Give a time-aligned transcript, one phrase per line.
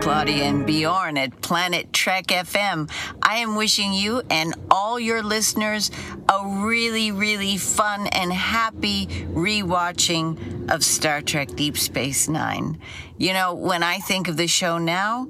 [0.00, 2.90] Claudia and Bjorn at Planet Trek FM.
[3.20, 5.90] I am wishing you and all your listeners
[6.30, 12.78] a really, really fun and happy rewatching of Star Trek Deep Space Nine.
[13.18, 15.28] You know, when I think of the show now,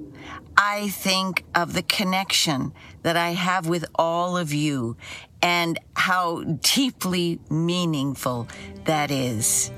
[0.57, 2.72] I think of the connection
[3.02, 4.96] that I have with all of you
[5.43, 8.48] and how deeply meaningful
[8.84, 9.71] that is.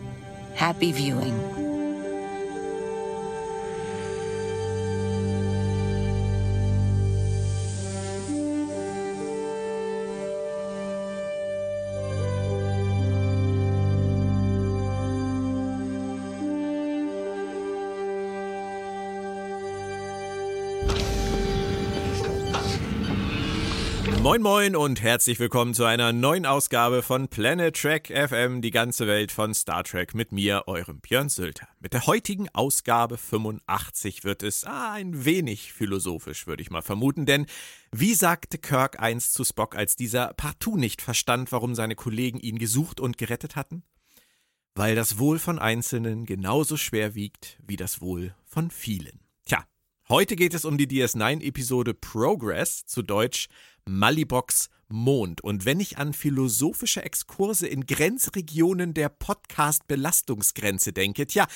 [0.54, 1.67] Happy viewing.
[24.38, 29.08] Moin Moin und herzlich willkommen zu einer neuen Ausgabe von Planet Trek FM, die ganze
[29.08, 31.66] Welt von Star Trek mit mir, eurem Björn Sülter.
[31.80, 37.26] Mit der heutigen Ausgabe 85 wird es ah, ein wenig philosophisch, würde ich mal vermuten,
[37.26, 37.46] denn
[37.90, 42.58] wie sagte Kirk einst zu Spock, als dieser partout nicht verstand, warum seine Kollegen ihn
[42.58, 43.82] gesucht und gerettet hatten?
[44.76, 49.18] Weil das Wohl von Einzelnen genauso schwer wiegt wie das Wohl von vielen.
[49.46, 49.64] Tja,
[50.08, 53.48] heute geht es um die DS9-Episode Progress, zu Deutsch
[53.88, 55.42] Malibox Mond.
[55.42, 61.46] Und wenn ich an philosophische Exkurse in Grenzregionen der Podcast-Belastungsgrenze denke, tja,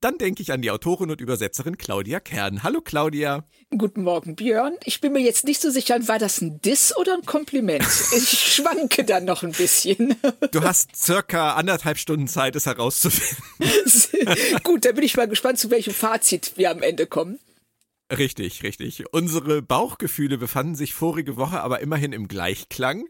[0.00, 2.62] dann denke ich an die Autorin und Übersetzerin Claudia Kern.
[2.62, 3.44] Hallo Claudia.
[3.76, 4.74] Guten Morgen, Björn.
[4.84, 7.84] Ich bin mir jetzt nicht so sicher, war das ein Diss oder ein Kompliment?
[8.16, 10.14] Ich schwanke dann noch ein bisschen.
[10.52, 13.42] Du hast circa anderthalb Stunden Zeit, es herauszufinden.
[14.62, 17.40] Gut, dann bin ich mal gespannt, zu welchem Fazit wir am Ende kommen.
[18.10, 19.12] Richtig, richtig.
[19.12, 23.08] Unsere Bauchgefühle befanden sich vorige Woche aber immerhin im Gleichklang.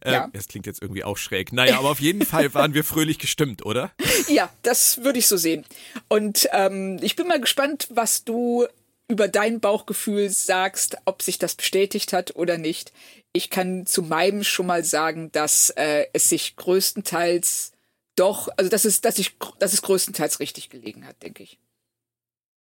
[0.00, 0.28] Äh, ja.
[0.32, 1.52] Das klingt jetzt irgendwie auch schräg.
[1.52, 3.92] Naja, aber auf jeden Fall waren wir fröhlich gestimmt, oder?
[4.28, 5.64] Ja, das würde ich so sehen.
[6.08, 8.66] Und ähm, ich bin mal gespannt, was du
[9.08, 12.92] über dein Bauchgefühl sagst, ob sich das bestätigt hat oder nicht.
[13.32, 17.72] Ich kann zu meinem schon mal sagen, dass äh, es sich größtenteils
[18.16, 21.58] doch, also dass es, dass ich, dass es größtenteils richtig gelegen hat, denke ich.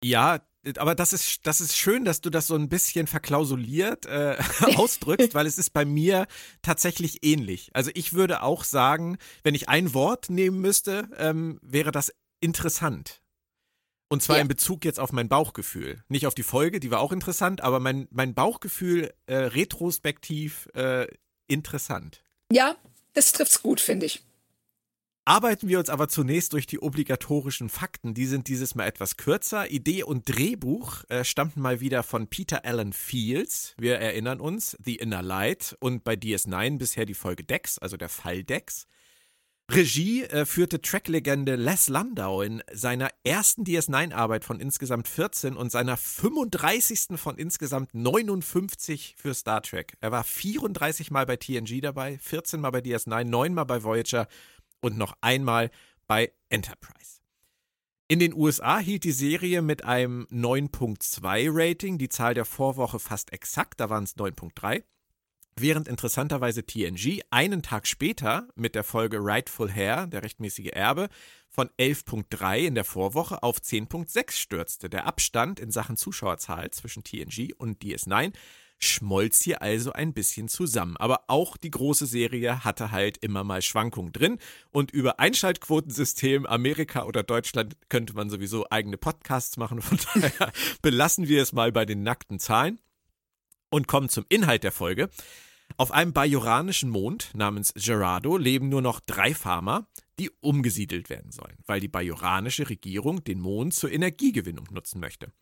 [0.03, 0.41] Ja,
[0.77, 4.37] aber das ist, das ist schön, dass du das so ein bisschen verklausuliert äh,
[4.77, 6.27] ausdrückst, weil es ist bei mir
[6.63, 7.71] tatsächlich ähnlich.
[7.75, 13.21] Also ich würde auch sagen, wenn ich ein Wort nehmen müsste, ähm, wäre das interessant.
[14.09, 14.43] Und zwar ja.
[14.43, 16.03] in Bezug jetzt auf mein Bauchgefühl.
[16.09, 21.07] Nicht auf die Folge, die war auch interessant, aber mein, mein Bauchgefühl äh, retrospektiv äh,
[21.49, 22.23] interessant.
[22.53, 22.77] Ja,
[23.15, 24.23] das trifft's gut, finde ich.
[25.27, 28.13] Arbeiten wir uns aber zunächst durch die obligatorischen Fakten.
[28.13, 29.71] Die sind dieses Mal etwas kürzer.
[29.71, 33.75] Idee und Drehbuch äh, stammten mal wieder von Peter Allen Fields.
[33.79, 38.11] Wir erinnern uns, The Inner Light und bei DS9 bisher die Folge Dex, also der
[38.11, 38.87] Fall Dex.
[39.71, 45.97] Regie äh, führte Track-Legende Les Landau in seiner ersten DS9-Arbeit von insgesamt 14 und seiner
[45.97, 47.17] 35.
[47.19, 49.97] von insgesamt 59 für Star Trek.
[50.03, 54.29] Er war 34 Mal bei TNG dabei, 14 Mal bei DS9, 9 Mal bei Voyager
[54.85, 55.71] und noch einmal
[56.07, 57.21] bei Enterprise.
[58.07, 63.33] In den USA hielt die Serie mit einem 9.2 Rating die Zahl der Vorwoche fast
[63.33, 64.85] exakt, da waren es 9.3.
[65.57, 71.09] Während interessanterweise TNG einen Tag später mit der Folge Rightful Hair, der rechtmäßige Erbe,
[71.49, 74.91] von 11.3 in der Vorwoche auf 10.6 stürzte.
[74.91, 78.35] Der Abstand in Sachen Zuschauerzahl zwischen TNG und DS9
[78.79, 80.97] schmolz hier also ein bisschen zusammen.
[80.97, 84.39] Aber auch die große Serie hatte halt immer mal Schwankungen drin.
[84.71, 89.81] Und über Einschaltquotensystem Amerika oder Deutschland könnte man sowieso eigene Podcasts machen.
[89.83, 90.53] Von daher
[90.83, 92.79] belassen wir es mal bei den nackten Zahlen
[93.71, 95.11] und kommen zum Inhalt der Folge.
[95.77, 99.89] Auf einem bajoranischen Mond namens Gerardo leben nur noch drei Farmer,
[100.21, 105.33] die umgesiedelt werden sollen, weil die bajoranische Regierung den Mond zur Energiegewinnung nutzen möchte.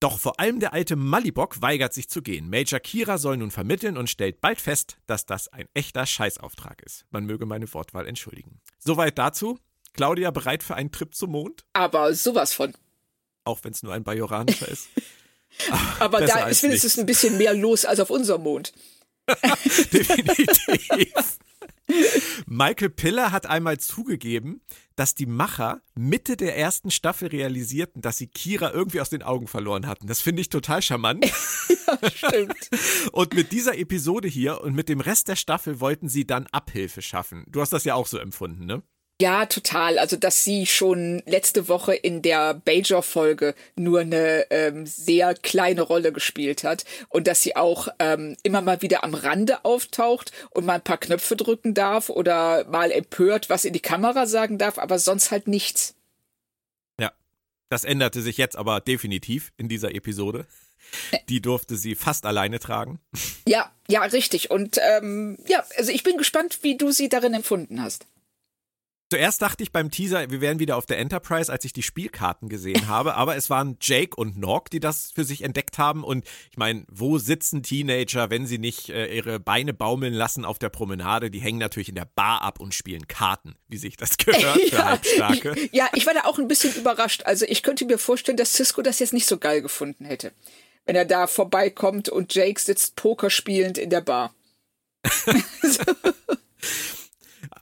[0.00, 2.50] Doch vor allem der alte Malibok weigert sich zu gehen.
[2.50, 7.06] Major Kira soll nun vermitteln und stellt bald fest, dass das ein echter Scheißauftrag ist.
[7.10, 8.60] Man möge meine Wortwahl entschuldigen.
[8.78, 9.58] Soweit dazu.
[9.94, 11.64] Claudia bereit für einen Trip zum Mond?
[11.72, 12.74] Aber sowas von.
[13.44, 14.88] Auch wenn es nur ein bajoranischer ist.
[16.00, 18.74] Aber da ist wenigstens ein bisschen mehr los als auf unserem Mond.
[19.26, 21.38] Definitiv.
[22.46, 24.60] Michael Piller hat einmal zugegeben,
[24.96, 29.46] dass die Macher Mitte der ersten Staffel realisierten, dass sie Kira irgendwie aus den Augen
[29.46, 30.06] verloren hatten.
[30.06, 31.24] Das finde ich total charmant.
[31.86, 32.70] ja, stimmt.
[33.12, 37.02] Und mit dieser Episode hier und mit dem Rest der Staffel wollten sie dann Abhilfe
[37.02, 37.44] schaffen.
[37.48, 38.82] Du hast das ja auch so empfunden, ne?
[39.20, 39.98] Ja, total.
[39.98, 46.12] Also, dass sie schon letzte Woche in der Bajor-Folge nur eine ähm, sehr kleine Rolle
[46.12, 50.74] gespielt hat und dass sie auch ähm, immer mal wieder am Rande auftaucht und mal
[50.74, 54.98] ein paar Knöpfe drücken darf oder mal empört was in die Kamera sagen darf, aber
[54.98, 55.94] sonst halt nichts.
[57.00, 57.12] Ja,
[57.70, 60.46] das änderte sich jetzt aber definitiv in dieser Episode.
[61.28, 63.00] Die durfte sie fast alleine tragen.
[63.48, 64.50] Ja, ja, richtig.
[64.50, 68.06] Und ähm, ja, also ich bin gespannt, wie du sie darin empfunden hast.
[69.08, 72.48] Zuerst dachte ich beim Teaser, wir wären wieder auf der Enterprise, als ich die Spielkarten
[72.48, 76.02] gesehen habe, aber es waren Jake und Nog, die das für sich entdeckt haben.
[76.02, 80.58] Und ich meine, wo sitzen Teenager, wenn sie nicht äh, ihre Beine baumeln lassen auf
[80.58, 81.30] der Promenade?
[81.30, 84.76] Die hängen natürlich in der Bar ab und spielen Karten, wie sich das gehört für
[84.76, 85.54] ja, Halbstarke.
[85.70, 87.22] Ja, ich war da auch ein bisschen überrascht.
[87.26, 90.32] Also ich könnte mir vorstellen, dass Cisco das jetzt nicht so geil gefunden hätte.
[90.84, 94.34] Wenn er da vorbeikommt und Jake sitzt Poker spielend in der Bar.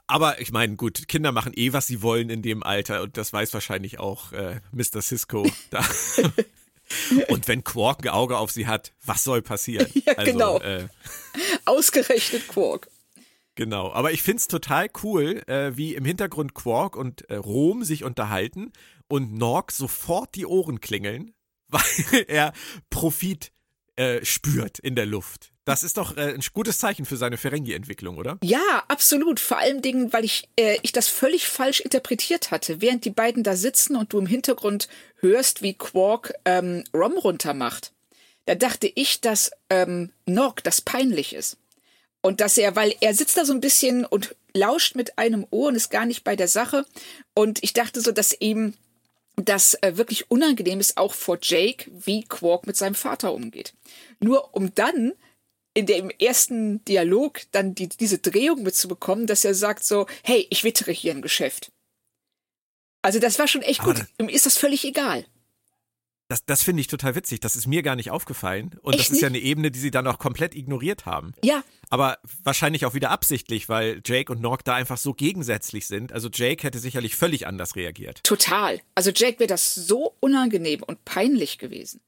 [0.06, 3.32] Aber ich meine, gut, Kinder machen eh, was sie wollen in dem Alter und das
[3.32, 5.00] weiß wahrscheinlich auch äh, Mr.
[5.00, 5.84] Cisco da.
[7.28, 9.88] und wenn Quark ein Auge auf sie hat, was soll passieren?
[9.94, 10.60] Ja, also, genau.
[10.60, 10.88] Äh,
[11.64, 12.88] Ausgerechnet Quark.
[13.54, 17.84] Genau, aber ich finde es total cool, äh, wie im Hintergrund Quark und äh, Rom
[17.84, 18.72] sich unterhalten
[19.08, 21.32] und Norg sofort die Ohren klingeln,
[21.68, 22.52] weil er
[22.90, 23.52] Profit
[23.96, 25.53] äh, spürt in der Luft.
[25.64, 28.38] Das ist doch äh, ein gutes Zeichen für seine Ferengi-Entwicklung, oder?
[28.42, 29.40] Ja, absolut.
[29.40, 32.82] Vor allem Dingen, weil ich, äh, ich das völlig falsch interpretiert hatte.
[32.82, 34.88] Während die beiden da sitzen und du im Hintergrund
[35.20, 37.92] hörst, wie Quark ähm, Rom runtermacht,
[38.46, 41.56] da dachte ich, dass ähm, Nog das peinlich ist.
[42.20, 45.68] Und dass er, weil er sitzt da so ein bisschen und lauscht mit einem Ohr
[45.68, 46.84] und ist gar nicht bei der Sache.
[47.34, 48.74] Und ich dachte so, dass ihm
[49.36, 53.74] das äh, wirklich unangenehm ist, auch vor Jake, wie Quark mit seinem Vater umgeht.
[54.20, 55.12] Nur um dann
[55.74, 60.64] in dem ersten Dialog dann die, diese Drehung mitzubekommen, dass er sagt so, hey, ich
[60.64, 61.72] wittere hier ein Geschäft.
[63.02, 64.06] Also das war schon echt gut.
[64.18, 65.26] Ihm ist das völlig egal.
[66.28, 67.40] Das, das finde ich total witzig.
[67.40, 68.78] Das ist mir gar nicht aufgefallen.
[68.80, 69.22] Und Echt das ist nicht?
[69.22, 71.34] ja eine Ebene, die sie dann auch komplett ignoriert haben.
[71.42, 71.62] Ja.
[71.90, 76.12] Aber wahrscheinlich auch wieder absichtlich, weil Jake und Nork da einfach so gegensätzlich sind.
[76.12, 78.24] Also Jake hätte sicherlich völlig anders reagiert.
[78.24, 78.80] Total.
[78.94, 82.00] Also Jake wäre das so unangenehm und peinlich gewesen.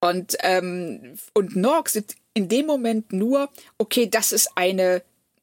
[0.00, 5.02] Und, ähm, und Nork sieht in dem Moment nur, okay, das ist eine,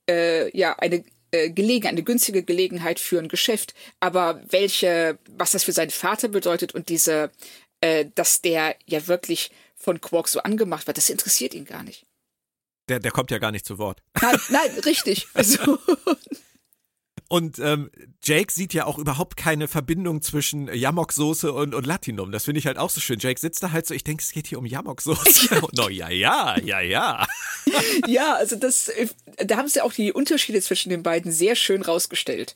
[0.09, 3.73] äh, ja, eine äh, Gelegenheit, eine günstige Gelegenheit für ein Geschäft.
[3.99, 7.31] Aber welche, was das für seinen Vater bedeutet und diese,
[7.81, 12.05] äh, dass der ja wirklich von Quark so angemacht wird, das interessiert ihn gar nicht.
[12.87, 14.01] Der, der kommt ja gar nicht zu Wort.
[14.21, 15.27] Nein, nein richtig.
[15.33, 15.77] Also,
[17.27, 17.89] Und ähm,
[18.23, 22.31] Jake sieht ja auch überhaupt keine Verbindung zwischen Yamok-Soße und, und Latinum.
[22.31, 23.17] Das finde ich halt auch so schön.
[23.19, 25.67] Jake sitzt da halt so, ich denke, es geht hier um Yamok-Soße.
[25.75, 27.25] no, ja, ja, ja, ja.
[28.07, 29.07] ja, also das, äh,
[29.37, 32.55] da haben sie auch die Unterschiede zwischen den beiden sehr schön rausgestellt.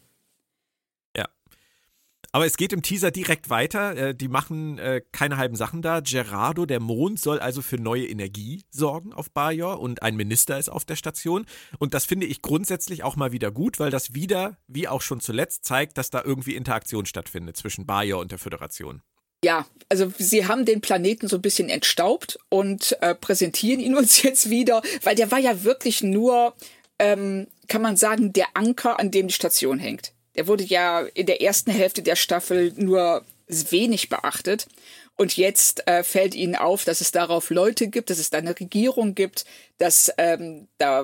[2.31, 3.95] Aber es geht im Teaser direkt weiter.
[3.95, 5.99] Äh, die machen äh, keine halben Sachen da.
[5.99, 10.69] Gerardo, der Mond, soll also für neue Energie sorgen auf Bajor und ein Minister ist
[10.69, 11.45] auf der Station.
[11.79, 15.21] Und das finde ich grundsätzlich auch mal wieder gut, weil das wieder, wie auch schon
[15.21, 19.01] zuletzt, zeigt, dass da irgendwie Interaktion stattfindet zwischen Bajor und der Föderation.
[19.43, 24.21] Ja, also sie haben den Planeten so ein bisschen entstaubt und äh, präsentieren ihn uns
[24.21, 26.53] jetzt wieder, weil der war ja wirklich nur,
[26.99, 30.13] ähm, kann man sagen, der Anker, an dem die Station hängt.
[30.35, 34.67] Der wurde ja in der ersten Hälfte der Staffel nur wenig beachtet.
[35.15, 38.57] Und jetzt äh, fällt ihnen auf, dass es darauf Leute gibt, dass es da eine
[38.57, 39.43] Regierung gibt,
[39.77, 41.03] dass, ähm, da,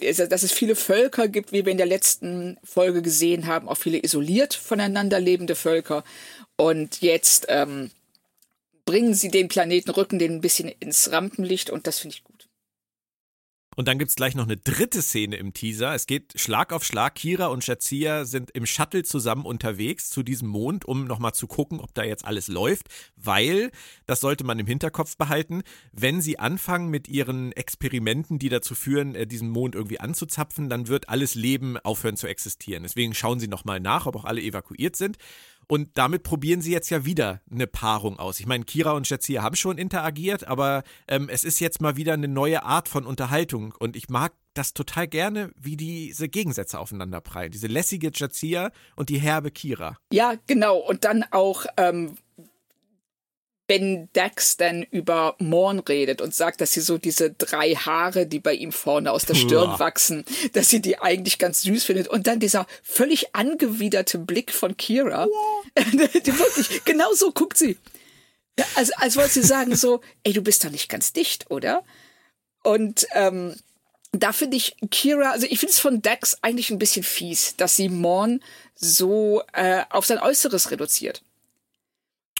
[0.00, 3.98] dass es viele Völker gibt, wie wir in der letzten Folge gesehen haben, auch viele
[4.04, 6.04] isoliert voneinander lebende Völker.
[6.56, 7.90] Und jetzt ähm,
[8.84, 12.35] bringen sie den Planeten, rücken den ein bisschen ins Rampenlicht und das finde ich gut.
[13.76, 15.94] Und dann gibt's gleich noch eine dritte Szene im Teaser.
[15.94, 17.14] Es geht Schlag auf Schlag.
[17.14, 21.80] Kira und Shazia sind im Shuttle zusammen unterwegs zu diesem Mond, um nochmal zu gucken,
[21.80, 22.88] ob da jetzt alles läuft.
[23.16, 23.70] Weil,
[24.06, 29.14] das sollte man im Hinterkopf behalten, wenn sie anfangen mit ihren Experimenten, die dazu führen,
[29.14, 32.82] äh, diesen Mond irgendwie anzuzapfen, dann wird alles Leben aufhören zu existieren.
[32.82, 35.18] Deswegen schauen sie nochmal nach, ob auch alle evakuiert sind.
[35.68, 38.38] Und damit probieren sie jetzt ja wieder eine Paarung aus.
[38.38, 42.14] Ich meine, Kira und Jazia haben schon interagiert, aber ähm, es ist jetzt mal wieder
[42.14, 43.74] eine neue Art von Unterhaltung.
[43.78, 47.50] Und ich mag das total gerne, wie diese Gegensätze aufeinander prallen.
[47.50, 49.96] Diese lässige Jazia und die herbe Kira.
[50.12, 50.78] Ja, genau.
[50.78, 52.16] Und dann auch, ähm,
[53.68, 58.38] wenn Dax dann über Morn redet und sagt, dass sie so diese drei Haare, die
[58.38, 59.78] bei ihm vorne aus der Stirn Uah.
[59.80, 62.08] wachsen, dass sie die eigentlich ganz süß findet.
[62.08, 65.26] Und dann dieser völlig angewiderte Blick von Kira.
[65.76, 67.76] die wirklich, genau so guckt sie.
[68.74, 71.84] Also, als wollte sie sagen so, ey, du bist doch nicht ganz dicht, oder?
[72.62, 73.54] Und ähm,
[74.12, 77.76] da finde ich Kira, also ich finde es von Dax eigentlich ein bisschen fies, dass
[77.76, 78.42] sie Morn
[78.74, 81.22] so äh, auf sein Äußeres reduziert.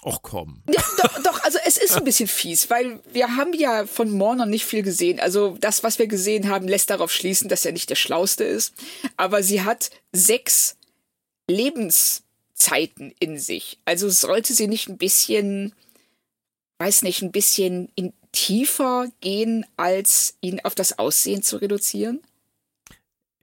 [0.03, 0.63] Och komm.
[0.73, 4.39] Ja, doch, doch, also es ist ein bisschen fies, weil wir haben ja von Morn
[4.39, 5.19] noch nicht viel gesehen.
[5.19, 8.75] Also das, was wir gesehen haben, lässt darauf schließen, dass er nicht der Schlauste ist.
[9.17, 10.77] Aber sie hat sechs
[11.51, 13.79] Lebenszeiten in sich.
[13.85, 15.75] Also sollte sie nicht ein bisschen,
[16.79, 22.21] weiß nicht, ein bisschen in tiefer gehen, als ihn auf das Aussehen zu reduzieren?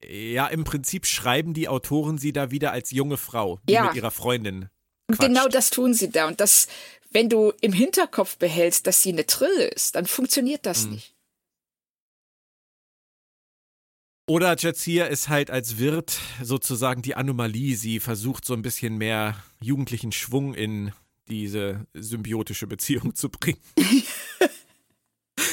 [0.06, 3.86] Ja, im Prinzip schreiben die Autoren sie da wieder als junge Frau, die Ja.
[3.86, 4.70] mit ihrer Freundin.
[5.14, 5.30] Und quatscht.
[5.30, 6.28] genau das tun sie da.
[6.28, 6.68] Und das,
[7.12, 11.14] wenn du im Hinterkopf behältst, dass sie eine Trille ist, dann funktioniert das nicht.
[14.26, 17.76] Oder Jazia ist halt als Wirt sozusagen die Anomalie.
[17.76, 20.94] Sie versucht so ein bisschen mehr jugendlichen Schwung in
[21.28, 23.60] diese symbiotische Beziehung zu bringen.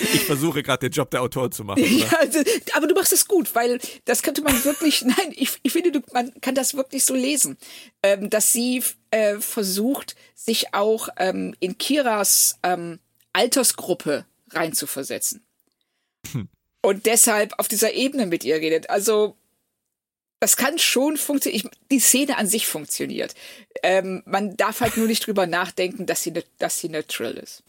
[0.00, 1.84] ich versuche gerade den Job der Autoren zu machen.
[1.84, 2.40] Ja, also,
[2.72, 6.32] aber du machst es gut, weil das könnte man wirklich, nein, ich, ich finde, man
[6.40, 7.56] kann das wirklich so lesen,
[8.02, 12.98] ähm, dass sie äh, versucht, sich auch ähm, in Kiras ähm,
[13.32, 15.44] Altersgruppe reinzuversetzen.
[16.82, 18.90] Und deshalb auf dieser Ebene mit ihr redet.
[18.90, 19.36] Also,
[20.40, 21.70] das kann schon funktionieren.
[21.90, 23.34] Die Szene an sich funktioniert.
[23.82, 27.32] Ähm, man darf halt nur nicht drüber nachdenken, dass sie, ne, dass sie eine Trill
[27.32, 27.62] ist.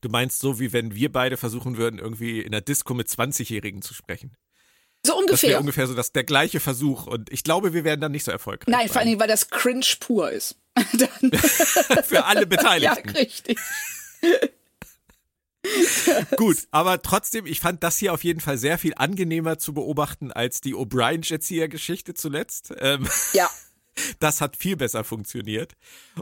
[0.00, 3.82] Du meinst so, wie wenn wir beide versuchen würden, irgendwie in der Disco mit 20-Jährigen
[3.82, 4.32] zu sprechen.
[5.06, 5.50] So Das ungefähr.
[5.50, 7.06] wäre ungefähr so das, der gleiche Versuch.
[7.06, 8.70] Und ich glaube, wir werden dann nicht so erfolgreich.
[8.70, 9.08] Nein, vor allen.
[9.08, 10.56] Dingen, weil das cringe pur ist.
[12.04, 13.10] Für alle ja, Beteiligten.
[13.10, 13.58] richtig.
[16.36, 20.32] Gut, aber trotzdem, ich fand das hier auf jeden Fall sehr viel angenehmer zu beobachten
[20.32, 22.72] als die O'Brien-Jazia-Geschichte zuletzt.
[22.78, 23.48] Ähm, Ja,
[24.18, 25.74] das hat viel besser funktioniert.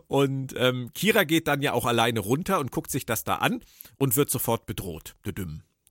[0.06, 3.62] Und ähm, Kira geht dann ja auch alleine runter und guckt sich das da an
[3.98, 5.14] und wird sofort bedroht.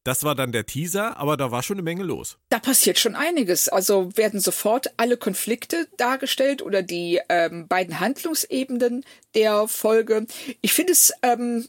[0.04, 2.38] Das war dann der Teaser, aber da war schon eine Menge los.
[2.48, 3.68] da passiert schon einiges.
[3.68, 9.04] Also werden sofort alle Konflikte dargestellt oder die ähm, beiden Handlungsebenen
[9.36, 10.26] der Folge.
[10.62, 11.68] Ich finde es, ähm,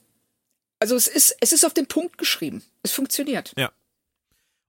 [0.78, 2.62] also es ist, es ist auf den Punkt geschrieben.
[2.84, 3.54] Es funktioniert.
[3.56, 3.72] Ja.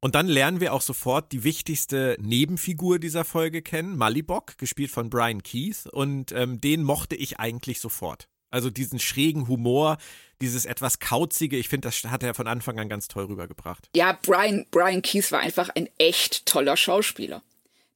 [0.01, 5.09] Und dann lernen wir auch sofort die wichtigste Nebenfigur dieser Folge kennen, Malibok, gespielt von
[5.09, 5.87] Brian Keith.
[5.91, 8.29] Und ähm, den mochte ich eigentlich sofort.
[8.49, 9.97] Also diesen schrägen Humor,
[10.41, 13.89] dieses etwas kauzige, ich finde, das hat er von Anfang an ganz toll rübergebracht.
[13.95, 17.43] Ja, Brian, Brian Keith war einfach ein echt toller Schauspieler,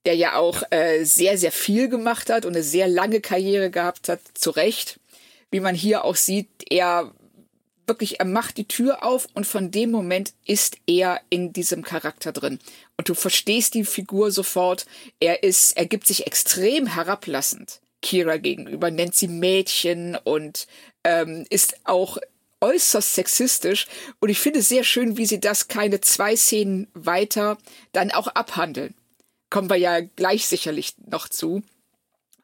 [0.06, 4.10] der ja auch äh, sehr, sehr viel gemacht hat und eine sehr lange Karriere gehabt
[4.10, 5.00] hat, zu Recht.
[5.52, 7.14] Wie man hier auch sieht, er
[7.88, 12.32] wirklich, er macht die Tür auf und von dem Moment ist er in diesem Charakter
[12.32, 12.60] drin.
[12.98, 14.86] Und du verstehst die Figur sofort.
[15.20, 20.68] Er ist, er gibt sich extrem herablassend Kira gegenüber, nennt sie Mädchen und
[21.04, 22.18] ähm, ist auch
[22.62, 23.88] äußerst sexistisch.
[24.20, 27.58] Und ich finde es sehr schön, wie sie das keine zwei Szenen weiter
[27.92, 28.94] dann auch abhandeln.
[29.50, 31.64] Kommen wir ja gleich sicherlich noch zu.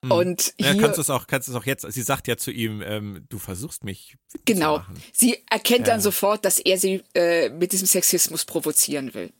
[0.07, 2.37] Und Ja, hier, kannst du es auch, kannst du es auch jetzt, sie sagt ja
[2.37, 4.15] zu ihm, ähm, du versuchst mich
[4.45, 4.81] Genau.
[5.11, 6.01] Sie erkennt dann Ja.
[6.03, 9.33] sofort, dass er sie äh, mit diesem Sexismus provozieren will.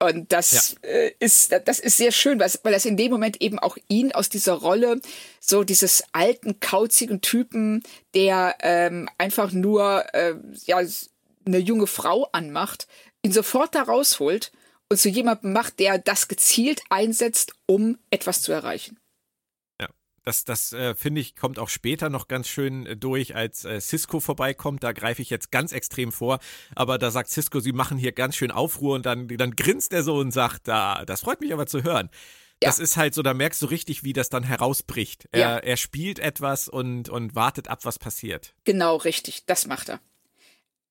[0.00, 3.60] Und das äh, ist das ist sehr schön, weil, weil das in dem Moment eben
[3.60, 5.00] auch ihn aus dieser Rolle
[5.38, 10.34] so dieses alten kauzigen Typen, der ähm, einfach nur äh,
[10.66, 10.80] ja
[11.44, 12.88] eine junge Frau anmacht,
[13.22, 14.50] ihn sofort da rausholt
[14.88, 18.98] und zu jemandem macht, der das gezielt einsetzt, um etwas zu erreichen.
[20.24, 23.80] Das, das äh, finde ich, kommt auch später noch ganz schön äh, durch, als äh,
[23.80, 24.82] Cisco vorbeikommt.
[24.84, 26.38] Da greife ich jetzt ganz extrem vor.
[26.76, 30.02] Aber da sagt Cisco, sie machen hier ganz schön Aufruhr und dann, dann grinst er
[30.04, 32.08] so und sagt, da, das freut mich aber zu hören.
[32.62, 32.68] Ja.
[32.68, 35.28] Das ist halt so, da merkst du richtig, wie das dann herausbricht.
[35.32, 35.56] Er, Ja.
[35.58, 38.54] er spielt etwas und, und wartet ab, was passiert.
[38.62, 39.44] Genau, richtig.
[39.46, 40.00] Das macht er.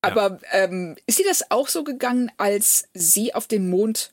[0.02, 4.12] Aber ähm, ist dir das auch so gegangen, als sie auf den Mond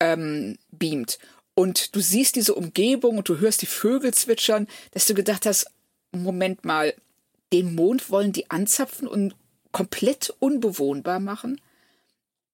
[0.00, 1.18] ähm, beamt
[1.54, 5.66] und du siehst diese Umgebung und du hörst die Vögel zwitschern, dass du gedacht hast,
[6.12, 6.94] Moment mal,
[7.52, 9.34] den Mond wollen die anzapfen und
[9.72, 11.60] komplett unbewohnbar machen?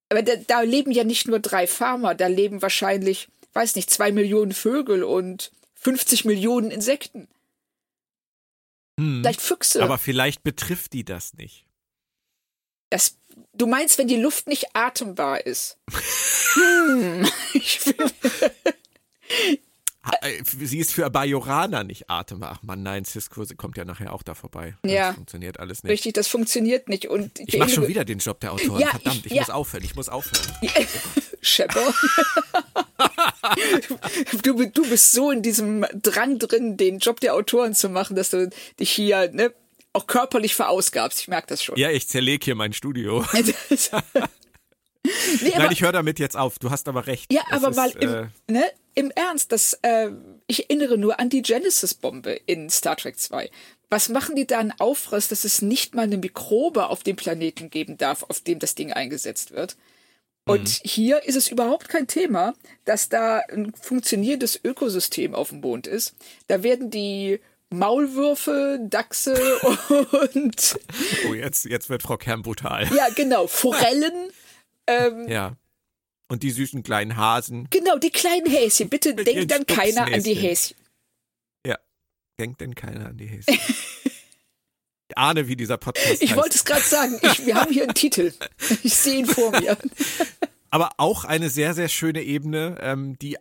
[0.09, 4.13] Aber da, da leben ja nicht nur drei Farmer, da leben wahrscheinlich, weiß nicht, zwei
[4.13, 7.29] Millionen Vögel und 50 Millionen Insekten.
[8.99, 9.21] Hm.
[9.21, 9.83] Vielleicht Füchse.
[9.83, 11.67] Aber vielleicht betrifft die das nicht.
[12.91, 13.19] Das,
[13.53, 15.79] du meinst, wenn die Luft nicht atembar ist?
[16.55, 18.11] hm, ich will,
[20.45, 22.53] Sie ist für Bajoraner nicht atembar.
[22.57, 24.77] Ach man, nein, Cisco kommt ja nachher auch da vorbei.
[24.85, 25.09] Ja.
[25.09, 25.91] Das funktioniert alles nicht.
[25.91, 27.09] richtig, das funktioniert nicht.
[27.09, 28.81] Und Ich mache schon wieder den Job der Autorin.
[28.81, 29.43] Ja, Verdammt, ich- ich ja.
[29.43, 29.85] muss aufhören.
[29.85, 30.47] Ich muss aufhören.
[31.41, 31.93] Schepper.
[34.43, 38.31] du, du bist so in diesem Drang drin, den Job der Autoren zu machen, dass
[38.31, 39.53] du dich hier ne,
[39.93, 41.21] auch körperlich verausgabst.
[41.21, 41.77] Ich merke das schon.
[41.77, 43.25] Ja, ich zerlege hier mein Studio.
[43.33, 43.55] nee,
[45.57, 46.59] Nein, ich höre damit jetzt auf.
[46.59, 47.33] Du hast aber recht.
[47.33, 48.65] Ja, aber ist, mal im, äh, ne,
[48.97, 50.11] im Ernst, das, äh,
[50.49, 53.51] ich erinnere nur an die Genesis-Bombe in Star Trek 2.
[53.91, 57.71] Was machen die da einen Aufriss, dass es nicht mal eine Mikrobe auf dem Planeten
[57.71, 59.77] geben darf, auf dem das Ding eingesetzt wird?
[60.49, 60.89] Und mhm.
[60.89, 66.15] hier ist es überhaupt kein Thema, dass da ein funktionierendes Ökosystem auf dem Mond ist.
[66.47, 69.35] Da werden die Maulwürfe, Dachse
[70.35, 70.79] und.
[71.29, 72.89] Oh, jetzt, jetzt wird Frau Kern brutal.
[72.95, 73.47] Ja, genau.
[73.47, 74.31] Forellen.
[74.89, 75.57] Ähm, ja.
[76.29, 77.69] Und die süßen kleinen Hasen.
[77.71, 78.89] Genau, die kleinen Häschen.
[78.89, 80.77] Bitte denkt dann keiner an die Häschen.
[81.65, 81.79] Ja,
[82.41, 83.55] denkt denn keiner an die Häschen.
[85.09, 87.19] ich ahne, wie dieser Podcast Ich wollte es gerade sagen.
[87.23, 88.33] Ich, wir haben hier einen Titel.
[88.83, 89.79] Ich sehe ihn vor mir.
[90.71, 93.37] Aber auch eine sehr, sehr schöne Ebene, ähm, die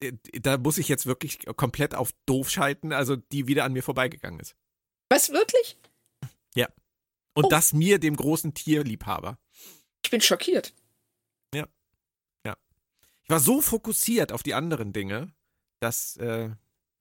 [0.00, 3.82] äh, da muss ich jetzt wirklich komplett auf doof schalten, also die wieder an mir
[3.82, 4.54] vorbeigegangen ist.
[5.08, 5.76] Was, wirklich?
[6.54, 6.68] Ja.
[7.34, 7.48] Und oh.
[7.48, 9.38] das mir, dem großen Tierliebhaber.
[10.04, 10.74] Ich bin schockiert.
[13.28, 13.34] Ja.
[13.34, 13.40] Ja.
[13.40, 15.32] Ich war so fokussiert auf die anderen Dinge,
[15.80, 16.48] dass, äh,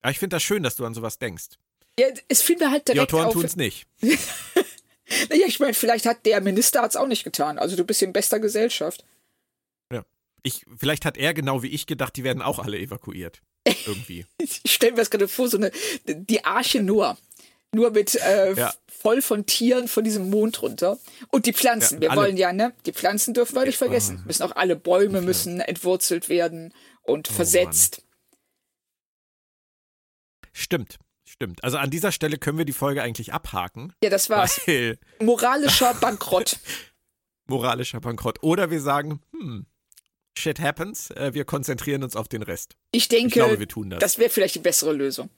[0.03, 1.57] ja, ich finde das schön, dass du an sowas denkst.
[1.99, 3.87] Ja, es fiel mir halt direkt Die Autoren tun es nicht.
[4.01, 7.57] naja, ich meine, vielleicht hat der Minister es auch nicht getan.
[7.57, 9.03] Also du bist in bester Gesellschaft.
[10.47, 13.41] Ich, vielleicht hat er genau wie ich gedacht, die werden auch alle evakuiert.
[13.85, 14.25] Irgendwie.
[14.37, 15.71] ich stelle mir das gerade vor, so eine,
[16.05, 17.17] die Arche Noah.
[17.73, 18.73] Nur mit äh, ja.
[18.87, 20.97] voll von Tieren von diesem Mond runter.
[21.29, 22.01] Und die Pflanzen.
[22.01, 22.73] Ja, wir wollen ja, ne?
[22.85, 24.23] Die Pflanzen dürfen wir nicht vergessen.
[24.25, 27.99] Müssen auch alle Bäume müssen entwurzelt werden und oh, versetzt.
[27.99, 28.07] Mann.
[30.53, 30.99] Stimmt.
[31.25, 31.63] Stimmt.
[31.63, 33.93] Also an dieser Stelle können wir die Folge eigentlich abhaken.
[34.01, 34.49] Ja, das war
[35.21, 36.57] moralischer Bankrott.
[37.47, 38.41] moralischer Bankrott.
[38.41, 39.67] Oder wir sagen, hm,
[40.37, 42.77] Shit happens, äh, wir konzentrieren uns auf den Rest.
[42.91, 43.99] Ich denke, ich glaube, wir tun das.
[43.99, 45.29] das wäre vielleicht die bessere Lösung.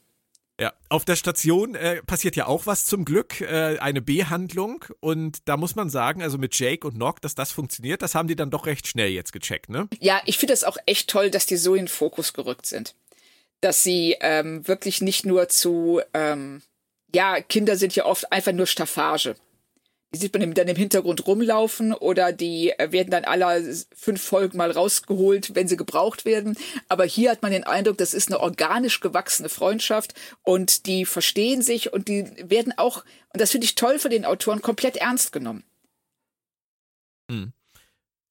[0.59, 5.47] Ja, auf der Station äh, passiert ja auch was zum Glück, äh, eine Behandlung und
[5.47, 8.35] da muss man sagen, also mit Jake und Nock, dass das funktioniert, das haben die
[8.35, 9.87] dann doch recht schnell jetzt gecheckt, ne?
[9.99, 12.95] Ja, ich finde das auch echt toll, dass die so in Fokus gerückt sind.
[13.61, 16.61] Dass sie ähm, wirklich nicht nur zu, ähm,
[17.13, 19.35] ja, Kinder sind ja oft einfach nur Staffage.
[20.11, 23.61] Die sieht man dann im Hintergrund rumlaufen oder die äh, werden dann aller
[23.95, 26.57] fünf Folgen mal rausgeholt, wenn sie gebraucht werden.
[26.87, 31.61] Aber hier hat man den Eindruck, das ist eine organisch gewachsene Freundschaft und die verstehen
[31.61, 35.31] sich und die werden auch, und das finde ich toll von den Autoren, komplett ernst
[35.31, 35.63] genommen.
[37.29, 37.53] Hm.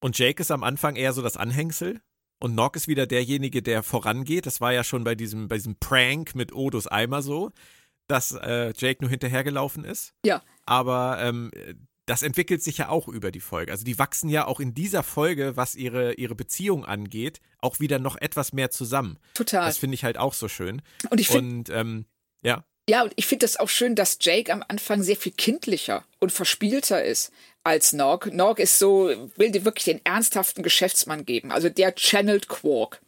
[0.01, 2.01] Und Jake ist am Anfang eher so das Anhängsel
[2.41, 4.47] und Nock ist wieder derjenige, der vorangeht.
[4.47, 7.51] Das war ja schon bei diesem, bei diesem Prank mit Odos Eimer so,
[8.09, 10.15] dass äh, Jake nur hinterhergelaufen ist.
[10.25, 11.51] Ja aber ähm,
[12.05, 13.73] das entwickelt sich ja auch über die Folge.
[13.73, 17.99] Also die wachsen ja auch in dieser Folge, was ihre, ihre Beziehung angeht, auch wieder
[17.99, 19.19] noch etwas mehr zusammen.
[19.33, 19.67] Total.
[19.67, 20.83] Das finde ich halt auch so schön.
[21.09, 21.73] Und ich finde.
[21.73, 22.05] Ähm,
[22.43, 22.65] ja.
[22.89, 26.33] Ja, und ich finde das auch schön, dass Jake am Anfang sehr viel kindlicher und
[26.33, 28.27] verspielter ist als Nog.
[28.33, 31.53] Nog ist so, will dir wirklich den ernsthaften Geschäftsmann geben.
[31.53, 33.03] Also der channelt Quark.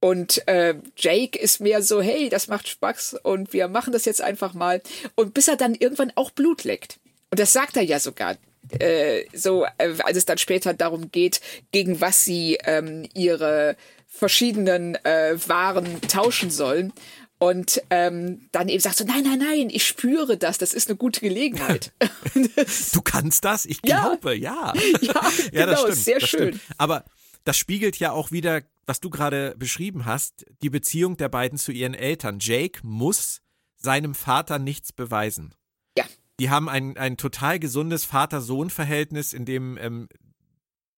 [0.00, 4.20] Und äh, Jake ist mehr so, hey, das macht Spaß und wir machen das jetzt
[4.20, 4.82] einfach mal.
[5.14, 6.98] Und bis er dann irgendwann auch Blut leckt.
[7.30, 8.36] Und das sagt er ja sogar.
[8.78, 11.40] Äh, so, äh, als es dann später darum geht,
[11.72, 16.92] gegen was sie ähm, ihre verschiedenen äh, Waren tauschen sollen.
[17.38, 20.96] Und ähm, dann eben sagt so, nein, nein, nein, ich spüre das, das ist eine
[20.96, 21.92] gute Gelegenheit.
[22.92, 23.66] du kannst das?
[23.66, 24.72] Ich glaube, ja.
[25.00, 26.48] Ja, ja, ja genau, stimmt, sehr schön.
[26.54, 26.60] Stimmt.
[26.78, 27.04] Aber
[27.46, 31.72] das spiegelt ja auch wieder was du gerade beschrieben hast, die Beziehung der beiden zu
[31.72, 32.38] ihren Eltern.
[32.40, 33.42] Jake muss
[33.76, 35.54] seinem Vater nichts beweisen.
[35.98, 36.04] Ja.
[36.38, 40.08] Die haben ein, ein total gesundes Vater-Sohn-Verhältnis, in dem ähm,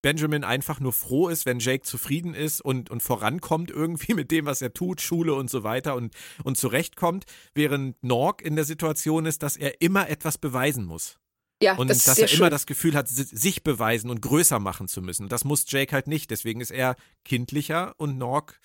[0.02, 4.44] Benjamin einfach nur froh ist, wenn Jake zufrieden ist und, und vorankommt irgendwie mit dem,
[4.44, 9.26] was er tut, Schule und so weiter und, und zurechtkommt, während Norg in der Situation
[9.26, 11.18] ist, dass er immer etwas beweisen muss.
[11.60, 12.38] Ja, und das dass er schön.
[12.38, 15.28] immer das Gefühl hat, sich beweisen und größer machen zu müssen.
[15.28, 16.30] Das muss Jake halt nicht.
[16.30, 18.60] Deswegen ist er kindlicher und Nork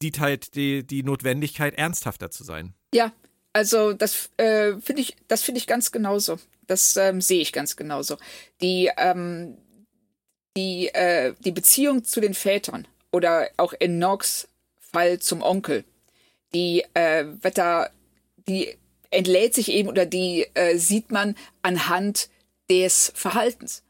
[0.00, 2.74] sieht halt die, die Notwendigkeit, ernsthafter zu sein.
[2.94, 3.12] Ja,
[3.52, 6.38] also das äh, finde ich, das finde ich ganz genauso.
[6.66, 8.18] Das ähm, sehe ich ganz genauso.
[8.60, 9.56] Die, ähm,
[10.56, 14.48] die, äh, die Beziehung zu den Vätern oder auch in Norks
[14.78, 15.84] Fall zum Onkel,
[16.54, 17.90] die äh, wird da,
[18.46, 18.76] die
[19.10, 22.28] entlädt sich eben oder die äh, sieht man anhand
[22.70, 23.82] des Verhaltens.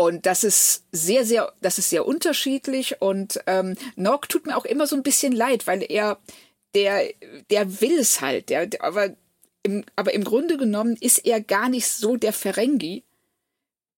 [0.00, 3.02] Und das ist sehr, sehr, das ist sehr unterschiedlich.
[3.02, 6.18] Und ähm, Nock tut mir auch immer so ein bisschen leid, weil er,
[6.74, 7.04] der,
[7.50, 8.48] der will es halt.
[8.48, 9.10] Der, der, aber,
[9.62, 13.04] im, aber im Grunde genommen ist er gar nicht so der Ferengi.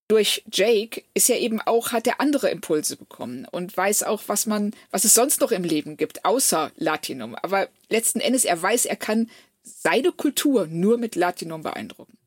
[0.08, 4.46] Durch Jake ist er eben auch, hat er andere Impulse bekommen und weiß auch, was
[4.46, 7.36] man, was es sonst noch im Leben gibt, außer Latinum.
[7.36, 9.30] Aber letzten Endes, er weiß, er kann
[9.62, 12.18] seine Kultur nur mit Latinum beeindrucken.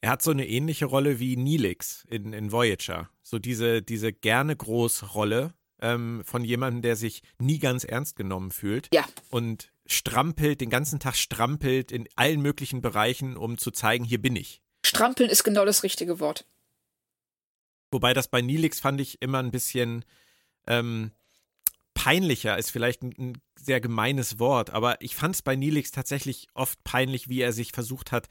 [0.00, 3.10] Er hat so eine ähnliche Rolle wie Neelix in, in Voyager.
[3.22, 8.50] So diese, diese gerne groß Rolle ähm, von jemandem, der sich nie ganz ernst genommen
[8.50, 8.88] fühlt.
[8.94, 9.04] Ja.
[9.30, 14.36] Und strampelt, den ganzen Tag strampelt in allen möglichen Bereichen, um zu zeigen, hier bin
[14.36, 14.62] ich.
[14.84, 16.46] Strampeln ist genau das richtige Wort.
[17.90, 20.04] Wobei das bei Nilix fand ich immer ein bisschen
[20.66, 21.10] ähm,
[22.04, 26.48] peinlicher, ist vielleicht ein, ein, sehr gemeines Wort, aber ich fand es bei Nilix tatsächlich
[26.54, 28.28] oft peinlich, wie er sich versucht hat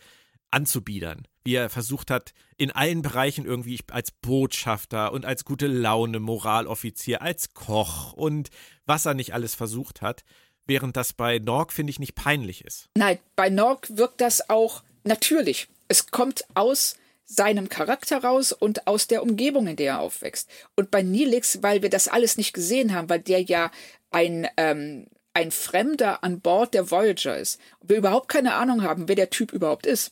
[0.50, 6.20] anzubiedern, wie er versucht hat, in allen Bereichen irgendwie als Botschafter und als gute Laune
[6.20, 8.50] Moraloffizier, als Koch und
[8.88, 10.24] was er nicht alles versucht hat,
[10.66, 12.90] während das bei Norg, finde ich, nicht peinlich ist.
[12.96, 15.68] Nein, bei Norg wirkt das auch natürlich.
[15.88, 16.96] Es kommt aus
[17.30, 20.50] seinem Charakter raus und aus der Umgebung, in der er aufwächst.
[20.76, 23.72] Und bei Nilix, weil wir das alles nicht gesehen haben, weil der ja
[24.10, 29.08] ein, ähm, ein Fremder an Bord der Voyager ist, und wir überhaupt keine Ahnung haben,
[29.08, 30.12] wer der Typ überhaupt ist.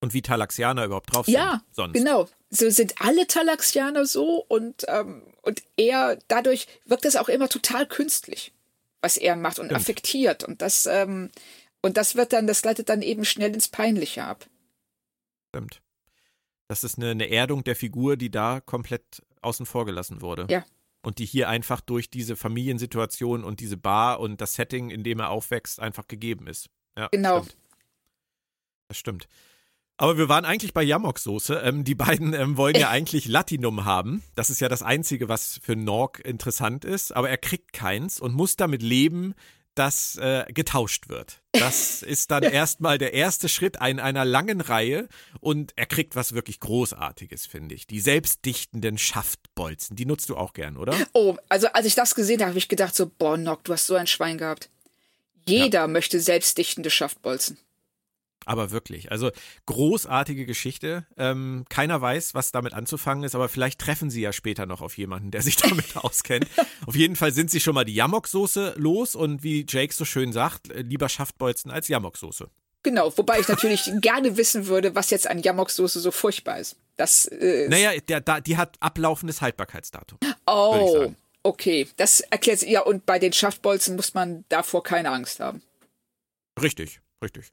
[0.00, 1.34] Und wie Talaxianer überhaupt drauf sind.
[1.34, 1.92] Ja, sonst.
[1.92, 2.28] genau.
[2.48, 7.86] So sind alle Talaxianer so und, ähm, und er, dadurch wirkt es auch immer total
[7.86, 8.52] künstlich,
[9.02, 9.80] was er macht und Stimmt.
[9.80, 10.44] affektiert.
[10.44, 11.30] Und das, ähm,
[11.82, 14.46] und das wird dann, das leitet dann eben schnell ins Peinliche ab.
[15.50, 15.82] Stimmt.
[16.72, 20.46] Das ist eine, eine Erdung der Figur, die da komplett außen vor gelassen wurde.
[20.48, 20.64] Ja.
[21.02, 25.20] Und die hier einfach durch diese Familiensituation und diese Bar und das Setting, in dem
[25.20, 26.70] er aufwächst, einfach gegeben ist.
[26.96, 27.42] Ja, genau.
[27.42, 27.56] Stimmt.
[28.88, 29.28] Das stimmt.
[29.98, 31.60] Aber wir waren eigentlich bei Yamok-Soße.
[31.62, 34.22] Ähm, die beiden ähm, wollen ja eigentlich Latinum haben.
[34.34, 37.14] Das ist ja das Einzige, was für Norg interessant ist.
[37.14, 39.34] Aber er kriegt keins und muss damit leben,
[39.74, 41.42] dass äh, getauscht wird.
[41.52, 45.08] Das ist dann erstmal der erste Schritt in einer langen Reihe
[45.40, 47.86] und er kriegt was wirklich Großartiges, finde ich.
[47.86, 50.96] Die selbstdichtenden Schaftbolzen, die nutzt du auch gern, oder?
[51.12, 53.86] Oh, also als ich das gesehen habe, habe ich gedacht so, boah, Nock, du hast
[53.86, 54.68] so ein Schwein gehabt.
[55.46, 55.88] Jeder ja.
[55.88, 57.58] möchte selbstdichtende Schaftbolzen.
[58.44, 59.30] Aber wirklich, also
[59.66, 61.06] großartige Geschichte.
[61.16, 64.96] Ähm, keiner weiß, was damit anzufangen ist, aber vielleicht treffen sie ja später noch auf
[64.96, 66.46] jemanden, der sich damit auskennt.
[66.86, 70.32] auf jeden Fall sind sie schon mal die Yamok-Soße los und wie Jake so schön
[70.32, 72.48] sagt, äh, lieber Schaftbolzen als Yamok-Soße.
[72.82, 76.76] Genau, wobei ich natürlich gerne wissen würde, was jetzt an Yamok-Soße so furchtbar ist.
[76.96, 80.18] Das äh, Naja, der, da, die hat ablaufendes Haltbarkeitsdatum.
[80.46, 81.88] Oh, okay.
[81.96, 85.62] Das erklärt ja, und bei den Schaftbolzen muss man davor keine Angst haben.
[86.60, 87.46] Richtig, richtig.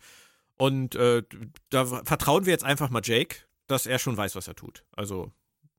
[0.59, 1.23] Und äh,
[1.69, 4.83] da vertrauen wir jetzt einfach mal Jake, dass er schon weiß, was er tut.
[4.91, 5.31] Also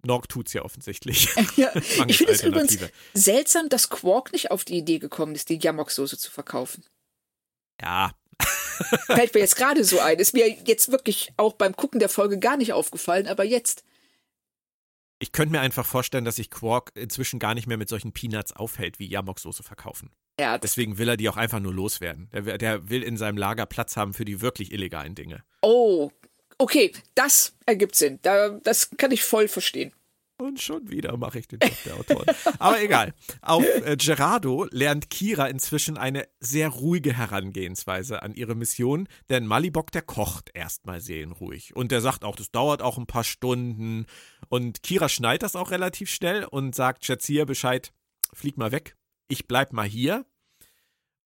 [0.03, 1.29] Nog tut's ja offensichtlich.
[1.57, 2.79] Ja, ich finde es übrigens
[3.13, 6.85] seltsam, dass Quark nicht auf die Idee gekommen ist, die Yamok-Soße zu verkaufen.
[7.81, 8.13] Ja.
[9.07, 10.19] Fällt mir jetzt gerade so ein.
[10.19, 13.85] Ist mir jetzt wirklich auch beim Gucken der Folge gar nicht aufgefallen, aber jetzt.
[15.19, 18.53] Ich könnte mir einfach vorstellen, dass sich Quark inzwischen gar nicht mehr mit solchen Peanuts
[18.53, 20.11] aufhält, wie Yamok-Soße verkaufen.
[20.41, 22.31] Ja, Deswegen will er die auch einfach nur loswerden.
[22.33, 25.45] Der, der will in seinem Lager Platz haben für die wirklich illegalen Dinge.
[25.61, 26.11] Oh,
[26.57, 28.19] okay, das ergibt Sinn.
[28.23, 29.93] Da, das kann ich voll verstehen.
[30.39, 32.35] Und schon wieder mache ich den Job der Autoren.
[32.59, 33.13] Aber egal.
[33.43, 39.93] Auf äh, Gerardo lernt Kira inzwischen eine sehr ruhige Herangehensweise an ihre Mission, denn Malibok,
[39.93, 41.77] der kocht erstmal seelenruhig.
[41.77, 44.07] Und der sagt auch, das dauert auch ein paar Stunden.
[44.49, 47.93] Und Kira schneidet das auch relativ schnell und sagt Jazia Bescheid,
[48.33, 48.97] flieg mal weg,
[49.31, 50.27] ich bleib mal hier.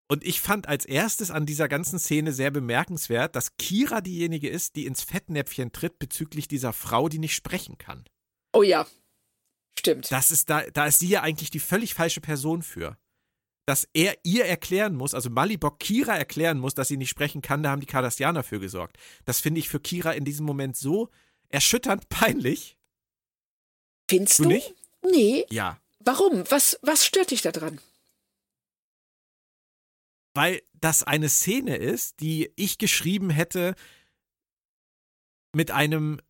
[0.06, 4.76] Und ich fand als erstes an dieser ganzen Szene sehr bemerkenswert, dass Kira diejenige ist,
[4.76, 8.04] die ins Fettnäpfchen tritt bezüglich dieser Frau, die nicht sprechen kann.
[8.52, 8.86] Oh ja,
[9.78, 10.12] stimmt.
[10.12, 12.98] Das ist da, da ist sie ja eigentlich die völlig falsche Person für.
[13.66, 17.62] Dass er ihr erklären muss, also Malibok Kira erklären muss, dass sie nicht sprechen kann,
[17.62, 18.98] da haben die Cardassianer für gesorgt.
[19.24, 21.08] Das finde ich für Kira in diesem Moment so
[21.48, 22.76] erschütternd peinlich.
[24.08, 24.42] Findest du?
[24.42, 24.48] du?
[24.50, 24.74] Nicht?
[25.02, 25.46] Nee.
[25.48, 25.80] Ja.
[26.00, 26.44] Warum?
[26.50, 27.80] Was, was stört dich daran?
[30.34, 33.74] Weil das eine Szene ist, die ich geschrieben hätte
[35.54, 36.20] mit einem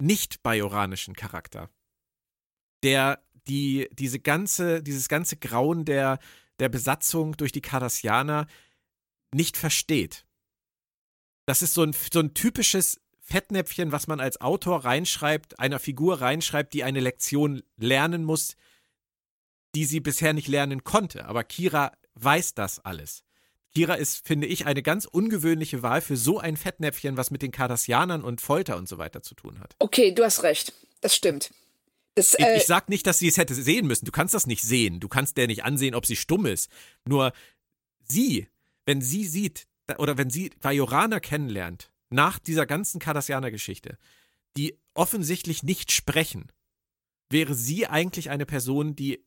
[0.00, 1.70] nicht bajoranischen Charakter,
[2.82, 6.18] der die diese ganze dieses ganze Grauen der
[6.58, 8.46] der Besatzung durch die Cardassianer
[9.32, 10.26] nicht versteht.
[11.46, 16.20] Das ist so ein, so ein typisches Fettnäpfchen, was man als Autor reinschreibt, einer Figur
[16.20, 18.56] reinschreibt, die eine Lektion lernen muss,
[19.74, 21.26] die sie bisher nicht lernen konnte.
[21.26, 23.24] Aber Kira weiß das alles.
[23.74, 27.50] Kira ist, finde ich, eine ganz ungewöhnliche Wahl für so ein Fettnäpfchen, was mit den
[27.50, 29.74] Kardassianern und Folter und so weiter zu tun hat.
[29.78, 30.72] Okay, du hast recht.
[31.00, 31.50] Das stimmt.
[32.14, 34.04] Das, äh ich, ich sag nicht, dass sie es hätte sehen müssen.
[34.04, 35.00] Du kannst das nicht sehen.
[35.00, 36.70] Du kannst der nicht ansehen, ob sie stumm ist.
[37.04, 37.32] Nur
[38.08, 38.46] sie,
[38.86, 39.66] wenn sie sieht,
[39.98, 43.98] oder wenn sie Bajoraner kennenlernt, nach dieser ganzen Kardassianer-Geschichte,
[44.56, 46.52] die offensichtlich nicht sprechen,
[47.28, 49.24] wäre sie eigentlich eine Person, die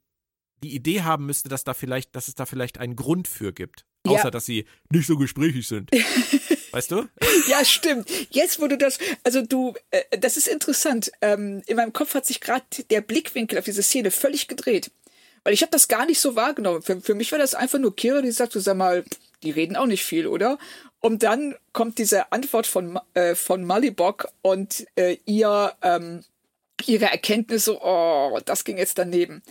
[0.64, 3.86] die Idee haben müsste, dass da vielleicht, dass es da vielleicht einen Grund für gibt.
[4.10, 4.32] Außer, ja.
[4.32, 5.90] dass sie nicht so gesprächig sind.
[6.72, 7.08] weißt du?
[7.48, 8.10] Ja, stimmt.
[8.30, 11.12] Jetzt wurde das, also du, äh, das ist interessant.
[11.22, 14.92] Ähm, in meinem Kopf hat sich gerade der Blickwinkel auf diese Szene völlig gedreht.
[15.44, 16.82] Weil ich habe das gar nicht so wahrgenommen.
[16.82, 19.06] Für, für mich war das einfach nur Kira, die sagt, so, sag mal,
[19.44, 20.58] die reden auch nicht viel, oder?
[21.00, 26.24] Und dann kommt diese Antwort von, äh, von Malibok und äh, ihr, ähm,
[26.86, 29.42] ihre Erkenntnis so, oh, das ging jetzt daneben.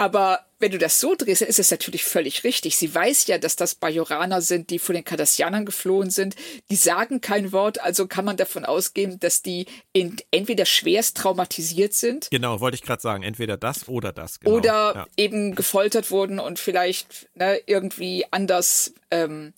[0.00, 2.78] Aber wenn du das so drehst, dann ist es natürlich völlig richtig.
[2.78, 6.36] Sie weiß ja, dass das Bajoraner sind, die vor den Kardassianern geflohen sind.
[6.70, 12.30] Die sagen kein Wort, also kann man davon ausgehen, dass die entweder schwerst traumatisiert sind.
[12.30, 13.22] Genau, wollte ich gerade sagen.
[13.22, 14.40] Entweder das oder das.
[14.40, 14.56] Genau.
[14.56, 15.06] Oder ja.
[15.18, 19.52] eben gefoltert wurden und vielleicht ne, irgendwie anders, ähm,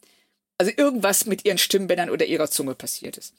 [0.58, 3.32] also irgendwas mit ihren Stimmbändern oder ihrer Zunge passiert ist.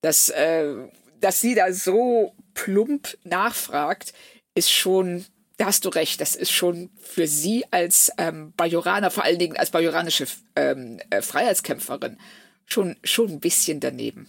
[0.00, 0.74] Dass, äh,
[1.20, 4.12] dass sie da so plump nachfragt,
[4.56, 5.24] ist schon
[5.58, 9.56] da hast du recht, das ist schon für sie als ähm, Bajoraner, vor allen Dingen
[9.56, 12.18] als bajoranische ähm, äh, Freiheitskämpferin,
[12.64, 14.28] schon, schon ein bisschen daneben.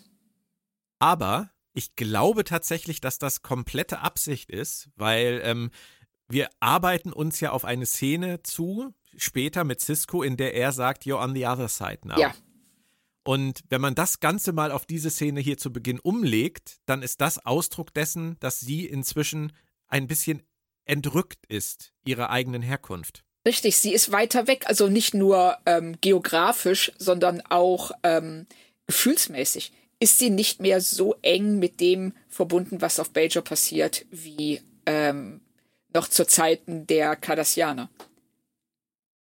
[0.97, 5.69] Aber ich glaube tatsächlich, dass das komplette Absicht ist, weil ähm,
[6.27, 11.03] wir arbeiten uns ja auf eine Szene zu, später mit Cisco, in der er sagt,
[11.03, 12.19] you're on the other side now.
[12.19, 12.33] Ja.
[13.23, 17.21] Und wenn man das Ganze mal auf diese Szene hier zu Beginn umlegt, dann ist
[17.21, 19.53] das Ausdruck dessen, dass sie inzwischen
[19.87, 20.41] ein bisschen
[20.89, 23.23] entrückt ist ihrer eigenen Herkunft.
[23.47, 28.47] Richtig, sie ist weiter weg, also nicht nur ähm, geografisch, sondern auch ähm,
[28.87, 29.71] gefühlsmäßig.
[30.01, 35.41] Ist sie nicht mehr so eng mit dem verbunden, was auf Bajor passiert, wie ähm,
[35.93, 37.89] noch zu Zeiten der Cardassianer.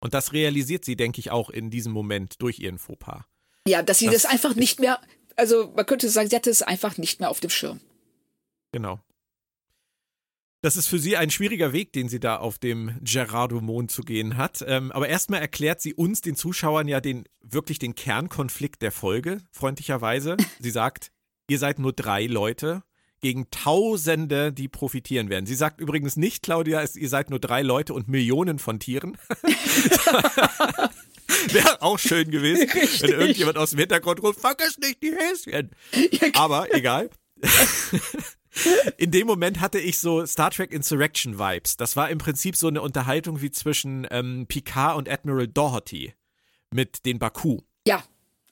[0.00, 3.24] Und das realisiert sie, denke ich, auch in diesem Moment durch ihren Fauxpas.
[3.66, 5.00] Ja, dass sie das, das einfach nicht mehr,
[5.34, 7.80] also man könnte sagen, sie hatte es einfach nicht mehr auf dem Schirm.
[8.72, 9.00] Genau.
[10.62, 14.36] Das ist für sie ein schwieriger Weg, den sie da auf dem Gerardo-Mond zu gehen
[14.36, 14.64] hat.
[14.66, 19.38] Ähm, aber erstmal erklärt sie uns, den Zuschauern, ja den wirklich den Kernkonflikt der Folge,
[19.52, 20.36] freundlicherweise.
[20.58, 21.12] Sie sagt,
[21.48, 22.82] ihr seid nur drei Leute
[23.20, 25.46] gegen Tausende, die profitieren werden.
[25.46, 29.16] Sie sagt übrigens nicht, Claudia, ihr seid nur drei Leute und Millionen von Tieren.
[31.52, 33.02] Wäre auch schön gewesen, Richtig.
[33.02, 35.70] wenn irgendjemand aus dem Hintergrund ruft, vergiss nicht die Häschen.
[36.34, 37.10] Aber egal.
[38.96, 41.76] In dem Moment hatte ich so Star Trek Insurrection Vibes.
[41.76, 46.14] Das war im Prinzip so eine Unterhaltung wie zwischen ähm, Picard und Admiral Doherty
[46.70, 47.60] mit den Baku.
[47.86, 48.02] Ja,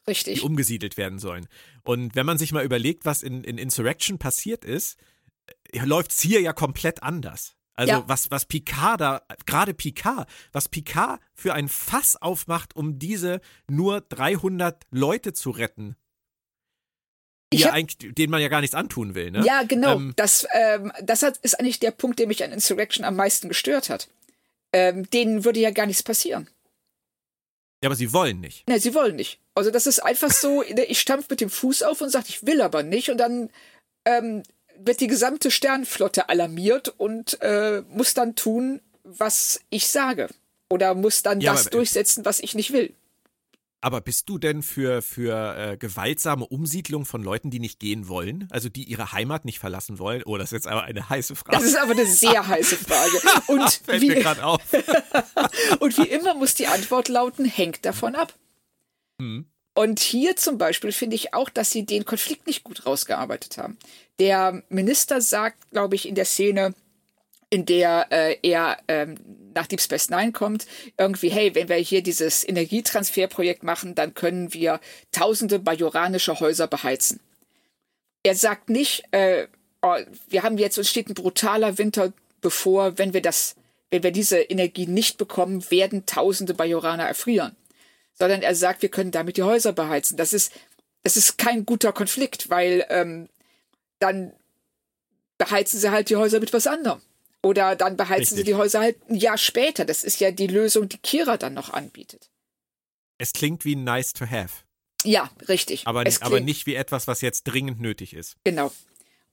[0.07, 0.40] richtig.
[0.40, 1.49] Die umgesiedelt werden sollen.
[1.83, 4.99] Und wenn man sich mal überlegt, was in, in Insurrection passiert ist,
[5.73, 7.57] äh, läuft es hier ja komplett anders.
[7.75, 8.05] Also ja.
[8.07, 14.01] was, was Picard da, gerade Picard, was Picard für ein Fass aufmacht, um diese nur
[14.01, 15.97] 300 Leute zu retten,
[17.59, 19.31] die hab, eigentlich, denen man ja gar nichts antun will.
[19.31, 19.45] Ne?
[19.45, 19.97] Ja, genau.
[19.97, 23.49] Ähm, das ähm, das hat, ist eigentlich der Punkt, der mich an Insurrection am meisten
[23.49, 24.09] gestört hat.
[24.73, 26.49] Ähm, denen würde ja gar nichts passieren.
[27.83, 28.67] Ja, aber sie wollen nicht.
[28.69, 29.40] Ne, sie wollen nicht.
[29.55, 32.61] Also das ist einfach so, ich stampf mit dem Fuß auf und sage, ich will
[32.62, 33.11] aber nicht.
[33.11, 33.51] Und dann
[34.05, 34.43] ähm,
[34.79, 40.29] wird die gesamte Sternflotte alarmiert und äh, muss dann tun, was ich sage.
[40.71, 42.95] Oder muss dann ja, das durchsetzen, was ich nicht will.
[43.85, 48.49] Aber bist du denn für, für äh, gewaltsame Umsiedlung von Leuten, die nicht gehen wollen?
[48.51, 50.23] Also die ihre Heimat nicht verlassen wollen?
[50.25, 51.59] Oh, das ist jetzt aber eine heiße Frage.
[51.59, 53.20] Das ist aber eine sehr heiße Frage.
[53.47, 54.62] Und Fällt wie, mir gerade auf.
[55.81, 58.33] und wie immer muss die Antwort lauten, hängt davon ab.
[59.20, 59.51] Hm.
[59.75, 63.77] Und hier zum Beispiel finde ich auch, dass sie den Konflikt nicht gut rausgearbeitet haben.
[64.18, 66.75] Der Minister sagt, glaube ich, in der Szene,
[67.55, 69.14] in der äh, er ähm,
[69.55, 70.67] nach Deep Space Nine kommt,
[70.99, 74.81] irgendwie, hey, wenn wir hier dieses Energietransferprojekt machen, dann können wir
[75.12, 77.21] tausende bajoranische Häuser beheizen.
[78.25, 79.47] Er sagt nicht, äh,
[79.83, 79.95] oh,
[80.29, 83.55] wir haben jetzt, uns steht ein brutaler Winter bevor, wenn wir das,
[83.88, 87.55] wenn wir diese Energie nicht bekommen, werden tausende Bajoraner erfrieren.
[88.14, 90.17] Sondern er sagt, wir können damit die Häuser beheizen.
[90.17, 90.53] Das ist,
[91.05, 93.29] das ist kein guter Konflikt, weil ähm,
[94.01, 94.33] dann
[95.38, 97.01] beheizen sie halt die Häuser mit was anderem.
[97.44, 98.38] Oder dann beheizen richtig.
[98.38, 99.85] sie die Häuser halt ein Jahr später.
[99.85, 102.30] Das ist ja die Lösung, die Kira dann noch anbietet.
[103.18, 104.64] Es klingt wie nice to have.
[105.04, 105.87] Ja, richtig.
[105.87, 108.37] Aber, aber nicht wie etwas, was jetzt dringend nötig ist.
[108.44, 108.72] Genau.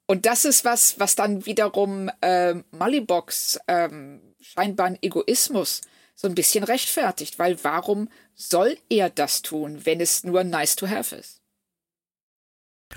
[0.08, 5.82] Und das ist was, was dann wiederum äh, Malibox ähm, scheinbaren Egoismus
[6.15, 10.89] so ein bisschen rechtfertigt, weil warum soll er das tun, wenn es nur nice to
[10.89, 11.41] have ist?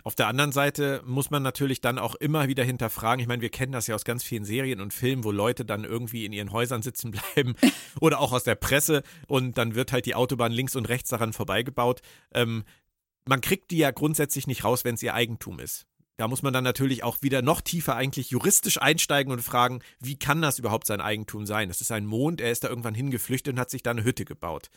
[0.02, 3.20] Auf der anderen Seite muss man natürlich dann auch immer wieder hinterfragen.
[3.20, 5.84] Ich meine, wir kennen das ja aus ganz vielen Serien und Filmen, wo Leute dann
[5.84, 7.54] irgendwie in ihren Häusern sitzen bleiben
[8.00, 11.32] oder auch aus der Presse und dann wird halt die Autobahn links und rechts daran
[11.32, 12.00] vorbeigebaut.
[12.32, 12.64] Ähm,
[13.26, 15.86] man kriegt die ja grundsätzlich nicht raus, wenn es ihr Eigentum ist.
[16.16, 20.16] Da muss man dann natürlich auch wieder noch tiefer eigentlich juristisch einsteigen und fragen, wie
[20.16, 21.68] kann das überhaupt sein Eigentum sein?
[21.68, 24.24] Das ist ein Mond, er ist da irgendwann hingeflüchtet und hat sich da eine Hütte
[24.24, 24.70] gebaut.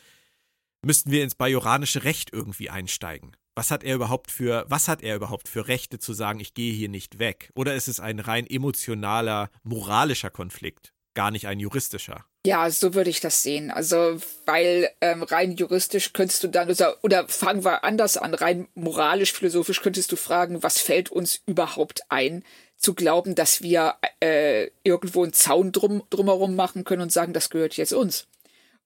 [0.84, 3.36] müssten wir ins bajoranische Recht irgendwie einsteigen.
[3.58, 6.72] Was hat er überhaupt für, was hat er überhaupt für Rechte zu sagen, ich gehe
[6.72, 7.50] hier nicht weg?
[7.56, 12.24] Oder ist es ein rein emotionaler, moralischer Konflikt, gar nicht ein juristischer?
[12.46, 13.72] Ja, so würde ich das sehen.
[13.72, 18.68] Also, weil ähm, rein juristisch könntest du dann, oder, oder fangen wir anders an, rein
[18.76, 22.44] moralisch, philosophisch könntest du fragen, was fällt uns überhaupt ein,
[22.78, 27.50] zu glauben, dass wir äh, irgendwo einen Zaun drum, drumherum machen können und sagen, das
[27.50, 28.28] gehört jetzt uns.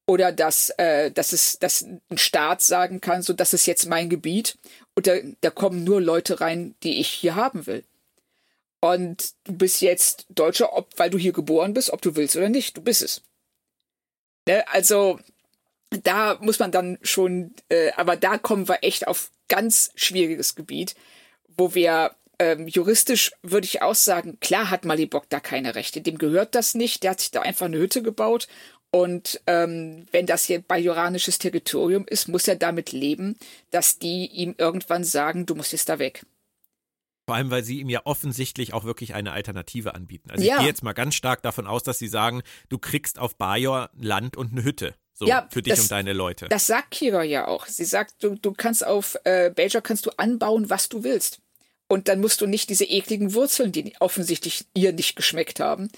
[0.06, 4.10] Oder dass, äh, dass, es, dass ein Staat sagen kann, so, das ist jetzt mein
[4.10, 4.58] Gebiet
[4.94, 7.84] und da, da kommen nur Leute rein, die ich hier haben will.
[8.80, 12.48] Und du bist jetzt Deutscher, ob, weil du hier geboren bist, ob du willst oder
[12.48, 13.22] nicht, du bist es.
[14.48, 14.66] Ne?
[14.68, 15.20] Also
[16.02, 20.96] da muss man dann schon, äh, aber da kommen wir echt auf ganz schwieriges Gebiet,
[21.56, 26.18] wo wir ähm, juristisch würde ich auch sagen, klar hat Malibok da keine Rechte, dem
[26.18, 28.48] gehört das nicht, der hat sich da einfach eine Hütte gebaut
[28.94, 33.36] und ähm, wenn das hier bajoranisches Territorium ist, muss er damit leben,
[33.70, 36.24] dass die ihm irgendwann sagen, du musst jetzt da weg.
[37.26, 40.30] Vor allem, weil sie ihm ja offensichtlich auch wirklich eine Alternative anbieten.
[40.30, 40.54] Also Ja.
[40.54, 43.90] ich gehe jetzt mal ganz stark davon aus, dass sie sagen, du kriegst auf Bajor
[43.98, 44.94] Land und eine Hütte.
[45.14, 46.48] So, Ja, für dich das- und deine Leute.
[46.48, 47.66] Das sagt Kira ja auch.
[47.66, 51.40] Sie sagt, du, du kannst auf äh, Bajor kannst du anbauen, was du willst.
[51.88, 55.90] Und dann musst du nicht diese ekligen Wurzeln, die offensichtlich ihr nicht geschmeckt haben,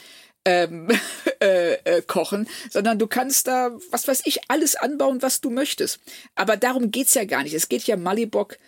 [0.45, 0.89] ähm,
[1.41, 6.01] äh, äh, kochen, sondern du kannst da, was weiß ich, alles anbauen, was du möchtest.
[6.35, 7.55] Aber darum geht's ja gar nicht.
[7.55, 8.59] Es geht ja Malibok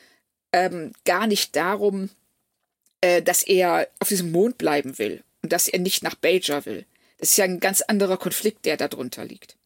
[0.53, 2.11] ähm, gar nicht darum,
[3.01, 6.87] äh, dass er auf diesem Mond bleiben will und dass er nicht nach Bajor will.
[7.19, 9.57] Das ist ja ein ganz anderer Konflikt, der darunter liegt.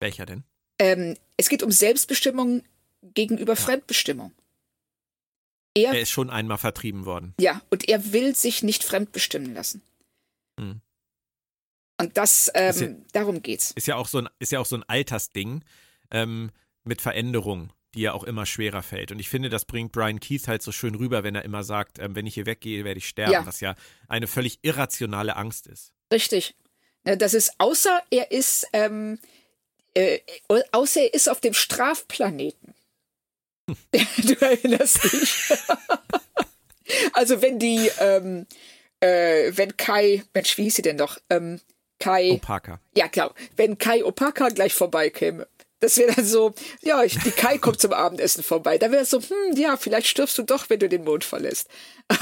[0.00, 0.44] Welcher denn?
[0.78, 2.62] Ähm, es geht um Selbstbestimmung
[3.02, 4.32] gegenüber Fremdbestimmung.
[5.76, 7.34] Er, Er ist schon einmal vertrieben worden.
[7.40, 9.82] ja, und er will sich nicht fremdbestimmen lassen.
[10.58, 10.80] Hm.
[12.00, 13.70] Und das, Ist ja- ähm, darum geht's.
[13.72, 15.62] Ist ja auch so ein, ist ja auch so ein Altersding
[16.10, 16.50] ähm,
[16.82, 19.12] mit Veränderung, die ja auch immer schwerer fällt.
[19.12, 21.98] Und ich finde, das bringt Brian Keith halt so schön rüber, wenn er immer sagt,
[22.00, 23.46] ähm, wenn ich hier weggehe, werde ich sterben, Ja.
[23.46, 23.76] was ja
[24.08, 25.92] eine völlig irrationale Angst ist.
[26.12, 26.56] Richtig.
[27.04, 29.18] Ne, Das ist, außer er ist, ähm,
[29.94, 30.18] äh,
[30.72, 32.74] außer er ist auf dem Strafplaneten.
[33.92, 35.52] du erinnerst dich.
[37.12, 38.46] also wenn die, ähm,
[39.00, 41.18] äh, wenn Kai, Mensch, wie hieß sie denn noch?
[41.30, 41.60] Ähm,
[42.04, 42.32] Kai.
[42.32, 42.80] Opaka.
[42.94, 43.34] Ja, klar.
[43.56, 45.46] Wenn Kai Opaka gleich vorbeikäme.
[45.80, 48.76] Das wäre dann so, ja, ich, die Kai kommt zum Abendessen vorbei.
[48.78, 51.68] Da wäre es so, hm, ja, vielleicht stirbst du doch, wenn du den Mond verlässt.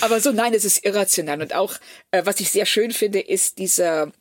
[0.00, 1.42] Aber so, nein, es ist irrational.
[1.42, 1.74] Und auch,
[2.10, 4.12] äh, was ich sehr schön finde, ist dieser,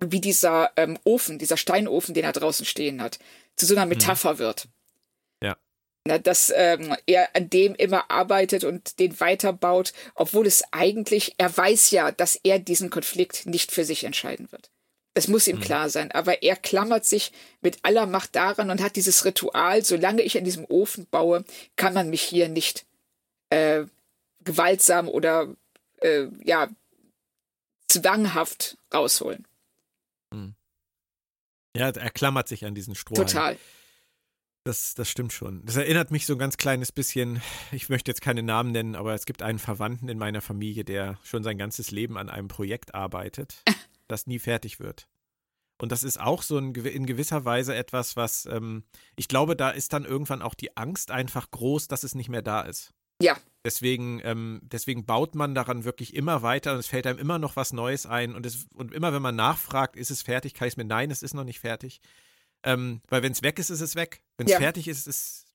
[0.00, 3.20] wie dieser ähm, Ofen, dieser Steinofen, den er draußen stehen hat,
[3.54, 4.66] zu so einer Metapher wird.
[6.10, 11.56] Na, dass ähm, er an dem immer arbeitet und den weiterbaut, obwohl es eigentlich, er
[11.56, 14.70] weiß ja, dass er diesen Konflikt nicht für sich entscheiden wird.
[15.14, 18.96] Das muss ihm klar sein, aber er klammert sich mit aller Macht daran und hat
[18.96, 21.44] dieses Ritual, solange ich an diesem Ofen baue,
[21.76, 22.86] kann man mich hier nicht
[23.50, 23.84] äh,
[24.42, 25.46] gewaltsam oder
[26.00, 26.68] äh, ja
[27.86, 29.46] zwanghaft rausholen.
[31.76, 33.28] Ja, er klammert sich an diesen Strohhalm.
[33.28, 33.56] Total.
[34.64, 35.64] Das, das stimmt schon.
[35.64, 37.40] Das erinnert mich so ein ganz kleines bisschen,
[37.72, 41.18] ich möchte jetzt keine Namen nennen, aber es gibt einen Verwandten in meiner Familie, der
[41.22, 43.62] schon sein ganzes Leben an einem Projekt arbeitet,
[44.08, 45.08] das nie fertig wird.
[45.80, 48.84] Und das ist auch so ein, in gewisser Weise etwas, was, ähm,
[49.16, 52.42] ich glaube, da ist dann irgendwann auch die Angst einfach groß, dass es nicht mehr
[52.42, 52.92] da ist.
[53.22, 57.38] Ja, Deswegen, ähm, deswegen baut man daran wirklich immer weiter und es fällt einem immer
[57.38, 58.34] noch was Neues ein.
[58.34, 61.10] Und, es, und immer, wenn man nachfragt, ist es fertig, kann ich es mir, nein,
[61.10, 62.00] es ist noch nicht fertig.
[62.62, 64.22] Ähm, weil wenn es weg ist, ist es weg.
[64.36, 64.58] Wenn es Ja.
[64.58, 65.46] fertig ist, ist,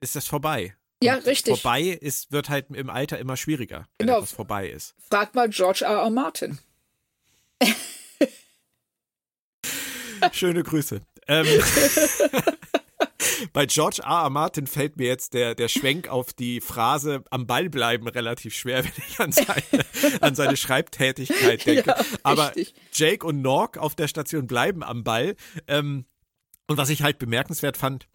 [0.00, 0.74] ist das vorbei.
[1.02, 1.60] Ja, Und richtig.
[1.60, 4.18] Vorbei ist, wird halt im Alter immer schwieriger, wenn Genau.
[4.18, 4.94] etwas vorbei ist.
[5.10, 6.02] frag mal George R.
[6.02, 6.10] R.
[6.10, 6.58] Martin.
[10.32, 11.00] Schöne Grüße.
[11.26, 11.46] Ähm,
[13.52, 14.22] bei George R.
[14.24, 14.30] R.
[14.30, 18.84] Martin fällt mir jetzt der, der Schwenk auf die Phrase am Ball bleiben relativ schwer,
[18.84, 19.84] wenn ich an seine,
[20.20, 21.90] an seine Schreibtätigkeit denke.
[21.90, 22.52] Ja, Aber.
[22.92, 25.34] Jake und Nork auf der Station bleiben am Ball.
[25.66, 26.04] Ähm,
[26.68, 28.06] und was ich halt bemerkenswert fand,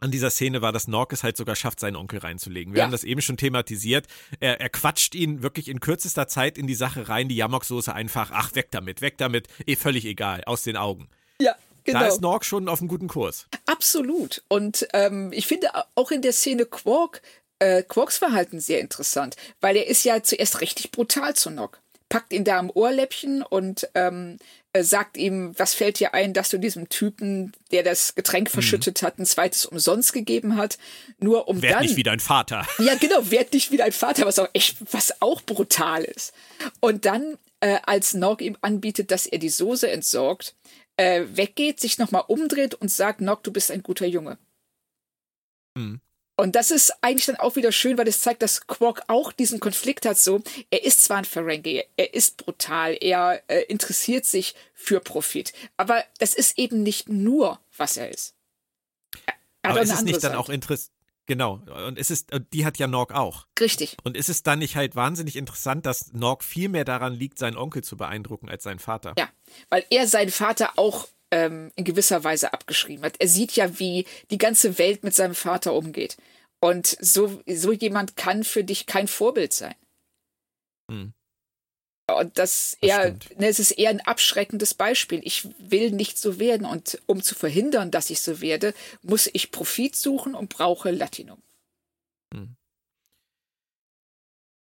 [0.00, 2.74] an dieser Szene war, dass Nork es halt sogar schafft, seinen Onkel reinzulegen.
[2.74, 2.84] Wir Ja.
[2.84, 4.08] haben das eben schon thematisiert.
[4.40, 8.32] Er, er quatscht ihn wirklich in kürzester Zeit in die Sache rein, die Yamok-Soße einfach,
[8.32, 11.08] ach, weg damit, weg damit, eh völlig egal, aus den Augen.
[11.40, 12.00] Ja, genau.
[12.00, 13.46] Da ist Nork schon auf einem guten Kurs.
[13.66, 14.42] Absolut.
[14.48, 17.22] Und ähm, ich finde auch in der Szene Quark,
[17.60, 21.80] äh, Quarks Verhalten sehr interessant, weil er ist ja zuerst richtig brutal zu Nock.
[22.12, 24.36] Packt ihn da am Ohrläppchen und ähm,
[24.74, 28.52] äh, sagt ihm, was fällt dir ein, dass du diesem Typen, der das Getränk Mhm.
[28.52, 30.76] verschüttet hat, ein zweites umsonst gegeben hat,
[31.18, 32.66] nur um Werd dann nicht wie dein Vater.
[32.78, 36.34] ja, genau, werd nicht wie dein Vater, was auch echt, was auch brutal ist.
[36.80, 40.54] Und dann, äh, als Nog ihm anbietet, dass er die Soße entsorgt,
[40.98, 44.36] äh, weggeht, sich nochmal umdreht und sagt, Nock, du bist ein guter Junge.
[45.78, 46.00] Mhm.
[46.42, 49.60] Und das ist eigentlich dann auch wieder schön, weil es zeigt, dass Quark auch diesen
[49.60, 50.18] Konflikt hat.
[50.18, 55.52] So, er ist zwar ein Ferengi, er ist brutal, er äh, interessiert sich für Profit,
[55.76, 58.34] aber das ist eben nicht nur, was er ist.
[59.62, 60.32] Er aber ist es nicht Seite.
[60.32, 60.90] dann auch interessant?
[61.26, 61.60] Genau.
[61.86, 63.46] Und es ist, die hat ja Norg auch.
[63.60, 63.96] Richtig.
[64.02, 67.56] Und ist es dann nicht halt wahnsinnig interessant, dass Norg viel mehr daran liegt, seinen
[67.56, 69.14] Onkel zu beeindrucken als seinen Vater?
[69.16, 69.28] Ja,
[69.70, 73.14] weil er seinen Vater auch ähm, in gewisser Weise abgeschrieben hat.
[73.18, 76.16] Er sieht ja, wie die ganze Welt mit seinem Vater umgeht.
[76.62, 79.74] Und so, so jemand kann für dich kein Vorbild sein.
[80.88, 81.12] Hm.
[82.08, 85.20] Und das, das eher, ne, es ist eher ein abschreckendes Beispiel.
[85.24, 89.50] Ich will nicht so werden und um zu verhindern, dass ich so werde, muss ich
[89.50, 91.42] Profit suchen und brauche Latinum.
[92.32, 92.54] Hm.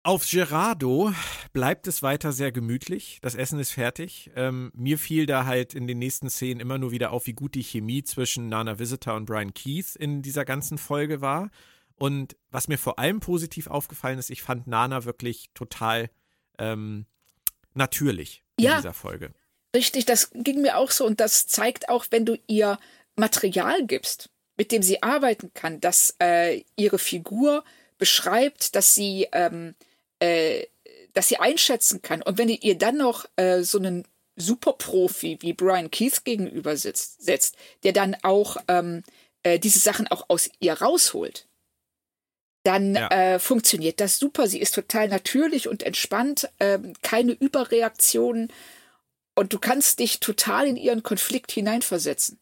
[0.02, 1.14] Auf Gerardo
[1.52, 3.20] bleibt es weiter sehr gemütlich.
[3.22, 4.32] Das Essen ist fertig.
[4.34, 7.54] Ähm, mir fiel da halt in den nächsten Szenen immer nur wieder auf, wie gut
[7.54, 11.50] die Chemie zwischen Nana Visitor und Brian Keith in dieser ganzen Folge war.
[11.96, 16.10] Und was mir vor allem positiv aufgefallen ist, ich fand Nana wirklich total
[16.58, 17.06] ähm,
[17.74, 19.32] natürlich in ja, dieser Folge.
[19.74, 21.06] Richtig, das ging mir auch so.
[21.06, 22.78] Und das zeigt auch, wenn du ihr
[23.16, 27.64] Material gibst, mit dem sie arbeiten kann, dass äh, ihre Figur
[27.98, 29.74] beschreibt, dass sie ähm,
[30.18, 30.66] äh,
[31.14, 32.22] dass sie einschätzen kann.
[32.22, 34.04] Und wenn ihr dann noch äh, so einen
[34.36, 39.02] Superprofi wie Brian Keith gegenüber sitzt, setzt, der dann auch ähm,
[39.44, 41.46] äh, diese Sachen auch aus ihr rausholt,
[42.64, 43.08] dann ja.
[43.08, 44.48] äh, funktioniert das super.
[44.48, 48.48] Sie ist total natürlich und entspannt, äh, keine Überreaktionen
[49.34, 52.40] und du kannst dich total in ihren Konflikt hineinversetzen.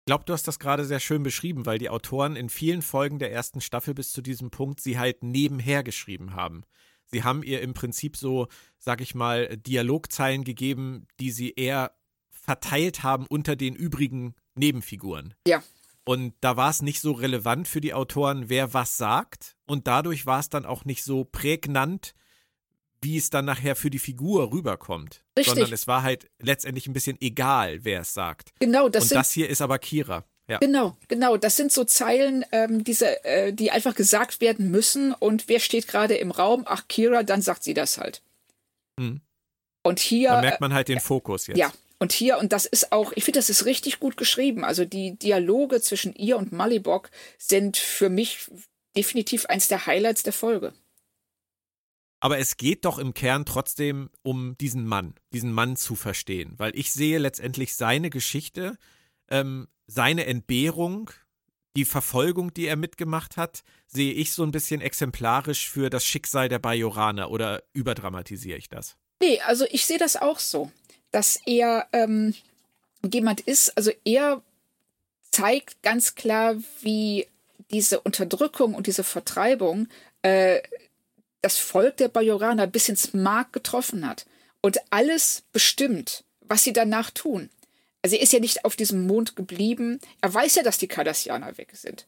[0.00, 3.18] Ich glaube, du hast das gerade sehr schön beschrieben, weil die Autoren in vielen Folgen
[3.18, 6.64] der ersten Staffel bis zu diesem Punkt sie halt nebenher geschrieben haben.
[7.06, 11.92] Sie haben ihr im Prinzip so, sag ich mal, Dialogzeilen gegeben, die sie eher
[12.30, 15.34] verteilt haben unter den übrigen Nebenfiguren.
[15.46, 15.62] Ja.
[16.04, 19.56] Und da war es nicht so relevant für die Autoren, wer was sagt.
[19.66, 22.14] Und dadurch war es dann auch nicht so prägnant,
[23.02, 25.24] wie es dann nachher für die Figur rüberkommt.
[25.38, 25.54] Richtig.
[25.54, 28.50] Sondern es war halt letztendlich ein bisschen egal, wer es sagt.
[28.60, 30.24] Genau, das Und sind, das hier ist aber Kira.
[30.48, 30.58] Ja.
[30.58, 31.36] Genau, genau.
[31.36, 35.14] Das sind so Zeilen, ähm, diese, äh, die einfach gesagt werden müssen.
[35.14, 36.64] Und wer steht gerade im Raum?
[36.66, 38.22] Ach, Kira, dann sagt sie das halt.
[38.98, 39.20] Hm.
[39.82, 40.30] Und hier.
[40.30, 41.56] Da merkt man halt den äh, Fokus jetzt.
[41.56, 44.64] Ja, und hier, und das ist auch, ich finde, das ist richtig gut geschrieben.
[44.64, 48.50] Also die Dialoge zwischen ihr und Malibok sind für mich
[48.96, 50.72] definitiv eins der Highlights der Folge.
[52.18, 56.72] Aber es geht doch im Kern trotzdem um diesen Mann, diesen Mann zu verstehen, weil
[56.74, 58.78] ich sehe letztendlich seine Geschichte,
[59.28, 61.10] ähm, seine Entbehrung,
[61.76, 66.48] die Verfolgung, die er mitgemacht hat, sehe ich so ein bisschen exemplarisch für das Schicksal
[66.48, 68.96] der Bajoraner oder überdramatisiere ich das?
[69.22, 70.70] Nee, also ich sehe das auch so
[71.10, 72.34] dass er ähm,
[73.10, 74.42] jemand ist, also er
[75.30, 77.26] zeigt ganz klar, wie
[77.70, 79.88] diese Unterdrückung und diese Vertreibung
[80.22, 80.60] äh,
[81.42, 84.26] das Volk der Bajoraner bis ins Mark getroffen hat
[84.60, 87.48] und alles bestimmt, was sie danach tun.
[88.02, 90.00] Also er ist ja nicht auf diesem Mond geblieben.
[90.20, 92.06] Er weiß ja, dass die Kardassianer weg sind.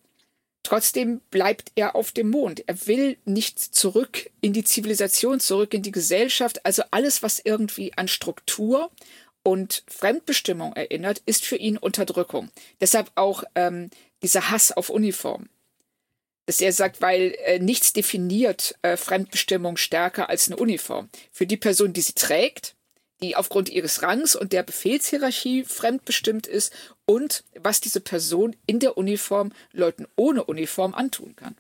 [0.62, 2.62] Trotzdem bleibt er auf dem Mond.
[2.66, 6.64] Er will nicht zurück in die Zivilisation, zurück in die Gesellschaft.
[6.64, 8.90] Also alles, was irgendwie an Struktur
[9.42, 12.50] und Fremdbestimmung erinnert, ist für ihn Unterdrückung.
[12.80, 13.90] Deshalb auch ähm,
[14.22, 15.48] dieser Hass auf Uniform.
[16.46, 21.08] Dass er sagt, weil äh, nichts definiert äh, Fremdbestimmung stärker als eine Uniform.
[21.32, 22.76] Für die Person, die sie trägt,
[23.22, 26.74] die aufgrund ihres Rangs und der Befehlshierarchie fremdbestimmt ist
[27.06, 31.56] und was diese Person in der Uniform Leuten ohne Uniform antun kann.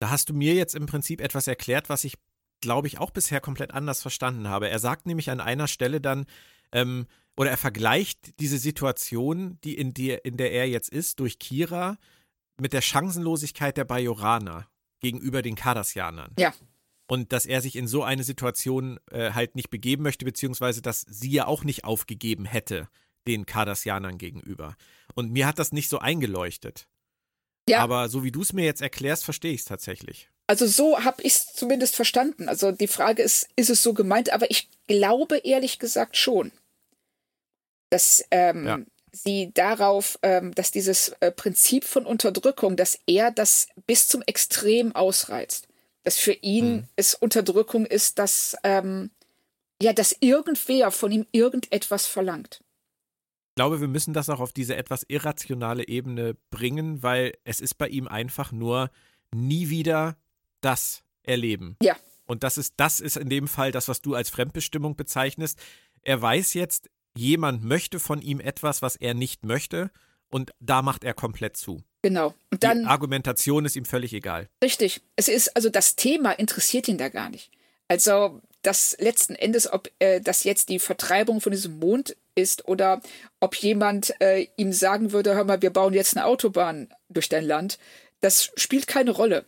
[0.00, 2.14] Da hast du mir jetzt im Prinzip etwas erklärt, was ich,
[2.62, 4.70] glaube ich, auch bisher komplett anders verstanden habe.
[4.70, 6.24] Er sagt nämlich an einer Stelle dann,
[6.72, 7.06] ähm,
[7.36, 11.98] oder er vergleicht diese Situation, die in, der, in der er jetzt ist, durch Kira,
[12.58, 14.68] mit der Chancenlosigkeit der Bajoraner
[15.00, 16.32] gegenüber den Kardassianern.
[16.38, 16.54] Ja
[17.10, 21.04] und dass er sich in so eine Situation äh, halt nicht begeben möchte, beziehungsweise dass
[21.08, 22.88] sie ja auch nicht aufgegeben hätte
[23.26, 24.76] den Kardassianern gegenüber.
[25.16, 26.86] Und mir hat das nicht so eingeleuchtet.
[27.68, 27.80] Ja.
[27.80, 30.30] Aber so wie du es mir jetzt erklärst, verstehe ich es tatsächlich.
[30.46, 32.48] Also so habe ich es zumindest verstanden.
[32.48, 34.32] Also die Frage ist, ist es so gemeint?
[34.32, 36.52] Aber ich glaube ehrlich gesagt schon,
[37.90, 38.78] dass ähm, ja.
[39.10, 44.94] sie darauf, ähm, dass dieses äh, Prinzip von Unterdrückung, dass er das bis zum Extrem
[44.94, 45.66] ausreizt
[46.02, 46.88] dass für ihn mhm.
[46.96, 49.10] es Unterdrückung ist, dass, ähm,
[49.82, 52.62] ja, dass irgendwer von ihm irgendetwas verlangt.
[53.50, 57.74] Ich glaube, wir müssen das auch auf diese etwas irrationale Ebene bringen, weil es ist
[57.74, 58.90] bei ihm einfach nur
[59.34, 60.16] nie wieder
[60.60, 61.76] das erleben.
[61.82, 61.96] Ja.
[62.26, 65.58] Und das ist, das ist in dem Fall das, was du als Fremdbestimmung bezeichnest.
[66.02, 69.90] Er weiß jetzt, jemand möchte von ihm etwas, was er nicht möchte,
[70.30, 71.82] und da macht er komplett zu.
[72.02, 72.34] Genau.
[72.50, 72.80] Und dann.
[72.80, 74.48] Die Argumentation ist ihm völlig egal.
[74.62, 75.02] Richtig.
[75.16, 77.50] Es ist, also das Thema interessiert ihn da gar nicht.
[77.88, 83.00] Also, das letzten Endes, ob äh, das jetzt die Vertreibung von diesem Mond ist oder
[83.40, 87.44] ob jemand äh, ihm sagen würde, hör mal, wir bauen jetzt eine Autobahn durch dein
[87.44, 87.78] Land,
[88.20, 89.46] das spielt keine Rolle.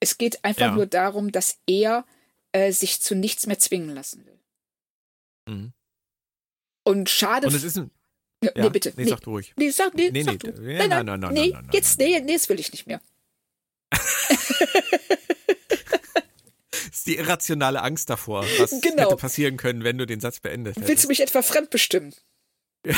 [0.00, 0.74] Es geht einfach ja.
[0.74, 2.04] nur darum, dass er
[2.52, 4.38] äh, sich zu nichts mehr zwingen lassen will.
[5.48, 5.72] Mhm.
[6.84, 7.48] Und schade.
[7.48, 7.90] Und es ist ein
[8.42, 8.92] ja, nee, bitte.
[8.96, 9.52] Nee, sag du ruhig.
[9.56, 10.60] Nee, sag, nee, nee, sag nee, du.
[10.60, 12.86] Nee, nein, nein, nein, nein, nee, nein, nein, jetzt, nee, nee, das will ich nicht
[12.86, 13.00] mehr.
[13.90, 14.00] das
[16.92, 19.04] ist die irrationale Angst davor, was genau.
[19.04, 20.88] hätte passieren können, wenn du den Satz beendet hättest.
[20.88, 22.14] Willst du mich etwa fremdbestimmen?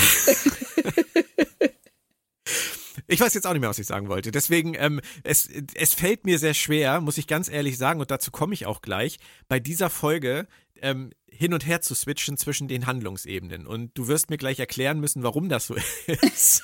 [3.06, 4.30] Ich weiß jetzt auch nicht mehr, was ich sagen wollte.
[4.30, 8.30] Deswegen, ähm, es, es fällt mir sehr schwer, muss ich ganz ehrlich sagen, und dazu
[8.30, 10.46] komme ich auch gleich, bei dieser Folge
[10.80, 13.66] ähm, hin und her zu switchen zwischen den Handlungsebenen.
[13.66, 15.74] Und du wirst mir gleich erklären müssen, warum das so
[16.06, 16.62] ist.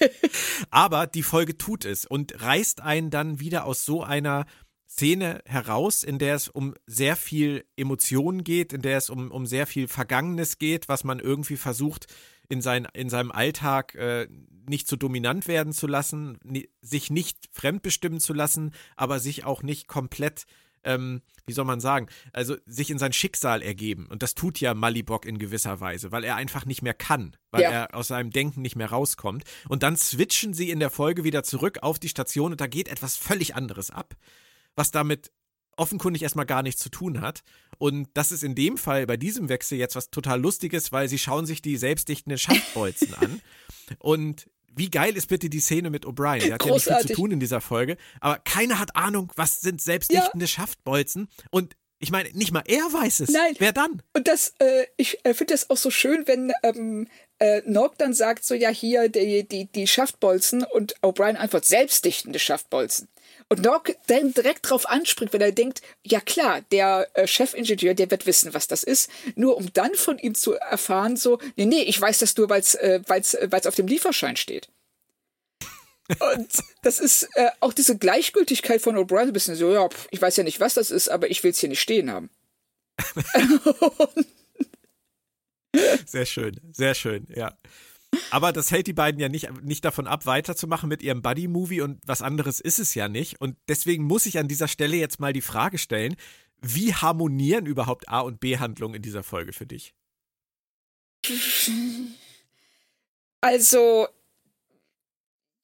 [0.71, 4.47] Aber die Folge tut es und reißt einen dann wieder aus so einer
[4.89, 9.47] Szene heraus, in der es um sehr viel Emotionen geht, in der es um, um
[9.47, 12.07] sehr viel Vergangenes geht, was man irgendwie versucht,
[12.49, 14.27] in, sein, in seinem Alltag äh,
[14.71, 16.39] nicht zu dominant werden zu lassen,
[16.81, 20.47] sich nicht fremdbestimmen zu lassen, aber sich auch nicht komplett
[20.85, 24.07] ähm, wie soll man sagen, also sich in sein Schicksal ergeben.
[24.07, 27.63] Und das tut ja Malibok in gewisser Weise, weil er einfach nicht mehr kann, weil
[27.63, 27.71] ja.
[27.71, 29.45] er aus seinem Denken nicht mehr rauskommt.
[29.69, 32.89] Und dann switchen sie in der Folge wieder zurück auf die Station und da geht
[32.89, 34.15] etwas völlig anderes ab,
[34.75, 35.33] was damit
[35.77, 37.43] offenkundig erstmal gar nichts zu tun hat.
[37.79, 41.19] Und das ist in dem Fall bei diesem Wechsel jetzt was total Lustiges, weil sie
[41.19, 43.41] schauen sich die selbstdichtenden Schaftbolzen an.
[43.99, 46.41] Und wie geil ist bitte die Szene mit O'Brien?
[46.41, 46.87] Der hat Großartig.
[46.87, 50.45] ja nicht viel zu tun in dieser Folge, aber keiner hat Ahnung, was sind selbstdichtende
[50.45, 50.49] ja.
[50.49, 53.29] Schaftbolzen und ich meine, nicht mal er weiß es.
[53.29, 53.55] Nein.
[53.59, 54.03] Wer dann?
[54.15, 57.09] Und das, äh, ich äh, finde das auch so schön, wenn ähm,
[57.39, 62.39] äh, Nog dann sagt so, ja hier die, die, die Schaftbolzen und O'Brien einfach selbstdichtende
[62.39, 63.09] Schaftbolzen.
[63.53, 68.09] Und Nog dann direkt drauf anspringt, wenn er denkt, ja klar, der äh, Chefingenieur, der
[68.13, 69.11] wird wissen, was das ist.
[69.35, 72.61] Nur um dann von ihm zu erfahren, so, nee, nee, ich weiß das nur, weil
[72.61, 74.69] es äh, weil's, äh, weil's auf dem Lieferschein steht.
[76.35, 80.37] Und das ist äh, auch diese Gleichgültigkeit von O'Brien, ein bisschen so, ja, ich weiß
[80.37, 82.31] ja nicht, was das ist, aber ich will es hier nicht stehen haben.
[86.07, 87.59] sehr schön, sehr schön, ja.
[88.31, 92.01] Aber das hält die beiden ja nicht, nicht davon ab, weiterzumachen mit ihrem Buddy-Movie und
[92.07, 93.41] was anderes ist es ja nicht.
[93.41, 96.17] Und deswegen muss ich an dieser Stelle jetzt mal die Frage stellen,
[96.61, 99.95] wie harmonieren überhaupt A- und B-Handlungen in dieser Folge für dich?
[103.41, 104.09] Also,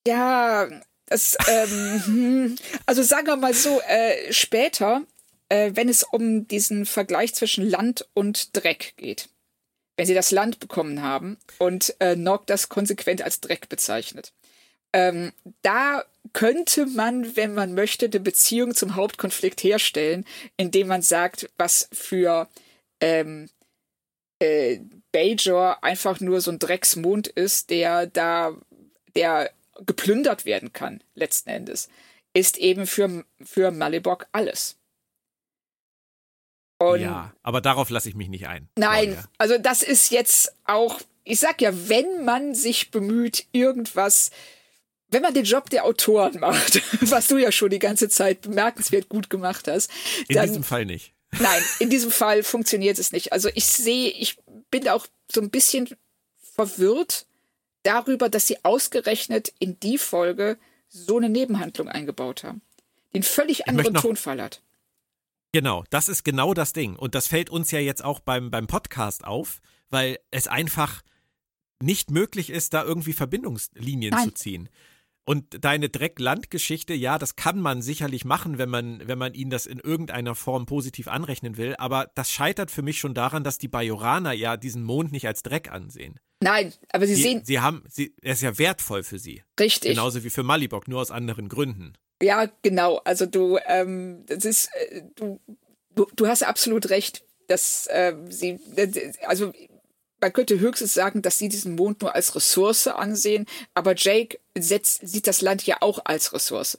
[0.07, 0.68] ja,
[1.07, 5.02] das, ähm, hm, also sagen wir mal so, äh, später,
[5.48, 9.28] äh, wenn es um diesen Vergleich zwischen Land und Dreck geht
[9.97, 14.32] wenn sie das Land bekommen haben und äh, Nog das konsequent als Dreck bezeichnet.
[14.92, 15.32] Ähm,
[15.62, 20.24] da könnte man, wenn man möchte, eine Beziehung zum Hauptkonflikt herstellen,
[20.57, 22.49] indem man sagt, was für
[23.01, 23.49] ähm,
[24.38, 24.80] äh,
[25.12, 28.55] Bajor einfach nur so ein Drecksmond ist, der da,
[29.14, 29.51] der
[29.84, 31.88] geplündert werden kann, letzten Endes,
[32.32, 34.76] ist eben für, für Malibok alles.
[36.79, 38.68] Und ja, aber darauf lasse ich mich nicht ein.
[38.77, 39.29] Nein, Claudia.
[39.39, 44.31] also das ist jetzt auch, ich sag ja, wenn man sich bemüht, irgendwas,
[45.09, 49.09] wenn man den Job der Autoren macht, was du ja schon die ganze Zeit bemerkenswert
[49.09, 49.91] gut gemacht hast.
[50.29, 51.14] Dann, in diesem Fall nicht.
[51.39, 53.33] Nein, in diesem Fall funktioniert es nicht.
[53.33, 54.37] Also ich sehe, ich
[54.70, 55.89] bin auch so ein bisschen
[56.55, 57.27] verwirrt
[57.83, 60.59] darüber, dass sie ausgerechnet in die Folge
[60.89, 62.62] so eine Nebenhandlung eingebaut haben,
[63.14, 64.62] den völlig anderen Tonfall hat.
[65.57, 66.96] Genau, das ist genau das Ding.
[66.96, 71.00] Und das fällt uns ja jetzt auch beim, beim Podcast auf, weil es einfach
[71.82, 74.28] nicht möglich ist, da irgendwie Verbindungslinien Nein.
[74.28, 74.68] zu ziehen.
[75.24, 79.64] Und deine Dreck-Land-Geschichte, ja, das kann man sicherlich machen, wenn man, wenn man ihnen das
[79.64, 81.74] in irgendeiner Form positiv anrechnen will.
[81.78, 85.42] Aber das scheitert für mich schon daran, dass die Bajoraner ja diesen Mond nicht als
[85.42, 86.20] Dreck ansehen.
[86.42, 87.44] Nein, aber sie die, sehen.
[87.46, 89.42] Sie haben, sie, er ist ja wertvoll für sie.
[89.59, 89.92] Richtig.
[89.92, 91.94] Genauso wie für Malibok, nur aus anderen Gründen.
[92.23, 93.01] Ja, genau.
[93.05, 95.41] Also du, ähm, das ist, äh, du,
[95.95, 98.59] du, du hast absolut recht, dass äh, sie,
[99.27, 99.53] also
[100.21, 105.07] man könnte höchstens sagen, dass sie diesen Mond nur als Ressource ansehen, aber Jake setzt,
[105.07, 106.79] sieht das Land ja auch als Ressource.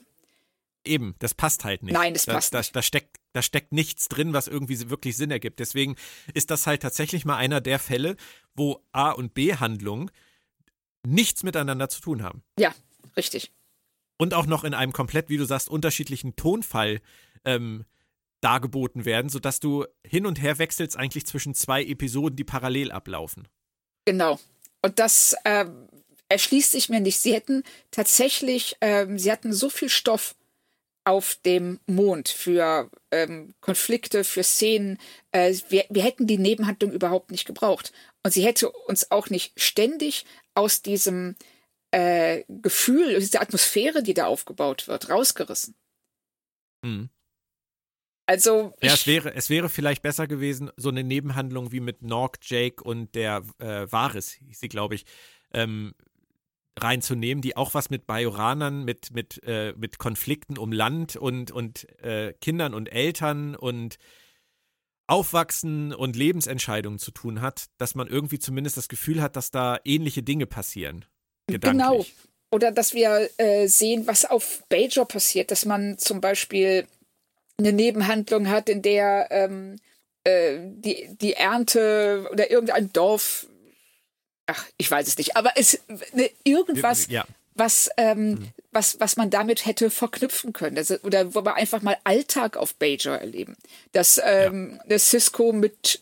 [0.84, 1.92] Eben, das passt halt nicht.
[1.92, 2.74] Nein, das da, passt da, nicht.
[2.74, 5.60] Da steckt, da steckt nichts drin, was irgendwie wirklich Sinn ergibt.
[5.60, 5.96] Deswegen
[6.34, 8.16] ist das halt tatsächlich mal einer der Fälle,
[8.54, 10.10] wo A- und B-Handlung
[11.06, 12.42] nichts miteinander zu tun haben.
[12.58, 12.74] Ja,
[13.16, 13.52] richtig
[14.18, 17.00] und auch noch in einem komplett, wie du sagst, unterschiedlichen Tonfall
[17.44, 17.84] ähm,
[18.40, 23.48] dargeboten werden, sodass du hin und her wechselst eigentlich zwischen zwei Episoden, die parallel ablaufen.
[24.04, 24.38] Genau.
[24.82, 25.66] Und das äh,
[26.28, 27.18] erschließt sich mir nicht.
[27.18, 30.34] Sie hätten tatsächlich, ähm, sie hatten so viel Stoff
[31.04, 34.98] auf dem Mond für ähm, Konflikte, für Szenen.
[35.32, 37.92] Äh, wir, wir hätten die Nebenhandlung überhaupt nicht gebraucht.
[38.22, 41.34] Und sie hätte uns auch nicht ständig aus diesem
[41.90, 45.74] äh, Gefühl, dieser Atmosphäre, die da aufgebaut wird, rausgerissen.
[46.82, 47.10] Mhm.
[48.26, 48.74] Also.
[48.82, 52.84] Ja, es wäre, es wäre vielleicht besser gewesen, so eine Nebenhandlung wie mit Nork, Jake
[52.84, 55.06] und der äh, Varis, hieß sie, glaube ich,
[55.52, 55.94] ähm,
[56.78, 61.88] reinzunehmen, die auch was mit Bajoranern, mit, mit, äh, mit Konflikten um Land und, und
[62.02, 63.96] äh, Kindern und Eltern und
[65.06, 69.78] Aufwachsen und Lebensentscheidungen zu tun hat, dass man irgendwie zumindest das Gefühl hat, dass da
[69.84, 71.06] ähnliche Dinge passieren.
[71.48, 71.86] Gedanklich.
[71.86, 72.06] Genau.
[72.50, 76.86] Oder dass wir äh, sehen, was auf Bajor passiert, dass man zum Beispiel
[77.58, 79.76] eine Nebenhandlung hat, in der ähm,
[80.24, 83.46] äh, die, die Ernte oder irgendein Dorf
[84.48, 85.80] ach, ich weiß es nicht, aber es
[86.12, 87.24] ne, irgendwas, ja.
[87.54, 88.48] was, ähm, mhm.
[88.72, 90.74] was, was man damit hätte verknüpfen können.
[90.74, 93.56] Das, oder wo wir einfach mal Alltag auf Bajor erleben.
[93.92, 94.98] Dass ähm, ja.
[94.98, 96.00] Cisco mit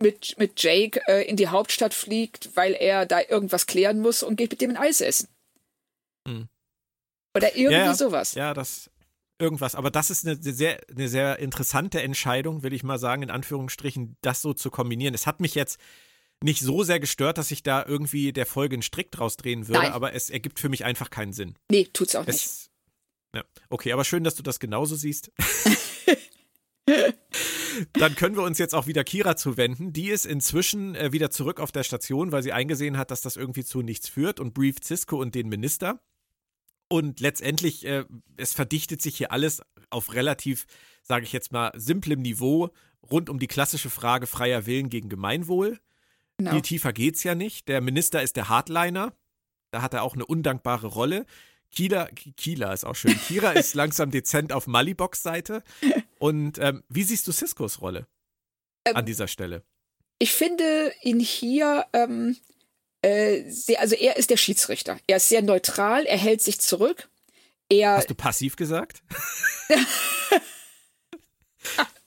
[0.00, 4.36] mit, mit Jake äh, in die Hauptstadt fliegt, weil er da irgendwas klären muss und
[4.36, 5.28] geht mit dem ein Eis essen.
[6.26, 6.48] Mhm.
[7.36, 8.34] Oder irgendwie ja, sowas.
[8.34, 8.90] Ja, das
[9.38, 9.74] irgendwas.
[9.74, 14.16] Aber das ist eine sehr, eine sehr interessante Entscheidung, will ich mal sagen, in Anführungsstrichen,
[14.20, 15.14] das so zu kombinieren.
[15.14, 15.78] Es hat mich jetzt
[16.42, 19.82] nicht so sehr gestört, dass ich da irgendwie der Folge einen Strick draus drehen würde,
[19.82, 19.92] Nein.
[19.92, 21.54] aber es ergibt für mich einfach keinen Sinn.
[21.70, 22.70] Nee, tut's auch es, nicht.
[23.34, 25.30] Ja, okay, aber schön, dass du das genauso siehst.
[27.94, 29.92] Dann können wir uns jetzt auch wieder Kira zuwenden.
[29.92, 33.36] Die ist inzwischen äh, wieder zurück auf der Station, weil sie eingesehen hat, dass das
[33.36, 36.00] irgendwie zu nichts führt und brieft Cisco und den Minister.
[36.88, 38.04] Und letztendlich, äh,
[38.36, 40.66] es verdichtet sich hier alles auf relativ,
[41.02, 42.70] sage ich jetzt mal, simplem Niveau
[43.08, 45.78] rund um die klassische Frage freier Willen gegen Gemeinwohl.
[46.38, 46.52] Genau.
[46.52, 47.68] Viel tiefer geht's ja nicht.
[47.68, 49.12] Der Minister ist der Hardliner.
[49.70, 51.26] Da hat er auch eine undankbare Rolle.
[51.70, 52.06] Kila,
[52.36, 53.16] Kila ist auch schön.
[53.28, 55.62] Kira ist langsam dezent auf Malibox Seite.
[56.20, 58.06] Und ähm, wie siehst du Ciscos Rolle
[58.84, 59.64] ähm, an dieser Stelle?
[60.18, 62.36] Ich finde ihn hier ähm,
[63.00, 64.98] äh, sehr, also er ist der Schiedsrichter.
[65.06, 67.08] Er ist sehr neutral, er hält sich zurück.
[67.70, 69.02] Er, Hast du passiv gesagt?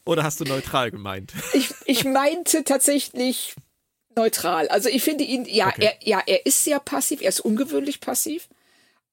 [0.05, 1.34] Oder hast du neutral gemeint?
[1.53, 3.55] Ich, ich meinte tatsächlich
[4.16, 4.68] neutral.
[4.68, 5.86] Also ich finde ihn, ja, okay.
[5.86, 8.47] er, ja, er ist sehr passiv, er ist ungewöhnlich passiv,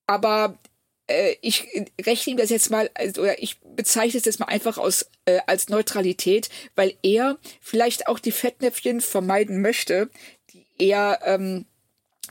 [0.07, 0.59] aber
[1.07, 1.68] äh, ich
[2.05, 5.39] rechne ihm das jetzt mal, also, oder ich bezeichne es jetzt mal einfach aus, äh,
[5.47, 10.11] als Neutralität, weil er vielleicht auch die Fettnäpfchen vermeiden möchte,
[10.53, 11.64] die er ähm,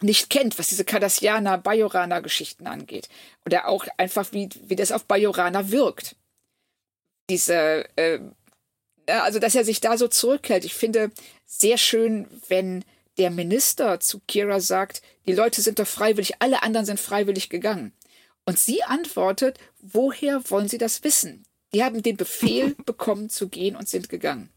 [0.02, 3.10] nicht kennt, was diese Cardassianer, Bajoraner Geschichten angeht.
[3.48, 6.16] Oder auch einfach, wie, wie das auf Bajoraner wirkt.
[7.32, 8.20] Diese, äh,
[9.08, 10.66] also dass er sich da so zurückhält.
[10.66, 11.10] Ich finde
[11.48, 12.86] sehr schön, wenn
[13.18, 17.92] der Minister zu Kira sagt, die Leute sind doch freiwillig, alle anderen sind freiwillig gegangen.
[18.50, 21.46] Und sie antwortet, woher wollen sie das wissen?
[21.74, 24.50] Die haben den Befehl bekommen zu gehen und sind gegangen.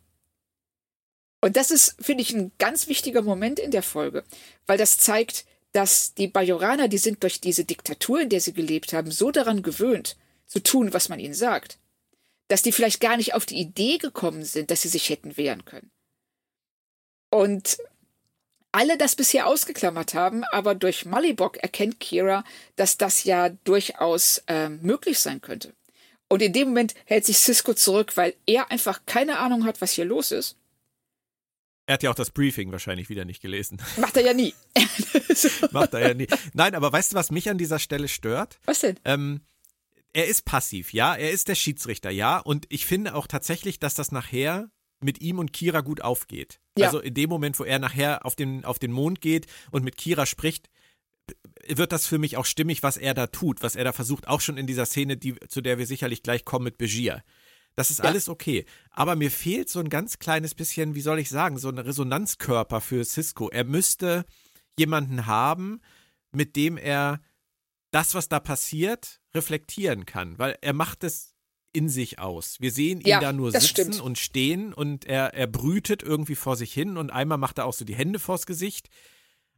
[1.41, 4.25] Und das ist, finde ich, ein ganz wichtiger Moment in der Folge,
[4.67, 8.93] weil das zeigt, dass die Bajoraner, die sind durch diese Diktatur, in der sie gelebt
[8.93, 10.17] haben, so daran gewöhnt,
[10.47, 11.79] zu tun, was man ihnen sagt
[12.53, 15.65] dass die vielleicht gar nicht auf die Idee gekommen sind, dass sie sich hätten wehren
[15.65, 15.91] können.
[17.31, 17.79] Und
[18.73, 22.45] alle das bisher ausgeklammert haben, aber durch Malibok erkennt Kira,
[22.77, 25.75] dass das ja durchaus äh, möglich sein könnte.
[26.29, 29.93] Und in dem Moment hält sich Cisco zurück, weil er einfach keine Ahnung hat, was
[29.93, 30.57] hier los ist.
[31.85, 33.83] Er hat ja auch das Briefing wahrscheinlich wieder nicht gelesen.
[33.99, 34.55] Macht er ja nie.
[35.73, 36.29] Macht er ja nie.
[36.55, 38.59] Nein, aber weißt du, was mich an dieser Stelle stört?
[38.65, 38.99] Was denn?
[39.05, 39.43] Ähm,
[40.15, 43.95] er ist passiv, ja, er ist der Schiedsrichter, ja, und ich finde auch tatsächlich, dass
[43.95, 44.71] das nachher
[45.05, 46.61] mit ihm und Kira gut aufgeht.
[46.79, 46.87] Ja.
[46.87, 49.97] Also in dem Moment, wo er nachher auf den, auf den Mond geht und mit
[49.97, 50.69] Kira spricht,
[51.69, 54.41] wird das für mich auch stimmig, was er da tut, was er da versucht, auch
[54.41, 57.23] schon in dieser Szene, die, zu der wir sicherlich gleich kommen mit Begier.
[57.75, 58.05] Das ist ja.
[58.05, 58.67] alles okay.
[58.91, 62.81] Aber mir fehlt so ein ganz kleines bisschen, wie soll ich sagen, so ein Resonanzkörper
[62.81, 63.49] für Cisco.
[63.49, 64.27] Er müsste
[64.79, 65.81] jemanden haben,
[66.33, 67.21] mit dem er
[67.91, 71.32] das, was da passiert, reflektieren kann, weil er macht es
[71.73, 72.61] in sich aus.
[72.61, 74.01] Wir sehen ihn ja, da nur sitzen stimmt.
[74.01, 77.73] und stehen und er, er brütet irgendwie vor sich hin und einmal macht er auch
[77.73, 78.89] so die Hände vors Gesicht.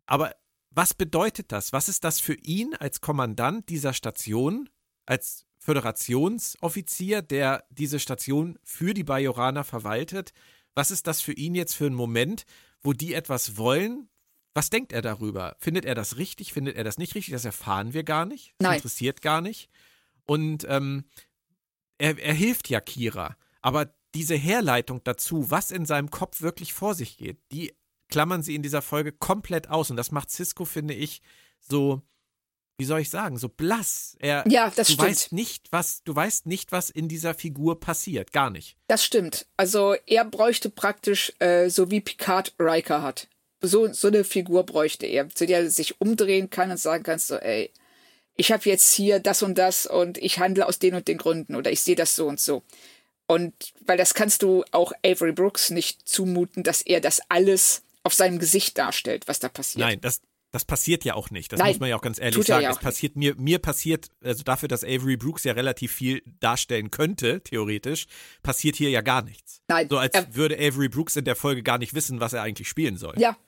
[0.07, 0.35] Aber
[0.71, 1.73] was bedeutet das?
[1.73, 4.69] Was ist das für ihn als Kommandant dieser Station,
[5.07, 10.33] als Föderationsoffizier, der diese Station für die Bajoraner verwaltet?
[10.75, 12.45] Was ist das für ihn jetzt für ein Moment,
[12.83, 14.09] wo die etwas wollen,
[14.55, 15.57] was denkt er darüber?
[15.59, 16.53] Findet er das richtig?
[16.53, 17.33] Findet er das nicht richtig?
[17.33, 18.55] Das erfahren wir gar nicht.
[18.59, 18.77] Das Nein.
[18.77, 19.69] interessiert gar nicht.
[20.27, 21.05] Und ähm,
[21.99, 23.37] er, er hilft ja Kira.
[23.63, 27.73] Aber diese Herleitung dazu, was in seinem Kopf wirklich vor sich geht, die
[28.09, 29.91] klammern sie in dieser Folge komplett aus.
[29.91, 31.21] Und das macht Cisco, finde ich,
[31.61, 32.03] so,
[32.79, 34.17] wie soll ich sagen, so blass.
[34.21, 35.09] Er, ja, das du stimmt.
[35.09, 38.33] Weißt nicht, was, du weißt nicht, was in dieser Figur passiert.
[38.33, 38.77] Gar nicht.
[38.87, 39.47] Das stimmt.
[39.57, 43.29] Also er bräuchte praktisch, äh, so wie Picard Riker hat.
[43.61, 47.19] So, so eine Figur bräuchte er, zu der er sich umdrehen kann und sagen kann,
[47.19, 47.73] so, ey,
[48.37, 51.55] ich habe jetzt hier das und das und ich handle aus den und den Gründen
[51.55, 52.63] oder ich sehe das so und so.
[53.27, 53.55] Und
[53.87, 58.39] weil das kannst du auch Avery Brooks nicht zumuten, dass er das alles auf seinem
[58.39, 59.81] Gesicht darstellt, was da passiert.
[59.87, 60.21] Nein, das,
[60.51, 61.51] das passiert ja auch nicht.
[61.51, 62.63] Das Nein, muss man ja auch ganz ehrlich sagen.
[62.65, 66.91] ja es passiert mir, mir passiert, also dafür, dass Avery Brooks ja relativ viel darstellen
[66.91, 68.07] könnte, theoretisch,
[68.43, 69.63] passiert hier ja gar nichts.
[69.69, 72.43] Nein, So als er- würde Avery Brooks in der Folge gar nicht wissen, was er
[72.43, 73.15] eigentlich spielen soll.
[73.17, 73.39] Ja,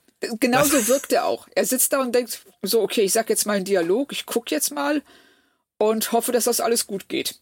[0.40, 1.48] genauso wirkt er auch.
[1.54, 4.54] Er sitzt da und denkt, so, okay, ich sag jetzt mal einen Dialog, ich gucke
[4.54, 5.02] jetzt mal
[5.78, 7.40] und hoffe, dass das alles gut geht.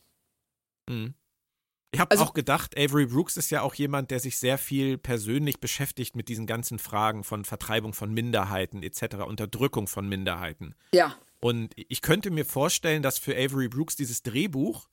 [0.88, 4.98] Ich habe Also- auch gedacht, Avery Brooks ist ja auch jemand, der sich sehr viel
[4.98, 10.74] persönlich beschäftigt mit diesen ganzen Fragen von Vertreibung von Minderheiten etc., Unterdrückung von Minderheiten.
[10.92, 14.88] Ja, Und ich könnte mir vorstellen, dass für Avery Brooks dieses Drehbuch,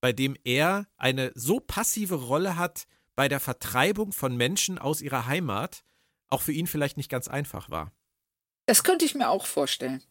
[0.00, 2.86] bei dem er eine so passive Rolle hat
[3.16, 5.82] bei der Vertreibung von Menschen aus ihrer Heimat,
[6.30, 7.92] auch für ihn vielleicht nicht ganz einfach war.
[8.66, 10.02] das könnte ich mir auch vorstellen.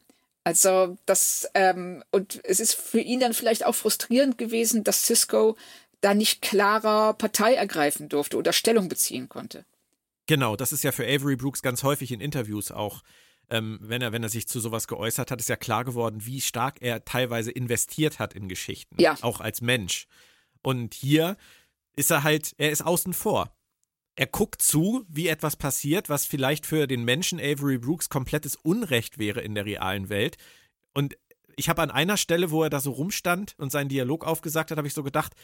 [0.44, 5.56] Also, das, ähm, und es ist für ihn dann vielleicht auch frustrierend gewesen, dass Cisco
[6.00, 9.64] da nicht klarer Partei ergreifen durfte oder Stellung beziehen konnte.
[10.26, 13.02] Genau, das ist ja für Avery Brooks ganz häufig in Interviews auch,
[13.50, 16.40] ähm, wenn, er, wenn er sich zu sowas geäußert hat, ist ja klar geworden, wie
[16.40, 18.96] stark er teilweise investiert hat in Geschichten.
[19.00, 19.16] Ja.
[19.22, 20.06] Auch als Mensch.
[20.62, 21.36] Und hier
[21.96, 23.54] ist er halt, er ist außen vor.
[24.18, 29.18] Er guckt zu, wie etwas passiert, was vielleicht für den Menschen Avery Brooks komplettes Unrecht
[29.18, 30.36] wäre in der realen Welt.
[30.92, 31.16] Und
[31.54, 34.78] ich habe an einer Stelle, wo er da so rumstand und seinen Dialog aufgesagt hat,
[34.78, 35.34] habe ich so gedacht,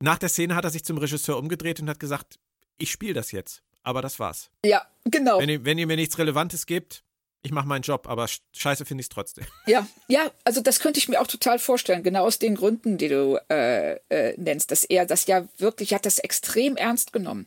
[0.00, 2.38] nach der Szene hat er sich zum Regisseur umgedreht und hat gesagt,
[2.76, 3.62] ich spiele das jetzt.
[3.82, 4.50] Aber das war's.
[4.66, 5.38] Ja, genau.
[5.38, 7.04] Wenn ihr, wenn ihr mir nichts Relevantes gebt,
[7.42, 9.46] ich mache meinen Job, aber sch- scheiße finde ich es trotzdem.
[9.66, 13.08] Ja, ja, also das könnte ich mir auch total vorstellen, genau aus den Gründen, die
[13.08, 17.46] du äh, äh, nennst, dass er das ja wirklich, er hat das extrem ernst genommen.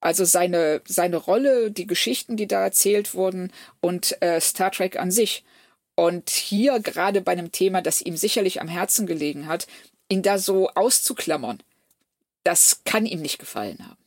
[0.00, 5.10] Also seine, seine Rolle, die Geschichten, die da erzählt wurden und äh, Star Trek an
[5.10, 5.44] sich.
[5.94, 9.66] Und hier gerade bei einem Thema, das ihm sicherlich am Herzen gelegen hat,
[10.08, 11.62] ihn da so auszuklammern,
[12.44, 14.00] das kann ihm nicht gefallen haben.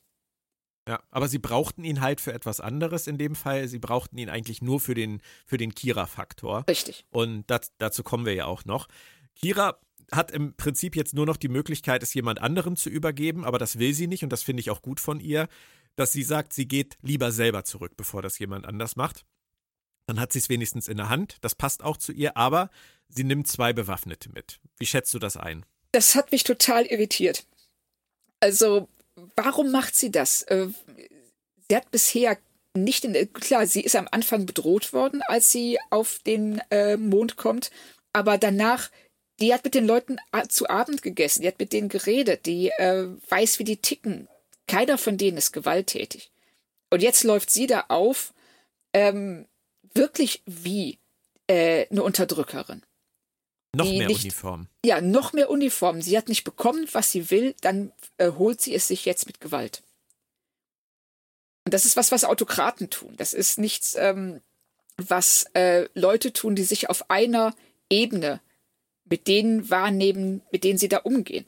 [0.87, 3.67] Ja, aber sie brauchten ihn halt für etwas anderes in dem Fall.
[3.67, 6.65] Sie brauchten ihn eigentlich nur für den, für den Kira-Faktor.
[6.67, 7.05] Richtig.
[7.09, 8.87] Und das, dazu kommen wir ja auch noch.
[9.35, 9.79] Kira
[10.11, 13.79] hat im Prinzip jetzt nur noch die Möglichkeit, es jemand anderem zu übergeben, aber das
[13.79, 15.47] will sie nicht und das finde ich auch gut von ihr,
[15.95, 19.25] dass sie sagt, sie geht lieber selber zurück, bevor das jemand anders macht.
[20.07, 21.37] Dann hat sie es wenigstens in der Hand.
[21.41, 22.69] Das passt auch zu ihr, aber
[23.07, 24.59] sie nimmt zwei Bewaffnete mit.
[24.77, 25.65] Wie schätzt du das ein?
[25.91, 27.45] Das hat mich total irritiert.
[28.39, 28.89] Also,
[29.35, 30.41] warum macht sie das?
[30.43, 30.67] Äh,
[31.69, 32.37] Sie hat bisher
[32.75, 37.35] nicht in, klar, sie ist am Anfang bedroht worden, als sie auf den äh, Mond
[37.35, 37.71] kommt,
[38.13, 38.89] aber danach,
[39.39, 40.17] die hat mit den Leuten
[40.49, 44.27] zu Abend gegessen, die hat mit denen geredet, die äh, weiß, wie die ticken.
[44.67, 46.31] Keiner von denen ist gewalttätig.
[46.89, 48.33] Und jetzt läuft sie da auf,
[48.93, 49.47] ähm,
[49.93, 50.99] wirklich wie
[51.47, 52.83] äh, eine Unterdrückerin.
[53.75, 54.67] Noch mehr nicht- Uniform.
[54.85, 56.01] Ja, noch mehr Uniformen.
[56.01, 59.41] Sie hat nicht bekommen, was sie will, dann äh, holt sie es sich jetzt mit
[59.41, 59.81] Gewalt.
[61.65, 63.13] Und das ist was, was Autokraten tun.
[63.17, 64.41] Das ist nichts, ähm,
[64.97, 67.55] was äh, Leute tun, die sich auf einer
[67.89, 68.41] Ebene
[69.05, 71.45] mit denen wahrnehmen, mit denen sie da umgehen.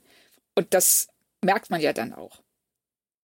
[0.55, 1.07] Und das
[1.41, 2.41] merkt man ja dann auch.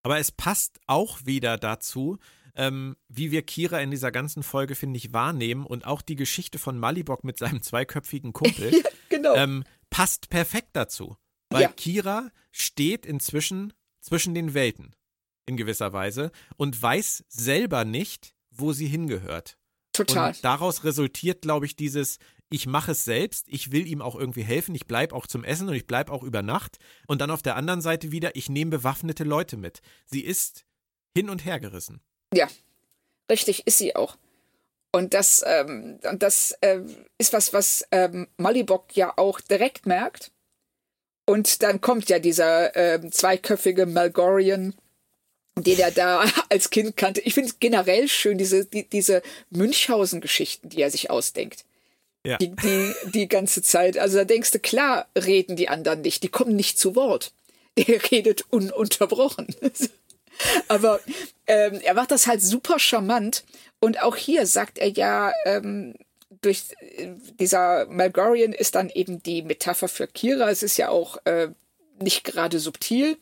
[0.04, 2.18] Aber es passt auch wieder dazu,
[2.56, 6.60] ähm, wie wir Kira in dieser ganzen Folge, finde ich, wahrnehmen und auch die Geschichte
[6.60, 9.36] von Malibok mit seinem zweiköpfigen Kumpel Ja, genau.
[9.36, 11.18] ähm, passt perfekt dazu.
[11.50, 11.70] Weil Ja.
[11.70, 14.96] Kira steht inzwischen zwischen den Welten
[15.46, 19.58] in gewisser Weise und weiß selber nicht, wo sie hingehört.
[19.94, 20.30] Total.
[20.30, 22.18] Und daraus resultiert, glaube ich, dieses,
[22.52, 25.70] ich mache es selbst, ich will ihm auch irgendwie helfen, ich bleibe auch zum Essen
[25.70, 26.78] und ich bleibe auch über Nacht.
[27.08, 29.82] Und dann auf der anderen Seite wieder, ich nehme bewaffnete Leute mit.
[30.06, 30.66] Sie ist
[31.16, 32.02] hin und her gerissen.
[32.34, 32.50] Ja,
[33.30, 34.18] richtig ist sie auch.
[34.92, 40.32] Und das, ähm, das ähm, ist was, was ähm, Malibok ja auch direkt merkt.
[41.26, 44.76] Und dann kommt ja dieser ähm, zweiköpfige Malgorian,
[45.58, 47.22] den er da als Kind kannte.
[47.22, 49.22] Ich finde generell schön, diese, die, diese
[49.52, 51.64] Münchhausen-Geschichten, die er sich ausdenkt.
[52.26, 52.38] Ja.
[52.38, 53.98] Die, die, die ganze Zeit.
[53.98, 57.34] Also da denkst du, klar reden die anderen nicht, die kommen nicht zu Wort.
[57.78, 59.48] Der redet ununterbrochen.
[60.68, 61.00] Aber
[61.48, 63.44] ähm, er macht das halt super charmant.
[63.80, 65.96] Und auch hier sagt er ja, ähm,
[66.42, 67.10] durch äh,
[67.40, 70.50] dieser Malgorian ist dann eben die Metapher für Kira.
[70.50, 71.50] Es ist ja auch äh,
[72.00, 73.18] nicht gerade subtil.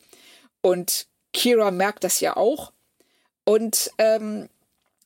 [0.60, 2.72] Und Kira merkt das ja auch.
[3.44, 4.48] Und ähm,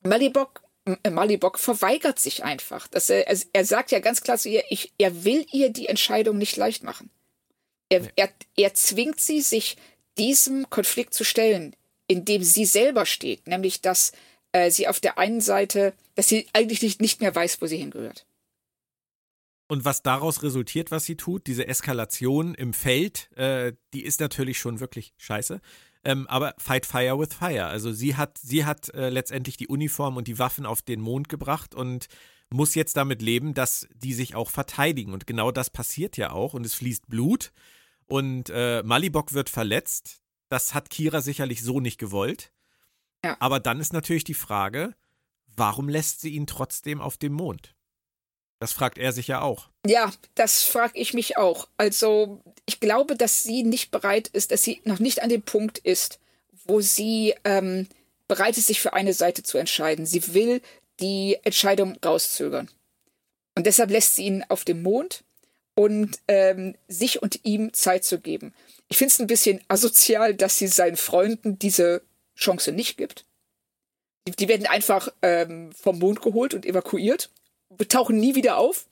[0.03, 0.64] Malibok,
[1.11, 2.89] Malibok verweigert sich einfach.
[2.89, 6.39] Dass er, er sagt ja ganz klar zu ihr, ich, er will ihr die Entscheidung
[6.39, 7.11] nicht leicht machen.
[7.89, 8.11] Er, nee.
[8.16, 9.76] er, er zwingt sie, sich
[10.18, 11.74] diesem Konflikt zu stellen,
[12.07, 14.12] in dem sie selber steht, nämlich dass
[14.53, 17.78] äh, sie auf der einen Seite, dass sie eigentlich nicht, nicht mehr weiß, wo sie
[17.78, 18.26] hingehört.
[19.66, 24.59] Und was daraus resultiert, was sie tut, diese Eskalation im Feld, äh, die ist natürlich
[24.59, 25.61] schon wirklich scheiße.
[26.05, 27.67] Ähm, aber fight fire with fire.
[27.67, 31.29] Also sie hat, sie hat äh, letztendlich die Uniform und die Waffen auf den Mond
[31.29, 32.09] gebracht und
[32.51, 35.13] muss jetzt damit leben, dass die sich auch verteidigen.
[35.13, 36.55] Und genau das passiert ja auch.
[36.55, 37.53] Und es fließt Blut.
[38.07, 40.21] Und äh, Malibok wird verletzt.
[40.51, 42.53] Das hat Kira sicherlich so nicht gewollt.
[43.25, 43.37] Ja.
[43.41, 44.95] Aber dann ist natürlich die Frage,
[45.57, 47.75] warum lässt sie ihn trotzdem auf dem Mond?
[48.65, 49.69] Das fragt er sich ja auch.
[49.87, 51.69] Ja, das frage ich mich auch.
[51.77, 55.77] Also, ich glaube, dass sie nicht bereit ist, dass sie noch nicht an dem Punkt
[55.77, 56.19] ist,
[56.65, 57.87] wo sie ähm,
[58.27, 60.07] bereit ist, sich für eine Seite zu entscheiden.
[60.07, 60.62] Sie will
[60.99, 62.71] die Entscheidung rauszögern.
[63.55, 65.25] Und deshalb lässt sie ihn auf dem Mond
[65.75, 68.55] und ähm, sich und ihm Zeit zu geben.
[68.89, 72.01] Ich finde es ein bisschen asozial, dass sie seinen Freunden diese
[72.35, 73.27] Chance nicht gibt.
[74.27, 77.29] Die, die werden einfach ähm, vom Mond geholt und evakuiert,
[77.89, 78.87] tauchen nie wieder auf.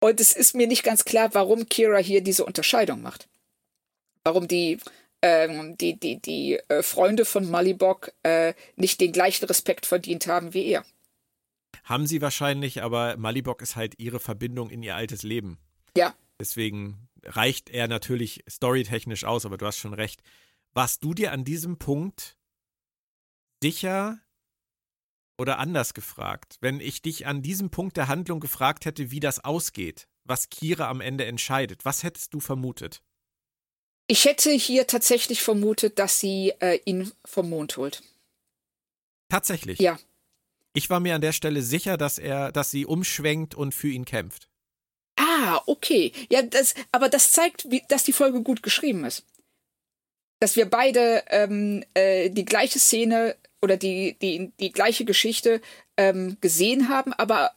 [0.00, 3.28] Und es ist mir nicht ganz klar, warum Kira hier diese Unterscheidung macht.
[4.22, 4.78] Warum die,
[5.22, 10.52] ähm, die, die, die äh, Freunde von Malibok äh, nicht den gleichen Respekt verdient haben
[10.52, 10.84] wie er.
[11.84, 15.58] Haben sie wahrscheinlich, aber Malibok ist halt ihre Verbindung in ihr altes Leben.
[15.96, 16.14] Ja.
[16.38, 20.22] Deswegen reicht er natürlich storytechnisch aus, aber du hast schon recht.
[20.72, 22.36] Warst du dir an diesem Punkt
[23.62, 24.18] sicher
[25.38, 29.44] oder anders gefragt, wenn ich dich an diesem Punkt der Handlung gefragt hätte, wie das
[29.44, 33.02] ausgeht, was Kira am Ende entscheidet, was hättest du vermutet?
[34.06, 38.02] Ich hätte hier tatsächlich vermutet, dass sie äh, ihn vom Mond holt.
[39.28, 39.78] Tatsächlich?
[39.78, 39.98] Ja.
[40.74, 44.04] Ich war mir an der Stelle sicher, dass er, dass sie umschwenkt und für ihn
[44.04, 44.48] kämpft.
[45.16, 46.12] Ah, okay.
[46.30, 49.24] Ja, das, aber das zeigt, wie, dass die Folge gut geschrieben ist.
[50.40, 55.60] Dass wir beide ähm, äh, die gleiche Szene oder die, die, die gleiche Geschichte
[55.96, 57.52] ähm, gesehen haben, aber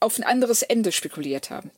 [0.00, 1.70] auf ein anderes Ende spekuliert haben.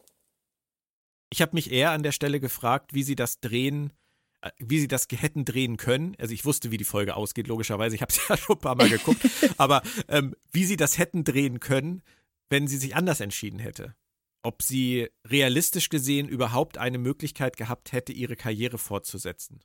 [1.30, 3.92] Ich habe mich eher an der Stelle gefragt, wie sie das drehen
[4.40, 6.16] äh, wie sie das hätten drehen können.
[6.18, 7.94] Also ich wusste, wie die Folge ausgeht, logischerweise.
[7.94, 9.20] Ich habe es ja schon ein paar Mal geguckt.
[9.56, 12.02] aber ähm, wie sie das hätten drehen können,
[12.50, 13.94] wenn sie sich anders entschieden hätte.
[14.42, 19.60] Ob sie realistisch gesehen überhaupt eine Möglichkeit gehabt hätte, ihre Karriere fortzusetzen.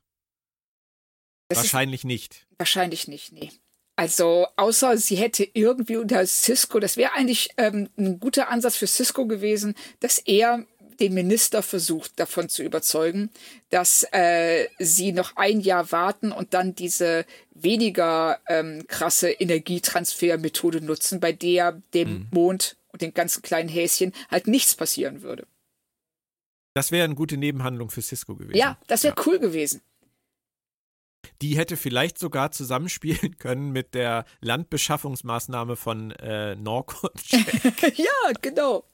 [1.48, 2.46] Das wahrscheinlich nicht.
[2.58, 3.50] Wahrscheinlich nicht, nee.
[3.98, 8.86] Also, außer sie hätte irgendwie unter Cisco, das wäre eigentlich ähm, ein guter Ansatz für
[8.86, 10.64] Cisco gewesen, dass er
[11.00, 13.30] den Minister versucht davon zu überzeugen,
[13.70, 21.18] dass äh, sie noch ein Jahr warten und dann diese weniger ähm, krasse Energietransfermethode nutzen,
[21.18, 22.28] bei der dem mhm.
[22.30, 25.44] Mond und den ganzen kleinen Häschen halt nichts passieren würde.
[26.74, 28.56] Das wäre eine gute Nebenhandlung für Cisco gewesen.
[28.56, 29.22] Ja, das wäre ja.
[29.26, 29.80] cool gewesen.
[31.40, 37.98] Die hätte vielleicht sogar zusammenspielen können mit der Landbeschaffungsmaßnahme von äh, Nork und Jack.
[37.98, 38.84] ja, genau.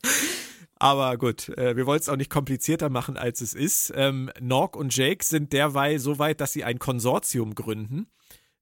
[0.77, 3.93] Aber gut, äh, wir wollen es auch nicht komplizierter machen, als es ist.
[3.97, 8.07] Ähm, Nork und Jake sind derweil so weit, dass sie ein Konsortium gründen.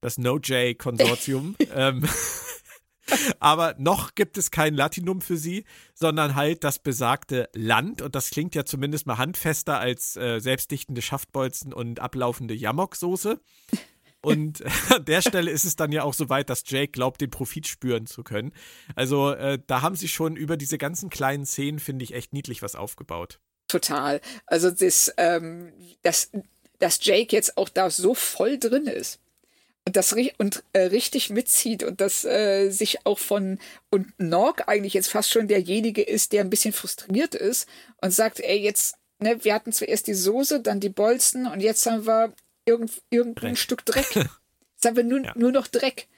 [0.00, 1.56] Das No-J-Konsortium.
[1.74, 2.06] ähm,
[3.40, 8.02] aber noch gibt es kein Latinum für sie, sondern halt das besagte Land.
[8.02, 13.40] Und das klingt ja zumindest mal handfester als äh, selbstdichtende Schaftbolzen und ablaufende Jamok-Soße.
[14.22, 17.30] Und an der Stelle ist es dann ja auch so weit, dass Jake glaubt, den
[17.30, 18.52] Profit spüren zu können.
[18.94, 22.62] Also äh, da haben sie schon über diese ganzen kleinen Szenen, finde ich, echt niedlich
[22.62, 23.40] was aufgebaut.
[23.68, 24.20] Total.
[24.46, 25.72] Also das, ähm,
[26.02, 26.30] das,
[26.78, 29.18] dass Jake jetzt auch da so voll drin ist
[29.86, 33.58] und das und äh, richtig mitzieht und das äh, sich auch von
[33.90, 37.68] und Norg eigentlich jetzt fast schon derjenige ist, der ein bisschen frustriert ist
[38.00, 41.84] und sagt, ey, jetzt, ne, wir hatten zuerst die Soße, dann die Bolzen und jetzt
[41.86, 42.32] haben wir
[42.64, 43.58] irgend, irgendein Dreck.
[43.58, 44.06] Stück Dreck.
[44.82, 45.32] Jetzt haben wir nur, ja.
[45.36, 46.08] nur noch Dreck.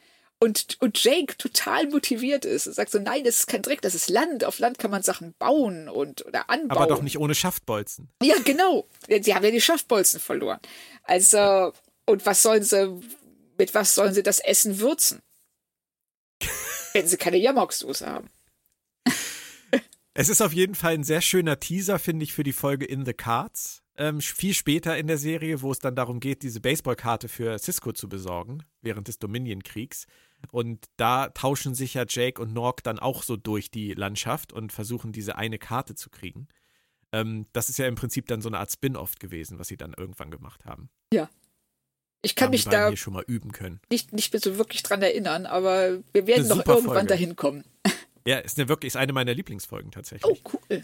[0.41, 3.95] Und, und Jake total motiviert ist und sagt so, nein, das ist kein Dreck, das
[3.95, 4.45] ist Land.
[4.45, 6.79] Auf Land kann man Sachen bauen und oder anbauen.
[6.79, 8.09] Aber doch nicht ohne Schaftbolzen.
[8.23, 8.87] Ja, genau.
[9.09, 10.61] Sie haben ja die Schaftbolzen verloren.
[11.03, 11.73] Also,
[12.07, 13.01] und was sollen sie,
[13.59, 15.23] mit was sollen sie das Essen würzen?
[16.93, 18.31] Wenn sie keine Yamok-Soße haben.
[20.17, 23.05] Es ist auf jeden Fall ein sehr schöner Teaser, finde ich, für die Folge In
[23.05, 23.83] the Cards.
[23.97, 27.93] Ähm, viel später in der Serie, wo es dann darum geht, diese Baseballkarte für Cisco
[27.93, 30.07] zu besorgen, während des Dominion-Kriegs.
[30.53, 34.73] Und da tauschen sich ja Jake und Nork dann auch so durch die Landschaft und
[34.73, 36.47] versuchen, diese eine Karte zu kriegen.
[37.11, 39.95] Ähm, das ist ja im Prinzip dann so eine Art Spin-off gewesen, was sie dann
[39.97, 40.91] irgendwann gemacht haben.
[41.13, 41.29] Ja.
[42.25, 43.81] Ich kann mich da schon mal üben können.
[43.91, 47.07] nicht, nicht mehr so wirklich dran erinnern, aber wir werden noch irgendwann Folge.
[47.07, 47.64] dahin kommen.
[48.27, 50.25] Ja, ist eine wirklich ist eine meiner Lieblingsfolgen tatsächlich.
[50.25, 50.83] Oh, cool.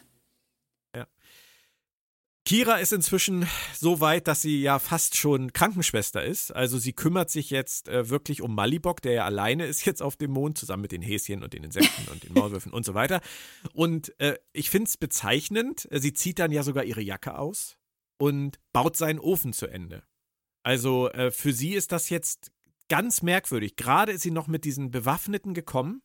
[2.51, 6.53] Kira ist inzwischen so weit, dass sie ja fast schon Krankenschwester ist.
[6.53, 10.16] Also sie kümmert sich jetzt äh, wirklich um Malibok, der ja alleine ist jetzt auf
[10.16, 13.20] dem Mond, zusammen mit den Häschen und den Insekten und den Maulwürfen und so weiter.
[13.72, 17.76] Und äh, ich finde es bezeichnend, äh, sie zieht dann ja sogar ihre Jacke aus
[18.18, 20.03] und baut seinen Ofen zu Ende.
[20.63, 22.51] Also äh, für sie ist das jetzt
[22.89, 23.77] ganz merkwürdig.
[23.77, 26.03] Gerade ist sie noch mit diesen Bewaffneten gekommen.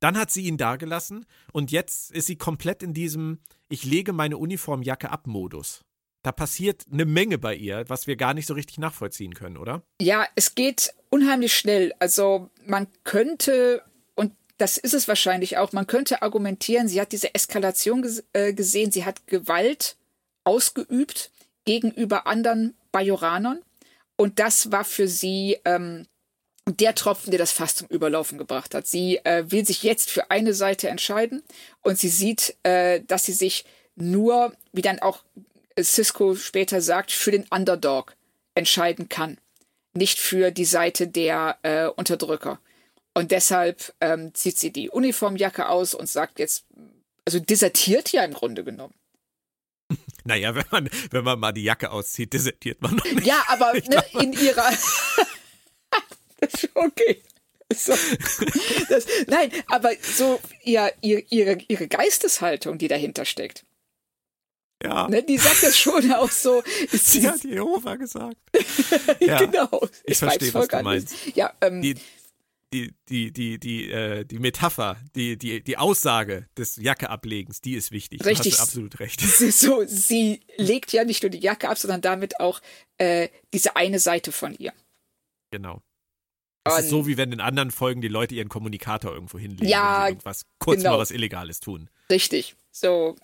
[0.00, 4.36] Dann hat sie ihn dagelassen und jetzt ist sie komplett in diesem Ich lege meine
[4.36, 5.84] Uniformjacke ab Modus.
[6.22, 9.82] Da passiert eine Menge bei ihr, was wir gar nicht so richtig nachvollziehen können, oder?
[10.00, 11.92] Ja, es geht unheimlich schnell.
[11.98, 13.82] Also man könnte,
[14.14, 18.54] und das ist es wahrscheinlich auch, man könnte argumentieren, sie hat diese Eskalation ges äh,
[18.54, 19.96] gesehen, sie hat Gewalt
[20.44, 21.30] ausgeübt
[21.66, 23.60] gegenüber anderen Bajoranern.
[24.16, 26.06] Und das war für sie ähm,
[26.66, 28.86] der Tropfen, der das Fass zum Überlaufen gebracht hat.
[28.86, 31.42] Sie äh, will sich jetzt für eine Seite entscheiden
[31.82, 33.64] und sie sieht, äh, dass sie sich
[33.96, 35.22] nur, wie dann auch
[35.80, 38.14] Cisco später sagt, für den Underdog
[38.54, 39.38] entscheiden kann,
[39.92, 42.60] nicht für die Seite der äh, Unterdrücker.
[43.12, 46.64] Und deshalb ähm, zieht sie die Uniformjacke aus und sagt jetzt,
[47.24, 48.94] also desertiert ja im Grunde genommen.
[50.26, 53.26] Naja, wenn man, wenn man mal die Jacke auszieht, desertiert man noch nicht.
[53.26, 54.70] Ja, aber ne, in ihrer.
[56.40, 57.22] das ist okay.
[57.74, 57.92] So.
[58.88, 63.64] Das, nein, aber so ihr, ihr, ihre, ihre Geisteshaltung, die dahinter steckt.
[64.82, 66.62] Ja, Ne, die sagt das schon auch so.
[66.90, 68.36] Sie, sie hat Jehova gesagt.
[69.20, 69.38] ja.
[69.38, 69.88] genau.
[70.04, 71.14] Ich verstehe, was du meinst.
[71.34, 71.94] Ja, ähm, Die,
[72.74, 77.92] die, die, die, die, äh, die Metapher, die, die, die Aussage des Jackeablegens, die ist
[77.92, 78.24] wichtig.
[78.24, 78.52] Richtig.
[78.54, 79.20] hast du absolut recht.
[79.20, 82.60] sie, so, sie legt ja nicht nur die Jacke ab, sondern damit auch
[82.98, 84.72] äh, diese eine Seite von ihr.
[85.50, 85.82] Genau.
[86.66, 89.68] Es ist Und- so, wie wenn in anderen Folgen die Leute ihren Kommunikator irgendwo hinlegen,
[89.68, 90.92] Ja, sie irgendwas kurz genau.
[90.92, 91.88] mal was Illegales tun.
[92.10, 92.56] Richtig.
[92.70, 93.16] So,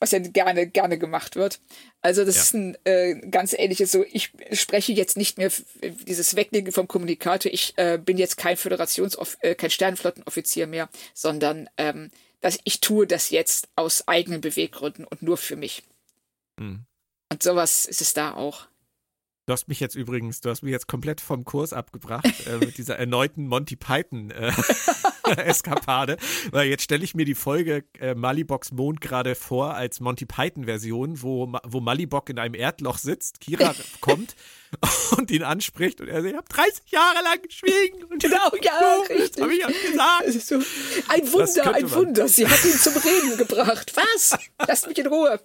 [0.00, 1.60] was ja gerne, gerne gemacht wird.
[2.00, 2.42] Also das Ja.
[2.42, 5.50] ist ein äh, ganz ähnliches so, ich spreche jetzt nicht mehr
[6.06, 11.68] dieses Weglegen vom Kommunikator, ich äh, bin jetzt kein Föderations äh, kein Sternenflottenoffizier mehr, sondern
[11.76, 15.82] ähm, dass ich tue das jetzt aus eigenen Beweggründen und nur für mich.
[16.60, 16.84] Hm.
[17.30, 18.66] Und sowas ist es da auch.
[19.46, 22.76] Du hast mich jetzt übrigens, du hast mich jetzt komplett vom Kurs abgebracht äh, mit
[22.76, 24.52] dieser erneuten Monty Python äh,
[25.36, 26.16] Eskapade,
[26.50, 30.64] weil jetzt stelle ich mir die Folge äh, Maliboks Mond gerade vor als Monty Python
[30.64, 34.34] Version, wo wo Malibok in einem Erdloch sitzt, Kira kommt
[35.16, 38.72] und ihn anspricht und er sagt, ich habe 30 Jahre lang geschwiegen und Genau, ja,
[39.00, 39.42] das richtig.
[39.42, 40.24] habe ich gesagt.
[40.26, 40.56] Es ist so,
[41.08, 41.90] ein Wunder, ein.
[41.90, 42.28] Wunder.
[42.28, 43.92] Sie hat ihn zum Reden gebracht.
[43.94, 44.38] Was?
[44.66, 45.40] Lasst mich in Ruhe.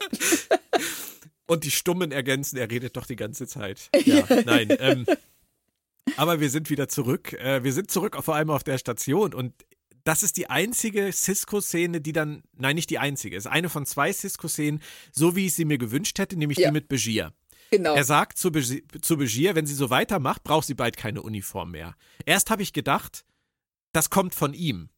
[1.45, 3.89] Und die Stummen ergänzen, er redet doch die ganze Zeit.
[4.05, 4.75] Ja, nein.
[4.79, 5.05] Ähm,
[6.17, 7.33] aber wir sind wieder zurück.
[7.33, 9.53] Äh, wir sind zurück vor allem auf der Station und
[10.03, 14.11] das ist die einzige Cisco-Szene, die dann, nein, nicht die einzige, ist eine von zwei
[14.11, 14.81] Cisco-Szenen,
[15.11, 16.69] so wie ich sie mir gewünscht hätte, nämlich Ja.
[16.69, 17.33] die mit Begier.
[17.71, 17.95] Genau.
[17.95, 21.71] Er sagt zu, Begier, zu Begier, wenn sie so weitermacht, braucht sie bald keine Uniform
[21.71, 21.95] mehr.
[22.25, 23.25] Erst habe ich gedacht,
[23.93, 24.89] das kommt von ihm.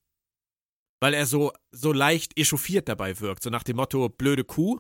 [1.00, 3.44] Weil er so, so leicht echauffiert dabei wirkt.
[3.44, 4.80] So nach dem Motto, blöde Kuh,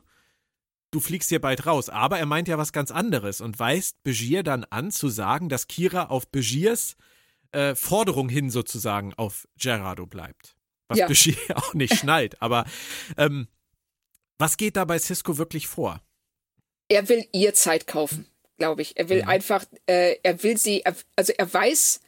[0.91, 1.89] du fliegst hier bald raus.
[1.89, 5.67] Aber er meint ja was ganz anderes und weist Begier dann an zu sagen, dass
[5.67, 6.95] Kira auf Begiers
[7.55, 10.55] äh, Forderung hin sozusagen auf Gerardo bleibt.
[10.87, 11.07] Was Ja.
[11.07, 12.41] Begier auch nicht schnallt.
[12.41, 12.65] Aber
[13.17, 13.47] ähm,
[14.37, 16.01] was geht da bei Cisco wirklich vor?
[16.87, 18.27] er will ihr Zeit kaufen,
[18.59, 18.95] glaube ich.
[18.95, 19.27] Er will Mhm.
[19.29, 21.99] einfach, äh, er will sie, er, also er weiß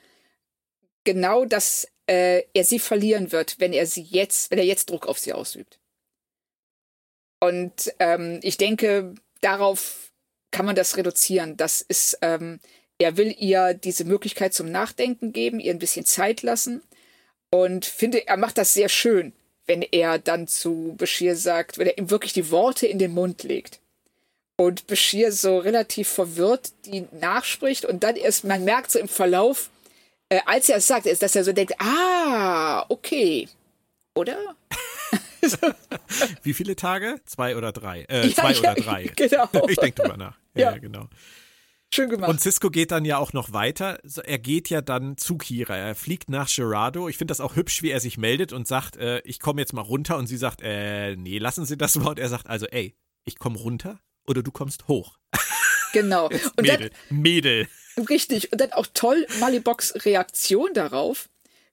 [1.03, 5.07] genau, dass äh, er sie verlieren wird, wenn er sie jetzt, wenn er jetzt Druck
[5.07, 5.79] auf sie ausübt.
[7.39, 10.11] Und ähm, ich denke, darauf
[10.51, 11.57] kann man das reduzieren.
[11.57, 12.59] Das ist, ähm,
[12.99, 16.81] er will ihr diese Möglichkeit zum Nachdenken geben, ihr ein bisschen Zeit lassen
[17.51, 19.33] und finde, er macht das sehr schön,
[19.67, 23.43] wenn er dann zu Bashir sagt, wenn er ihm wirklich die Worte in den Mund
[23.43, 23.79] legt
[24.57, 29.69] und Bashir so relativ verwirrt die nachspricht und dann erst, man merkt so im Verlauf,
[30.29, 33.47] äh, als er es sagt, ist, dass er so denkt, ah, okay,
[34.15, 34.37] oder?
[36.43, 37.21] Wie viele Tage?
[37.25, 38.01] Zwei oder drei?
[38.09, 39.03] Äh, Ja, zwei ja, oder drei.
[39.15, 39.49] genau.
[39.67, 40.37] Ich denke drüber nach.
[40.55, 40.71] Ja, Ja.
[40.71, 41.07] ja, genau.
[41.93, 42.29] Schön gemacht.
[42.29, 43.99] Und Cisco geht dann ja auch noch weiter.
[44.23, 45.75] Er geht ja dann zu Kira.
[45.75, 47.07] Er fliegt nach Gerardo.
[47.07, 49.73] Ich finde das auch hübsch, wie er sich meldet und sagt, äh, ich komme jetzt
[49.73, 50.17] mal runter.
[50.17, 52.19] Und sie sagt, äh, nee, lassen Sie das Wort.
[52.19, 55.17] Er sagt also, ey, ich komme runter oder du kommst hoch.
[55.93, 56.25] genau.
[56.25, 57.67] Und Mädel, Mädel.
[57.95, 61.29] dann, richtig, und dann auch toll Maliboks Reaktion darauf,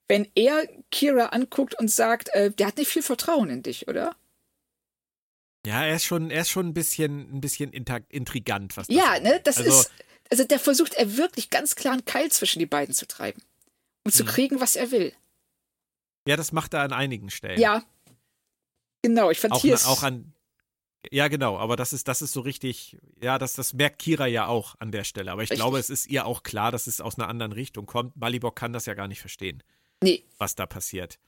[0.07, 4.15] wenn er Kira anguckt und sagt, äh, der hat nicht viel Vertrauen in dich, oder?
[5.65, 9.19] Ja, er ist schon, er ist schon ein bisschen, ein bisschen intrigant, was das Ja,
[9.19, 9.91] ne, das also, ist,
[10.29, 13.41] also der versucht er wirklich ganz klar einen Keil zwischen die beiden zu treiben.
[14.05, 14.27] Um zu Mhm.
[14.27, 15.13] kriegen, was er will.
[16.27, 17.59] Ja, das macht er an einigen Stellen.
[17.59, 17.83] Ja.
[19.01, 20.33] Genau, ich fand auch, hier auch an.
[21.11, 24.47] Ja, genau, aber das ist, das ist so richtig, ja, das, das merkt Kira ja
[24.47, 25.31] auch an der Stelle.
[25.31, 25.59] Aber ich Richtig.
[25.61, 28.15] glaube, es ist ihr auch klar, dass es aus einer anderen Richtung kommt.
[28.17, 29.61] Malibok kann das ja gar nicht verstehen,
[30.01, 31.19] Nee, was da passiert.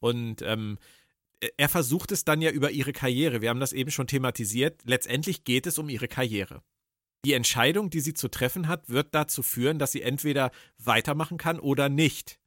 [0.00, 0.78] Und ähm,
[1.56, 3.40] er versucht es dann ja über ihre Karriere.
[3.40, 4.80] Wir haben das eben schon thematisiert.
[4.84, 6.62] Letztendlich geht es um ihre Karriere.
[7.24, 11.60] Die Entscheidung, die sie zu treffen hat, wird dazu führen, dass sie entweder weitermachen kann
[11.60, 12.40] oder nicht.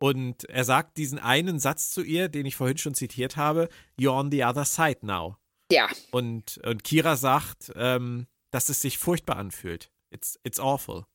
[0.00, 3.68] Und er sagt diesen einen Satz zu ihr, den ich vorhin schon zitiert habe:
[3.98, 5.36] You're on the other side now.
[5.70, 9.90] ja, Und, und Kira sagt, ähm, dass es sich furchtbar anfühlt.
[10.10, 11.06] It's, it's awful.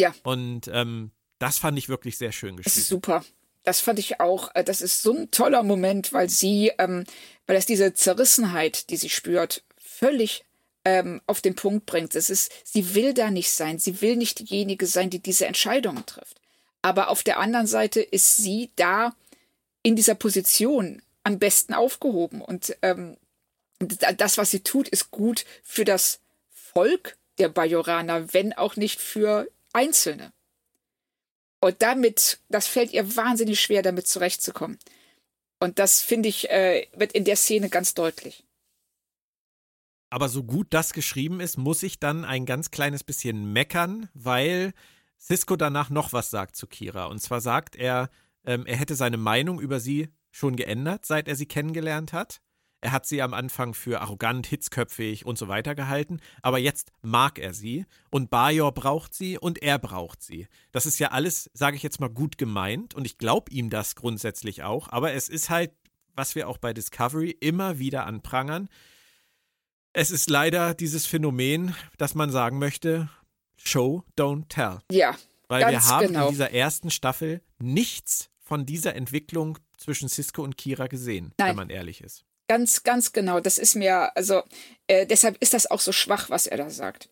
[0.00, 0.12] Ja.
[0.24, 2.88] Und ähm, das fand ich wirklich sehr schön das ist geschrieben.
[2.88, 3.24] super.
[3.64, 7.04] Das fand ich auch, äh, das ist so ein toller Moment, weil sie, ähm,
[7.46, 10.44] weil das diese Zerrissenheit, die sie spürt, völlig
[10.84, 12.14] ähm, auf den Punkt bringt.
[12.14, 16.04] Es ist, sie will da nicht sein, sie will nicht diejenige sein, die diese Entscheidungen
[16.06, 16.40] trifft.
[16.82, 19.14] Aber auf der anderen Seite ist sie da
[19.82, 22.42] in dieser Position am besten aufgehoben.
[22.42, 23.16] Und ähm,
[23.78, 29.48] das, was sie tut, ist gut für das Volk der Bajoraner, wenn auch nicht für
[29.72, 30.32] Einzelne.
[31.64, 34.78] Und damit, das fällt ihr wahnsinnig schwer, damit zurechtzukommen.
[35.60, 38.44] Und das finde ich, äh, wird in der Szene ganz deutlich.
[40.10, 44.74] Aber so gut das geschrieben ist, muss ich dann ein ganz kleines bisschen meckern, weil
[45.18, 47.06] Cisco danach noch was sagt zu Kira.
[47.06, 48.10] Und zwar sagt er,
[48.44, 52.42] ähm, er hätte seine Meinung über sie schon geändert, seit er sie kennengelernt hat.
[52.84, 57.38] Er hat sie am Anfang für arrogant, hitzköpfig und so weiter gehalten, aber jetzt mag
[57.38, 60.48] er sie und Bajor braucht sie und er braucht sie.
[60.70, 63.94] Das ist ja alles, sage ich jetzt mal, gut gemeint und ich glaube ihm das
[63.94, 65.72] grundsätzlich auch, aber es ist halt,
[66.14, 68.68] was wir auch bei Discovery immer wieder anprangern,
[69.94, 73.08] es ist leider dieses Phänomen, dass man sagen möchte,
[73.56, 74.80] Show, don't tell.
[74.92, 75.16] Ja,
[75.48, 76.26] Weil wir haben genau.
[76.26, 81.48] in dieser ersten Staffel nichts von dieser Entwicklung zwischen Cisco und Kira gesehen, Nein.
[81.48, 82.26] wenn man ehrlich ist.
[82.48, 83.40] Ganz, ganz genau.
[83.40, 84.42] Das ist mir, also
[84.86, 87.08] äh, deshalb ist das auch so schwach, was er da sagt.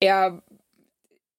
[0.00, 0.42] Er,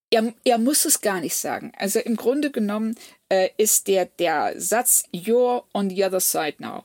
[0.09, 1.71] er, er muss es gar nicht sagen.
[1.78, 2.95] Also im Grunde genommen
[3.30, 6.84] äh, ist der, der Satz You're on the other side now.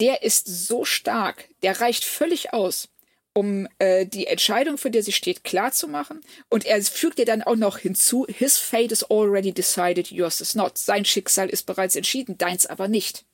[0.00, 2.88] Der ist so stark, der reicht völlig aus,
[3.34, 6.22] um äh, die Entscheidung, für die sie steht, klar zu machen.
[6.48, 10.54] Und er fügt ihr dann auch noch hinzu, his fate is already decided, yours is
[10.54, 10.78] not.
[10.78, 13.26] Sein Schicksal ist bereits entschieden, deins aber nicht.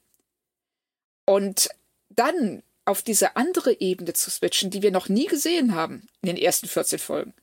[1.24, 1.68] Und
[2.16, 6.36] dann auf diese andere Ebene zu switchen, die wir noch nie gesehen haben in den
[6.36, 7.34] ersten 14 Folgen.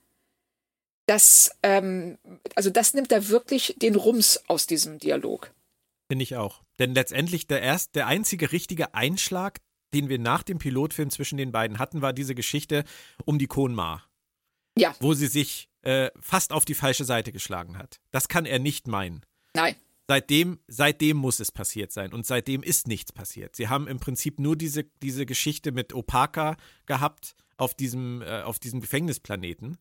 [1.06, 2.18] Das, ähm,
[2.56, 5.52] also das nimmt da wirklich den Rums aus diesem Dialog.
[6.08, 6.64] Finde ich auch.
[6.80, 9.60] Denn letztendlich der erst, der einzige richtige Einschlag,
[9.94, 12.86] den wir nach dem Pilotfilm zwischen den beiden hatten, war diese Geschichte
[13.26, 14.10] um die Konmar.
[14.78, 14.96] Ja.
[15.00, 18.00] Wo sie sich äh, fast auf die falsche Seite geschlagen hat.
[18.12, 19.26] Das kann er nicht meinen.
[19.56, 19.76] Nein,
[20.14, 23.56] Seitdem, seitdem muss es passiert sein und seitdem ist nichts passiert.
[23.56, 26.56] Sie haben im Prinzip nur diese, diese Geschichte mit Opaka
[26.86, 29.80] gehabt auf diesem, äh, auf diesem Gefängnisplaneten.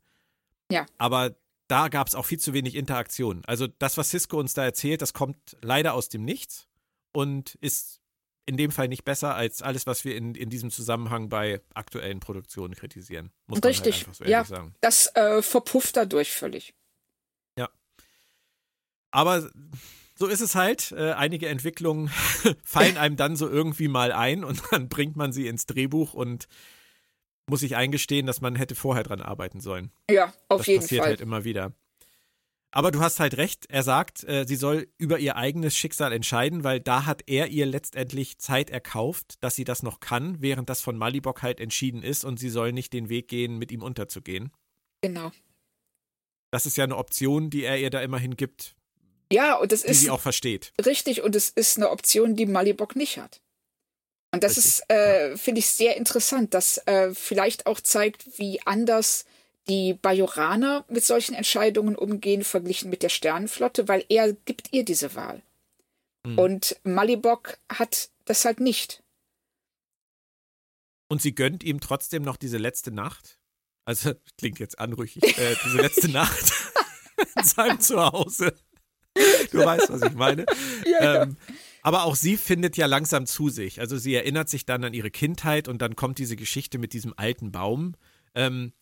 [0.70, 0.86] Ja.
[0.96, 1.36] Aber
[1.68, 3.42] da gab es auch viel zu wenig Interaktion.
[3.44, 6.66] Also das, was Cisco uns da erzählt, das kommt leider aus dem Nichts
[7.12, 8.00] und ist
[8.46, 12.20] in dem Fall nicht besser als alles, was wir in, in diesem Zusammenhang bei aktuellen
[12.20, 13.32] Produktionen kritisieren.
[13.48, 14.44] Muss man Richtig, halt einfach so ja.
[14.46, 14.74] sagen.
[14.80, 16.72] das äh, verpufft dadurch völlig.
[19.12, 19.50] Aber
[20.22, 20.92] so ist es halt.
[20.92, 22.08] Äh, einige Entwicklungen
[22.64, 26.46] fallen einem dann so irgendwie mal ein und dann bringt man sie ins Drehbuch und
[27.50, 29.90] muss sich eingestehen, dass man hätte vorher dran arbeiten sollen.
[30.08, 31.08] Ja, auf das jeden passiert Fall.
[31.08, 31.72] halt immer wieder.
[32.70, 33.66] Aber du hast halt recht.
[33.68, 37.66] Er sagt, äh, sie soll über ihr eigenes Schicksal entscheiden, weil da hat er ihr
[37.66, 42.22] letztendlich Zeit erkauft, dass sie das noch kann, während das von Malibok halt entschieden ist
[42.24, 44.52] und sie soll nicht den Weg gehen, mit ihm unterzugehen.
[45.00, 45.32] Genau.
[46.52, 48.76] Das ist ja eine Option, die er ihr da immerhin gibt,
[49.32, 50.72] Ja, und das die ist sie auch versteht.
[50.84, 53.40] richtig und es ist eine Option, die Malibok nicht hat.
[54.34, 58.60] Und das Richtig, ist, äh, finde ich, sehr interessant, dass äh, vielleicht auch zeigt, wie
[58.64, 59.26] anders
[59.68, 65.14] die Bajoraner mit solchen Entscheidungen umgehen, verglichen mit der Sternenflotte, weil er gibt ihr diese
[65.14, 65.42] Wahl.
[66.26, 66.38] Hm.
[66.38, 69.02] Und Malibok hat das halt nicht.
[71.08, 73.38] Und sie gönnt ihm trotzdem noch diese letzte Nacht.
[73.84, 76.52] Also, klingt jetzt anrüchig, äh, diese letzte Nacht
[77.36, 78.54] in seinem Zuhause.
[79.50, 80.46] Du weißt, was ich meine.
[80.86, 81.36] Ja, Ähm,
[81.82, 83.80] aber auch sie findet ja langsam zu sich.
[83.80, 87.12] Also sie erinnert sich dann an ihre Kindheit und dann kommt diese Geschichte mit diesem
[87.16, 87.94] alten Baum.
[88.34, 88.72] Ähm,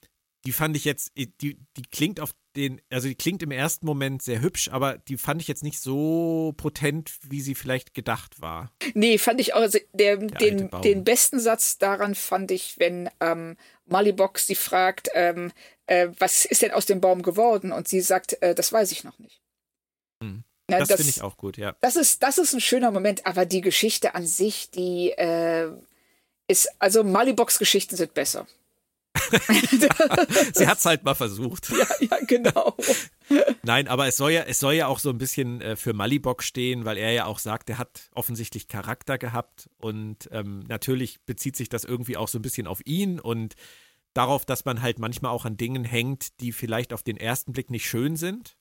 [0.47, 4.23] die fand ich jetzt, die, die klingt auf den, also die klingt im ersten Moment
[4.23, 8.73] sehr hübsch, aber die fand ich jetzt nicht so potent, wie sie vielleicht gedacht war.
[8.94, 13.57] Nee, fand ich auch, also der, den, den besten Satz daran fand ich, wenn ähm,
[13.86, 15.52] Malibox sie fragt, ähm,
[15.86, 17.70] äh, was ist denn aus dem Baum geworden?
[17.73, 19.43] Und sie sagt, äh, das weiß ich noch nicht.
[20.70, 21.74] Ja, das, das finde ich auch gut, ja.
[21.80, 25.70] Das ist, das ist ein schöner Moment, aber die Geschichte an sich, die äh,
[26.48, 28.47] ist, also Malibox Geschichten sind besser.
[30.55, 31.70] Sie hat es halt mal versucht.
[31.70, 32.76] Ja, ja, genau.
[33.62, 36.42] Nein, aber es soll ja, es soll ja auch so ein bisschen äh, für Malibok
[36.42, 41.56] stehen, weil er ja auch sagt, er hat offensichtlich Charakter gehabt und ähm, natürlich bezieht
[41.56, 43.55] sich das irgendwie auch so ein bisschen auf ihn und
[44.14, 47.70] darauf, dass man halt manchmal auch an Dingen hängt, die vielleicht auf den ersten Blick
[47.70, 48.56] nicht schön sind.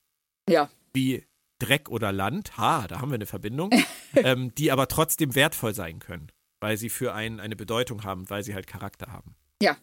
[0.48, 0.70] Ja.
[0.94, 1.26] Wie
[1.60, 3.70] Dreck oder Land, ha, da haben wir eine Verbindung,
[4.16, 8.44] ähm, die aber trotzdem wertvoll sein können, weil sie für einen eine Bedeutung haben, weil
[8.44, 9.36] sie halt Charakter haben.
[9.62, 9.78] Ja,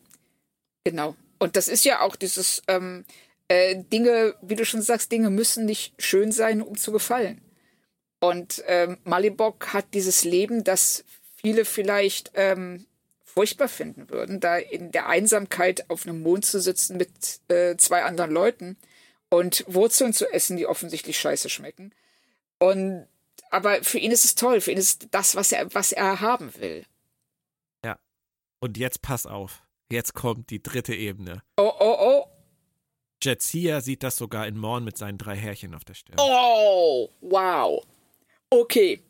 [0.86, 1.16] Genau.
[1.40, 3.04] Und das ist ja auch dieses ähm,
[3.48, 7.40] äh, Dinge, wie du schon sagst, Dinge müssen nicht schön sein, um zu gefallen.
[8.20, 11.04] Und ähm, Malibok hat dieses Leben, das
[11.34, 12.86] viele vielleicht ähm,
[13.24, 17.10] furchtbar finden würden, da in der Einsamkeit auf einem Mond zu sitzen mit
[17.48, 18.76] äh, zwei anderen Leuten
[19.30, 21.92] und Wurzeln zu essen, die offensichtlich scheiße schmecken.
[22.58, 23.06] Und
[23.50, 26.54] aber für ihn ist es toll, für ihn ist das, was er, was er haben
[26.56, 26.84] will.
[27.84, 27.98] Ja.
[28.60, 29.62] Und jetzt pass auf.
[29.90, 31.42] Jetzt kommt die dritte Ebene.
[31.56, 32.26] Oh, oh, oh.
[33.22, 36.16] Jetsia sieht das sogar in Morn mit seinen drei Härchen auf der Stirn.
[36.18, 37.84] Oh, wow.
[38.50, 39.02] Okay.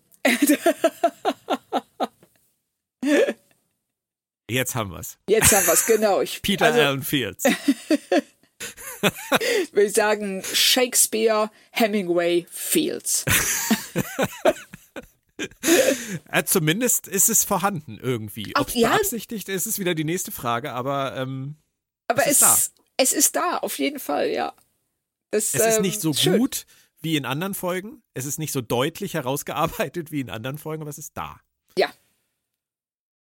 [4.48, 5.18] Jetzt haben wir's.
[5.28, 6.20] Jetzt haben wir's, genau.
[6.20, 7.44] Ich, Peter also, Allen Fields.
[9.73, 13.24] wir sagen Shakespeare, Hemingway, Fields.
[16.31, 18.53] äh, zumindest ist es vorhanden irgendwie.
[18.57, 21.57] Ob es ja, beabsichtigt ist, ist wieder die nächste Frage, aber, ähm,
[22.09, 22.59] aber es, ist da.
[22.97, 24.55] es ist da, auf jeden Fall, ja.
[25.31, 26.39] Das, es ist nicht so schön.
[26.39, 26.66] gut
[27.01, 28.03] wie in anderen Folgen.
[28.15, 31.41] Es ist nicht so deutlich herausgearbeitet wie in anderen Folgen, aber es ist da.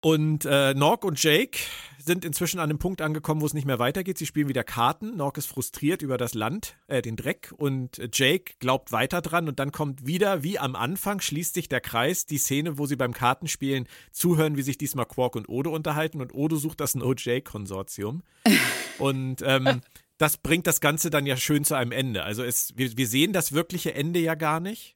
[0.07, 1.59] Und äh, Nork und Jake
[1.99, 4.17] sind inzwischen an dem Punkt angekommen, wo es nicht mehr weitergeht.
[4.17, 5.17] Sie spielen wieder Karten.
[5.17, 7.53] Nork ist frustriert über das Land, äh, den Dreck.
[7.57, 9.49] Und Jake glaubt weiter dran.
[9.49, 12.95] Und dann kommt wieder, wie am Anfang, schließt sich der Kreis, die Szene, wo sie
[12.95, 16.21] beim Kartenspielen zuhören, wie sich diesmal Quark und Odo unterhalten.
[16.21, 18.23] Und Odo sucht das No-Jake-Konsortium.
[18.99, 19.81] und ähm,
[20.19, 22.23] das bringt das Ganze dann ja schön zu einem Ende.
[22.23, 24.95] Also es, wir, wir sehen das wirkliche Ende ja gar nicht.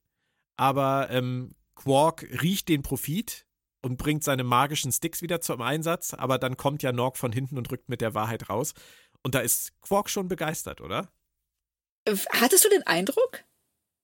[0.56, 3.44] Aber ähm, Quark riecht den Profit
[3.82, 7.58] und bringt seine magischen Sticks wieder zum Einsatz, aber dann kommt ja Nork von hinten
[7.58, 8.74] und rückt mit der Wahrheit raus.
[9.22, 11.10] Und da ist Quark schon begeistert, oder?
[12.30, 13.44] Hattest du den Eindruck,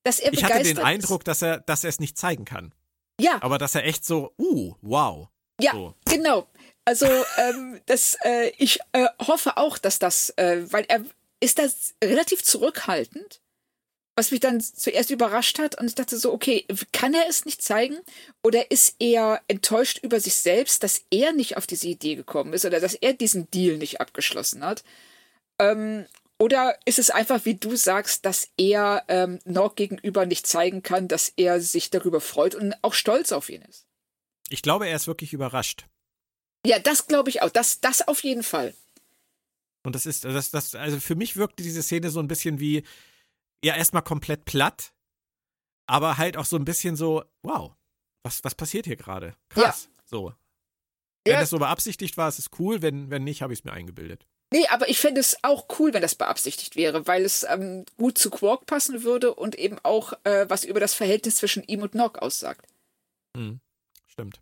[0.04, 0.66] dass er begeistert ist?
[0.66, 2.74] Ich hatte den Eindruck, dass er, dass er es nicht zeigen kann.
[3.20, 3.38] Ja.
[3.42, 5.28] Aber dass er echt so, uh, wow.
[5.60, 5.94] Ja, so.
[6.04, 6.46] genau.
[6.84, 7.06] Also
[7.38, 11.04] ähm, das, äh, ich äh, hoffe auch, dass das, äh, weil er
[11.40, 13.40] ist das relativ zurückhaltend
[14.16, 17.62] was mich dann zuerst überrascht hat und ich dachte so, okay, kann er es nicht
[17.62, 17.98] zeigen
[18.42, 22.64] oder ist er enttäuscht über sich selbst, dass er nicht auf diese Idee gekommen ist
[22.64, 24.84] oder dass er diesen Deal nicht abgeschlossen hat?
[25.58, 26.06] Ähm,
[26.38, 31.08] oder ist es einfach, wie du sagst, dass er ähm, Norg gegenüber nicht zeigen kann,
[31.08, 33.86] dass er sich darüber freut und auch stolz auf ihn ist?
[34.48, 35.86] Ich glaube, er ist wirklich überrascht.
[36.66, 37.50] Ja, das glaube ich auch.
[37.50, 38.74] Das, das auf jeden Fall.
[39.82, 42.82] Und das ist, das, das, also für mich wirkte diese Szene so ein bisschen wie,
[43.66, 44.94] ja erstmal komplett platt,
[45.86, 47.74] aber halt auch so ein bisschen so, wow,
[48.22, 49.36] was, was passiert hier gerade?
[49.48, 49.84] Krass.
[49.84, 50.02] Ja.
[50.04, 50.32] So.
[51.24, 51.40] Wenn ja.
[51.40, 54.26] das so beabsichtigt war, ist es cool, wenn, wenn nicht, habe ich es mir eingebildet.
[54.52, 58.16] Nee, aber ich fände es auch cool, wenn das beabsichtigt wäre, weil es ähm, gut
[58.16, 61.96] zu Quark passen würde und eben auch äh, was über das Verhältnis zwischen ihm und
[61.96, 62.64] Nock aussagt.
[63.36, 63.60] Hm,
[64.06, 64.40] stimmt.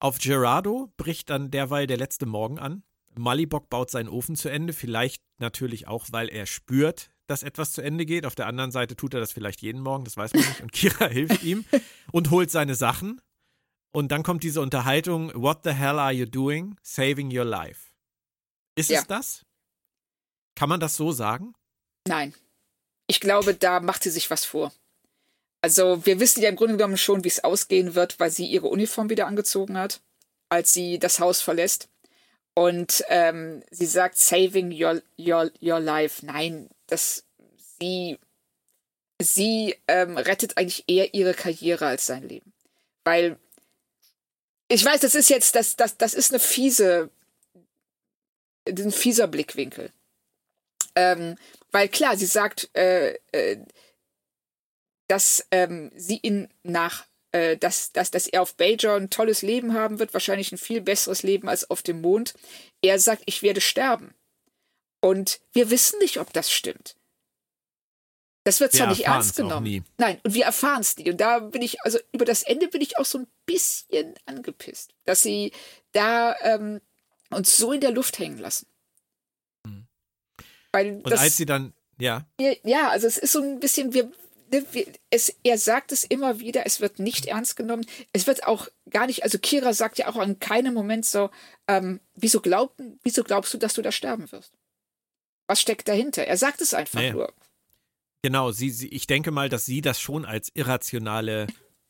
[0.00, 2.82] Auf Gerardo bricht dann derweil der letzte Morgen an.
[3.14, 7.80] Malibok baut seinen Ofen zu Ende, vielleicht natürlich auch, weil er spürt, dass etwas zu
[7.80, 8.26] Ende geht.
[8.26, 10.60] Auf der anderen Seite tut er das vielleicht jeden Morgen, das weiß man nicht.
[10.60, 11.64] Und Kira hilft ihm
[12.10, 13.20] und holt seine Sachen.
[13.92, 16.76] Und dann kommt diese Unterhaltung: What the hell are you doing?
[16.82, 17.90] Saving your life.
[18.74, 19.00] Ist ja.
[19.00, 19.46] es das?
[20.56, 21.54] Kann man das so sagen?
[22.06, 22.34] Nein.
[23.06, 24.72] Ich glaube, da macht sie sich was vor.
[25.62, 28.68] Also, wir wissen ja im Grunde genommen schon, wie es ausgehen wird, weil sie ihre
[28.68, 30.00] Uniform wieder angezogen hat,
[30.48, 31.88] als sie das Haus verlässt.
[32.54, 36.24] Und ähm, sie sagt, saving your, your, your life.
[36.24, 37.24] Nein, dass
[37.80, 38.18] sie,
[39.20, 42.52] sie ähm, rettet eigentlich eher ihre Karriere als sein Leben.
[43.04, 43.38] Weil
[44.68, 47.10] ich weiß, das ist jetzt, das, das, das ist eine fiese,
[48.68, 49.90] ein fieser Blickwinkel.
[50.94, 51.36] Ähm,
[51.72, 53.58] weil klar, sie sagt, äh, äh,
[55.08, 59.74] dass ähm, sie ihn nach, äh, dass, dass, dass er auf Bajor ein tolles Leben
[59.74, 62.34] haben wird, wahrscheinlich ein viel besseres Leben als auf dem Mond.
[62.80, 64.14] Er sagt, ich werde sterben.
[65.00, 66.96] Und wir wissen nicht, ob das stimmt.
[68.44, 69.84] Das wird zwar nicht ernst genommen.
[69.98, 71.10] Nein, und wir erfahren es nie.
[71.10, 74.94] Und da bin ich, also über das Ende bin ich auch so ein bisschen angepisst,
[75.04, 75.52] dass sie
[75.92, 76.80] da ähm,
[77.30, 78.66] uns so in der Luft hängen lassen.
[79.66, 79.86] Hm.
[80.72, 82.26] Weil und das, als sie dann, ja.
[82.38, 84.10] Ja, also es ist so ein bisschen, wir,
[84.50, 87.84] ne, wir, es, er sagt es immer wieder, es wird nicht ernst genommen.
[88.14, 91.30] Es wird auch gar nicht, also Kira sagt ja auch an keinem Moment so,
[91.68, 94.54] ähm, wieso, glaub, wieso glaubst du, dass du da sterben wirst?
[95.50, 96.22] Was steckt dahinter?
[96.22, 97.10] Er sagt es einfach nee.
[97.10, 97.34] nur.
[98.22, 101.48] Genau, sie, sie, ich denke mal, dass sie das schon als irrationale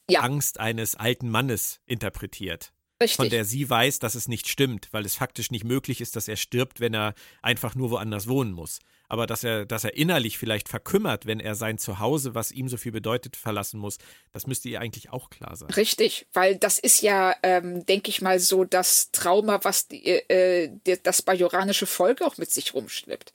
[0.08, 0.20] ja.
[0.20, 2.72] Angst eines alten Mannes interpretiert.
[3.02, 3.16] Richtig.
[3.16, 6.26] Von der sie weiß, dass es nicht stimmt, weil es faktisch nicht möglich ist, dass
[6.26, 7.12] er stirbt, wenn er
[7.42, 8.78] einfach nur woanders wohnen muss.
[9.10, 12.78] Aber dass er, dass er innerlich vielleicht verkümmert, wenn er sein Zuhause, was ihm so
[12.78, 13.98] viel bedeutet, verlassen muss,
[14.32, 15.68] das müsste ihr eigentlich auch klar sein.
[15.68, 20.70] Richtig, weil das ist ja, ähm, denke ich mal, so das Trauma, was die, äh,
[21.02, 23.34] das bajoranische Volk auch mit sich rumschleppt.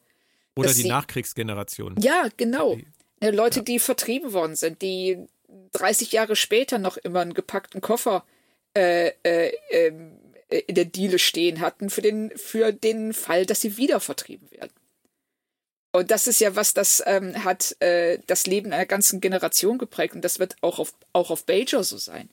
[0.56, 1.96] Oder die sie, Nachkriegsgeneration.
[2.00, 2.76] Ja, genau.
[2.76, 2.88] Die,
[3.22, 3.64] ne, Leute, ja.
[3.64, 5.28] die vertrieben worden sind, die
[5.74, 8.26] 30 Jahre später noch immer einen gepackten Koffer
[8.76, 10.18] äh, äh, ähm,
[10.50, 14.50] äh, in der Diele stehen hatten für den, für den Fall, dass sie wieder vertrieben
[14.52, 14.74] werden.
[15.92, 20.14] Und das ist ja was, das ähm, hat äh, das Leben einer ganzen Generation geprägt
[20.14, 22.30] und das wird auch auf, auch auf Bajor so sein.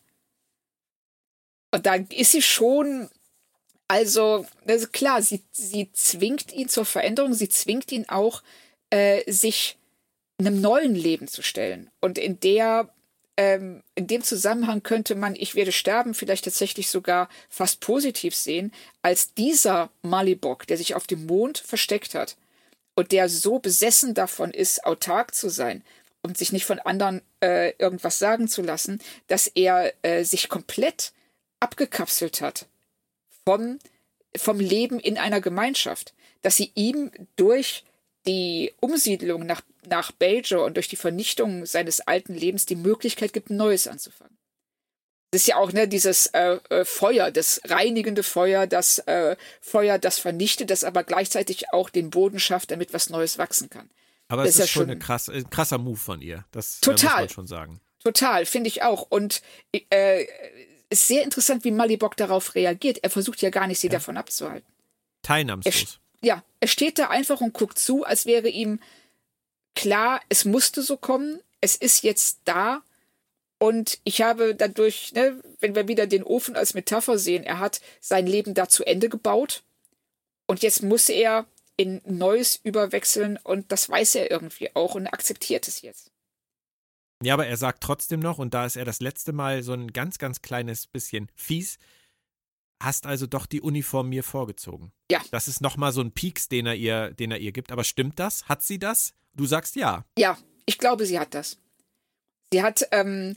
[1.70, 3.08] Und da ist sie schon
[3.88, 8.42] also, also klar, sie, sie zwingt ihn zur Veränderung, sie zwingt ihn auch,
[8.90, 9.76] äh, sich
[10.38, 11.90] einem neuen Leben zu stellen.
[12.00, 12.88] Und in der,
[13.36, 18.72] ähm, in dem Zusammenhang könnte man, ich werde sterben, vielleicht tatsächlich sogar fast positiv sehen,
[19.02, 22.36] als dieser Malibok, der sich auf dem Mond versteckt hat
[22.94, 25.82] und der so besessen davon ist, autark zu sein
[26.22, 31.12] und sich nicht von anderen äh, irgendwas sagen zu lassen, dass er äh, sich komplett
[31.60, 32.66] abgekapselt hat
[33.46, 33.78] vom,
[34.36, 37.84] vom Leben in einer Gemeinschaft, dass sie ihm durch
[38.26, 43.50] die Umsiedlung nach, nach Bajor und durch die Vernichtung seines alten Lebens die Möglichkeit gibt,
[43.50, 44.36] Neues anzufangen.
[45.32, 49.98] Das ist ja auch ne, dieses äh, äh, Feuer, das reinigende Feuer, das äh, Feuer,
[49.98, 53.88] das vernichtet, das aber gleichzeitig auch den Boden schafft, damit was Neues wachsen kann.
[54.28, 56.44] Aber das es ist, ja schon ein krass, ein krasser Move von ihr.
[56.52, 57.80] Das total, muss man schon sagen.
[58.02, 59.06] Total, finde ich auch.
[59.08, 59.42] Und
[59.72, 60.26] äh,
[60.92, 62.98] ist sehr interessant, wie Malibok darauf reagiert.
[63.02, 63.94] Er versucht ja gar nicht, sie ja.
[63.94, 64.70] davon abzuhalten.
[65.22, 66.00] Teilnahmslos.
[66.20, 68.80] Er, ja, er steht da einfach und guckt zu, als wäre ihm
[69.74, 72.82] klar, es musste so kommen, es ist jetzt da.
[73.58, 77.80] Und ich habe dadurch, ne, wenn wir wieder den Ofen als Metapher sehen, er hat
[78.00, 79.62] sein Leben da zu Ende gebaut.
[80.46, 81.46] Und jetzt muss er
[81.76, 86.11] in Neues überwechseln und das weiß er irgendwie auch und akzeptiert es jetzt.
[87.24, 89.92] Ja, aber er sagt trotzdem noch, und da ist er das letzte Mal so ein
[89.92, 91.78] ganz, ganz kleines bisschen fies,
[92.80, 94.92] hast also doch die Uniform mir vorgezogen.
[95.10, 95.20] Ja.
[95.30, 97.72] Das ist nochmal so ein Pieks, den er ihr, den er ihr gibt.
[97.72, 98.48] Aber stimmt das?
[98.48, 99.14] Hat sie das?
[99.34, 100.04] Du sagst ja.
[100.18, 100.36] Ja,
[100.66, 101.58] ich glaube, sie hat das.
[102.52, 103.36] Sie hat, ähm,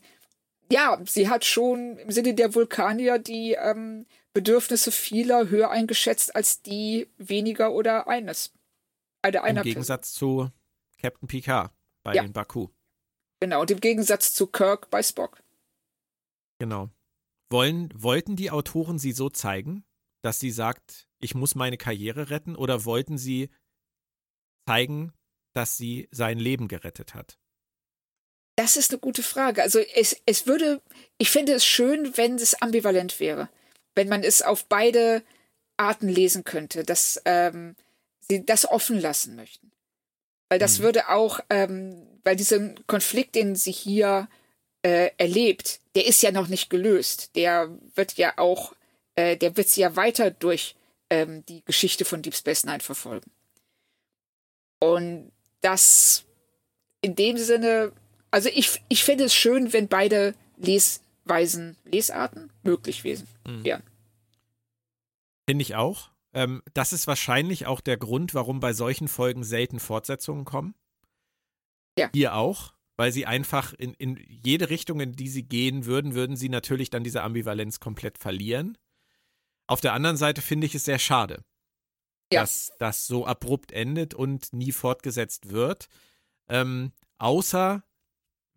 [0.71, 6.61] ja, sie hat schon im Sinne der Vulkanier die ähm, Bedürfnisse vieler höher eingeschätzt als
[6.61, 8.51] die weniger oder eines.
[9.21, 10.47] Eine, Im Gegensatz Person.
[10.47, 11.71] zu Captain Picard
[12.03, 12.21] bei ja.
[12.21, 12.67] den Baku.
[13.39, 15.41] Genau, und im Gegensatz zu Kirk bei Spock.
[16.59, 16.89] Genau.
[17.51, 19.83] Wollen, wollten die Autoren sie so zeigen,
[20.23, 23.49] dass sie sagt, ich muss meine Karriere retten, oder wollten sie
[24.67, 25.13] zeigen,
[25.53, 27.37] dass sie sein Leben gerettet hat?
[28.57, 29.61] Das ist eine gute Frage.
[29.61, 30.81] Also es, es würde,
[31.17, 33.49] ich finde es schön, wenn es ambivalent wäre.
[33.95, 35.23] Wenn man es auf beide
[35.77, 37.75] Arten lesen könnte, dass ähm,
[38.21, 39.71] sie das offen lassen möchten.
[40.49, 40.83] Weil das mhm.
[40.83, 44.27] würde auch, ähm, weil dieser Konflikt, den sie hier
[44.81, 47.35] äh, erlebt, der ist ja noch nicht gelöst.
[47.35, 48.73] Der wird ja auch,
[49.15, 50.75] äh, der wird sie ja weiter durch
[51.09, 53.31] ähm, die Geschichte von Deep Space Nine verfolgen.
[54.79, 55.31] Und
[55.61, 56.25] das
[57.01, 57.91] in dem Sinne,
[58.31, 63.27] also ich, ich fände es schön, wenn beide Lesweisen, Lesarten möglich wären.
[63.47, 63.81] Mhm.
[65.47, 66.09] Finde ich auch.
[66.33, 70.73] Ähm, das ist wahrscheinlich auch der Grund, warum bei solchen Folgen selten Fortsetzungen kommen.
[71.97, 72.09] Ja.
[72.13, 76.35] Hier auch, weil sie einfach in, in jede Richtung, in die sie gehen würden, würden
[76.35, 78.77] sie natürlich dann diese Ambivalenz komplett verlieren.
[79.67, 81.43] Auf der anderen Seite finde ich es sehr schade,
[82.31, 82.41] ja.
[82.41, 85.87] dass das so abrupt endet und nie fortgesetzt wird.
[86.47, 87.83] Ähm, außer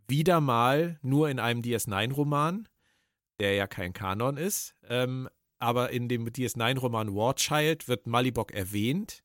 [0.07, 2.69] wieder mal nur in einem DS9-Roman,
[3.41, 4.75] der ja kein Kanon ist.
[4.89, 5.29] Ähm,
[5.59, 9.25] aber in dem DS9-Roman War Child wird Malibok erwähnt.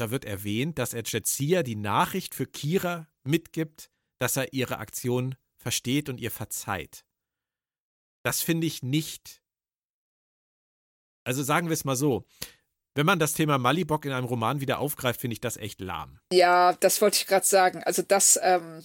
[0.00, 5.34] Da wird erwähnt, dass er Jetsia die Nachricht für Kira mitgibt, dass er ihre Aktion
[5.58, 7.04] versteht und ihr verzeiht.
[8.22, 9.42] Das finde ich nicht.
[11.22, 12.24] Also sagen wir es mal so.
[12.94, 16.18] Wenn man das Thema Malibok in einem Roman wieder aufgreift, finde ich das echt lahm.
[16.32, 17.84] Ja, das wollte ich gerade sagen.
[17.84, 18.82] Also das, ähm,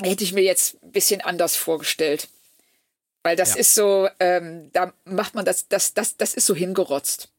[0.00, 2.28] hätte ich mir jetzt ein bisschen anders vorgestellt.
[3.24, 3.56] Weil das ja.
[3.56, 7.32] ist so, ähm, da macht man das, das, das, das ist so hingerotzt.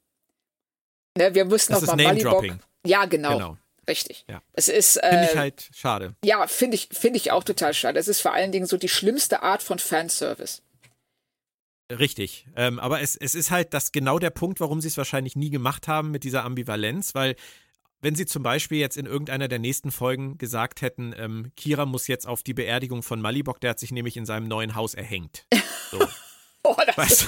[1.18, 2.59] Ne, wir müssen das noch mal Malibok.
[2.85, 3.33] Ja, genau.
[3.33, 3.57] genau.
[3.87, 4.25] Richtig.
[4.29, 4.41] Ja.
[4.53, 4.97] Es ist.
[4.97, 6.15] Äh, finde ich halt schade.
[6.23, 7.99] Ja, finde ich, finde ich auch total schade.
[7.99, 10.61] Es ist vor allen Dingen so die schlimmste Art von Fanservice.
[11.91, 12.45] Richtig.
[12.55, 15.49] Ähm, aber es, es ist halt das genau der Punkt, warum sie es wahrscheinlich nie
[15.49, 17.35] gemacht haben mit dieser Ambivalenz, weil
[18.01, 22.07] wenn sie zum Beispiel jetzt in irgendeiner der nächsten Folgen gesagt hätten, ähm, Kira muss
[22.07, 25.45] jetzt auf die Beerdigung von Malibok, der hat sich nämlich in seinem neuen Haus erhängt.
[25.91, 25.99] So.
[26.63, 27.27] oh, weißt du?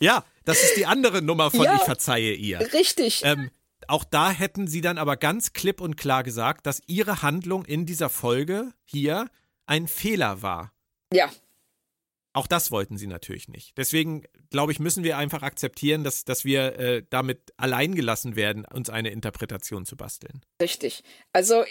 [0.00, 2.60] Ja, das ist die andere Nummer von ja, Ich verzeihe ihr.
[2.74, 3.22] Richtig.
[3.24, 3.50] Ähm,
[3.88, 7.86] auch da hätten sie dann aber ganz klipp und klar gesagt, dass ihre Handlung in
[7.86, 9.28] dieser Folge hier
[9.66, 10.72] ein Fehler war.
[11.12, 11.30] Ja.
[12.32, 13.78] Auch das wollten sie natürlich nicht.
[13.78, 18.66] Deswegen, glaube ich, müssen wir einfach akzeptieren, dass, dass wir äh, damit allein gelassen werden,
[18.66, 20.42] uns eine Interpretation zu basteln.
[20.60, 21.02] Richtig.
[21.32, 21.64] Also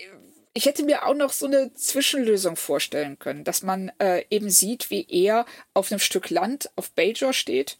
[0.55, 4.89] ich hätte mir auch noch so eine Zwischenlösung vorstellen können, dass man äh, eben sieht,
[4.89, 7.77] wie er auf einem Stück Land auf Bajor steht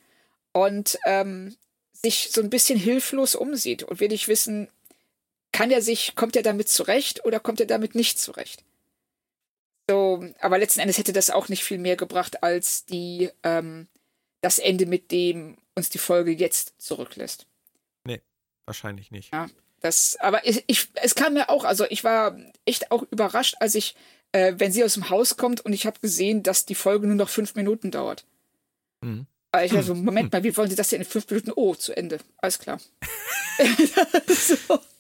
[0.51, 1.55] und ähm,
[2.05, 4.69] sich so ein bisschen hilflos umsieht und will nicht wissen,
[5.51, 8.63] kann er sich, kommt er damit zurecht oder kommt er damit nicht zurecht?
[9.89, 13.87] So, aber letzten Endes hätte das auch nicht viel mehr gebracht als die, ähm,
[14.41, 17.47] das Ende, mit dem uns die Folge jetzt zurücklässt.
[18.03, 18.21] Nee,
[18.65, 19.33] wahrscheinlich nicht.
[19.33, 19.47] Ja,
[19.81, 23.75] das, aber ich, ich, es kam mir auch, also ich war echt auch überrascht, als
[23.75, 23.95] ich,
[24.31, 27.15] äh, wenn sie aus dem Haus kommt und ich habe gesehen, dass die Folge nur
[27.15, 28.25] noch fünf Minuten dauert.
[29.01, 29.25] Mhm.
[29.63, 31.51] Ich war so, Moment mal, wie wollen Sie das denn in fünf Minuten?
[31.55, 32.19] Oh, zu Ende.
[32.37, 32.79] Alles klar.
[34.27, 34.79] so.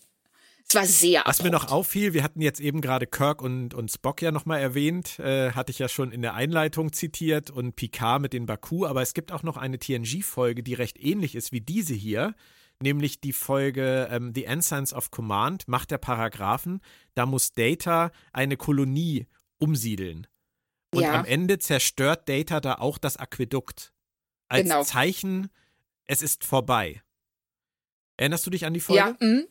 [0.67, 1.43] Es war sehr Was abrupt.
[1.43, 5.19] mir noch auffiel, wir hatten jetzt eben gerade Kirk und, und Spock ja nochmal erwähnt,
[5.19, 9.03] äh, hatte ich ja schon in der Einleitung zitiert und Picard mit den Baku, aber
[9.03, 12.33] es gibt auch noch eine TNG-Folge, die recht ähnlich ist wie diese hier,
[12.81, 16.81] nämlich die Folge ähm, The Ensigns of Command, Macht der Paragraphen.
[17.13, 19.27] Da muss Data eine Kolonie
[19.59, 20.25] umsiedeln.
[20.91, 21.13] Und ja.
[21.13, 23.93] am Ende zerstört Data da auch das Aquädukt.
[24.47, 24.83] Als genau.
[24.83, 25.49] Zeichen,
[26.05, 27.01] es ist vorbei.
[28.17, 28.99] Erinnerst du dich an die Folge?
[28.99, 29.43] Ja, mh.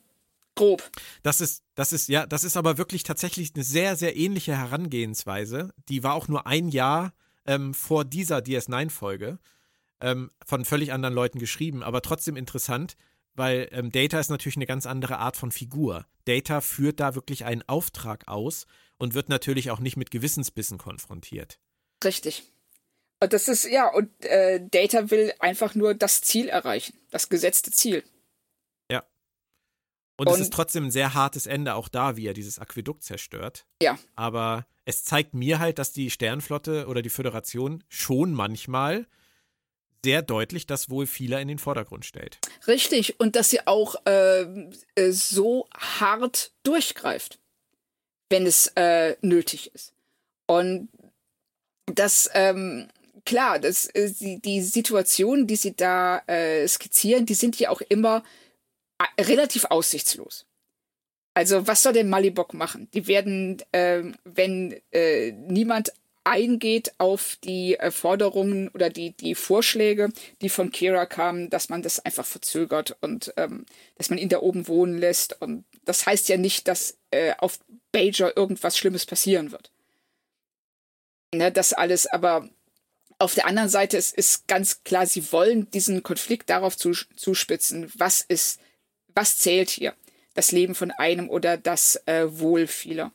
[0.54, 0.88] Grob.
[1.22, 5.74] Das ist, das ist, ja, das ist aber wirklich tatsächlich eine sehr, sehr ähnliche Herangehensweise.
[5.88, 7.12] Die war auch nur ein Jahr
[7.44, 9.40] ähm, vor dieser DS9-Folge
[10.00, 12.96] ähm, von völlig anderen Leuten geschrieben, aber trotzdem interessant,
[13.34, 16.06] weil ähm, Data ist natürlich eine ganz andere Art von Figur.
[16.24, 18.66] Data führt da wirklich einen Auftrag aus
[18.96, 21.58] und wird natürlich auch nicht mit Gewissensbissen konfrontiert.
[22.04, 22.44] Richtig.
[23.24, 27.70] Und das ist, ja, und äh, Data will einfach nur das Ziel erreichen, das gesetzte
[27.70, 28.04] Ziel.
[30.16, 33.02] Und, und, es ist trotzdem ein sehr hartes Ende, auch da, wie er dieses Aquädukt
[33.02, 33.66] zerstört.
[33.82, 33.98] Ja.
[34.14, 39.06] Aber es zeigt mir halt, dass die Sternflotte oder die Föderation schon manchmal
[40.04, 42.38] sehr deutlich das Wohl vieler in den Vordergrund stellt.
[42.66, 43.18] Richtig.
[43.18, 44.42] Und dass sie auch äh,
[44.94, 47.40] äh so hart durchgreift,
[48.28, 49.94] wenn es äh, nötig ist.
[50.46, 50.90] Und
[51.86, 52.88] das, ähm,
[53.24, 57.80] klar, das, äh, die, die Situationen, die sie da äh, skizzieren, die sind ja auch
[57.80, 58.22] immer
[59.18, 60.46] relativ aussichtslos.
[61.34, 62.88] Also was soll denn Malibok machen?
[62.94, 65.92] Die werden, äh, wenn äh, niemand
[66.22, 70.10] eingeht auf die äh, Forderungen oder die, die Vorschläge,
[70.40, 74.40] die von Kira kamen, dass man das einfach verzögert und ähm, dass man ihn da
[74.40, 75.40] oben wohnen lässt.
[75.42, 77.58] Und das heißt ja nicht, dass äh, auf
[77.92, 79.70] Bajor irgendwas Schlimmes passieren wird.
[81.34, 82.48] Ne, das alles, aber
[83.24, 88.20] auf der anderen Seite es ist ganz klar, sie wollen diesen Konflikt darauf zuspitzen, was
[88.20, 88.60] ist
[89.14, 89.94] was zählt hier?
[90.34, 93.12] Das Leben von einem oder das äh, Wohl vieler?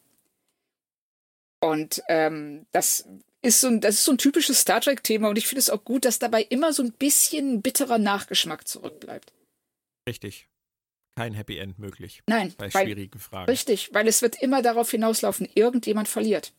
[1.59, 3.05] Und ähm, das
[3.41, 5.83] ist so ein, das ist so ein typisches Star Trek-Thema und ich finde es auch
[5.83, 9.33] gut, dass dabei immer so ein bisschen bitterer Nachgeschmack zurückbleibt.
[10.07, 10.47] Richtig.
[11.15, 12.23] Kein Happy End möglich.
[12.27, 12.53] Nein.
[12.57, 13.49] Bei weil, schwierigen Fragen.
[13.49, 16.53] Richtig, weil es wird immer darauf hinauslaufen, irgendjemand verliert.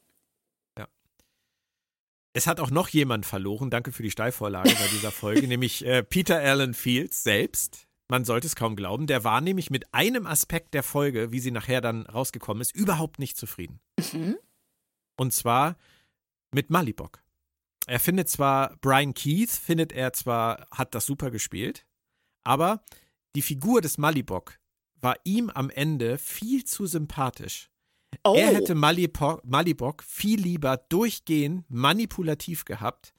[2.33, 6.03] Es hat auch noch jemand verloren, danke für die Steilvorlage bei dieser Folge, nämlich äh,
[6.03, 7.89] Peter Allen Fields selbst.
[8.09, 9.07] Man sollte es kaum glauben.
[9.07, 13.19] Der war nämlich mit einem Aspekt der Folge, wie sie nachher dann rausgekommen ist, überhaupt
[13.19, 13.81] nicht zufrieden.
[14.13, 14.37] Mhm.
[15.17, 15.77] Und zwar
[16.53, 17.23] mit Malibok.
[17.87, 21.87] Er findet zwar, Brian Keith findet er zwar, hat das super gespielt,
[22.43, 22.85] aber
[23.35, 24.59] die Figur des Malibok
[24.97, 27.71] war ihm am Ende viel zu sympathisch.
[28.25, 28.35] Oh.
[28.35, 33.15] Er hätte Malibok, Malibok viel lieber durchgehend manipulativ gehabt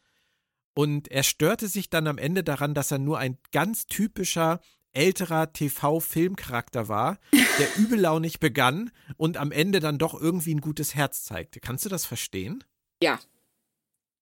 [0.74, 4.60] und er störte sich dann am Ende daran, dass er nur ein ganz typischer
[4.94, 11.24] älterer TV-Filmcharakter war, der übellaunig begann und am Ende dann doch irgendwie ein gutes Herz
[11.24, 11.60] zeigte.
[11.60, 12.64] Kannst du das verstehen?
[13.02, 13.20] Ja.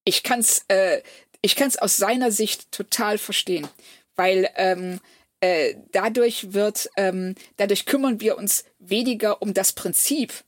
[0.06, 1.02] Ich kann's, äh,
[1.42, 3.68] ich kann's aus seiner Sicht total verstehen,
[4.16, 5.00] weil ähm,
[5.40, 10.44] äh, dadurch wird, ähm, dadurch kümmern wir uns weniger um das Prinzip,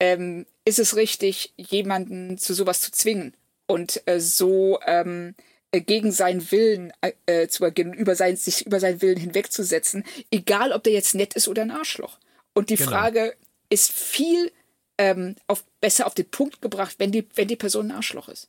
[0.00, 3.34] ähm, ist es richtig, jemanden zu sowas zu zwingen
[3.66, 5.34] und äh, so ähm,
[5.72, 10.04] äh, gegen seinen Willen äh, äh, zu agieren, über sein, sich über seinen Willen hinwegzusetzen,
[10.30, 12.18] egal ob der jetzt nett ist oder ein Arschloch.
[12.54, 12.90] Und die genau.
[12.90, 13.34] Frage
[13.70, 14.52] ist viel
[14.98, 18.48] ähm, auf, besser auf den Punkt gebracht, wenn die, wenn die Person ein Arschloch ist.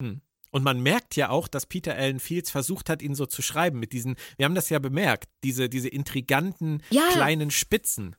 [0.00, 0.20] Hm.
[0.50, 3.78] Und man merkt ja auch, dass Peter Allen Fields versucht hat, ihn so zu schreiben
[3.78, 7.08] mit diesen, wir haben das ja bemerkt, diese, diese intriganten ja.
[7.12, 8.16] kleinen Spitzen.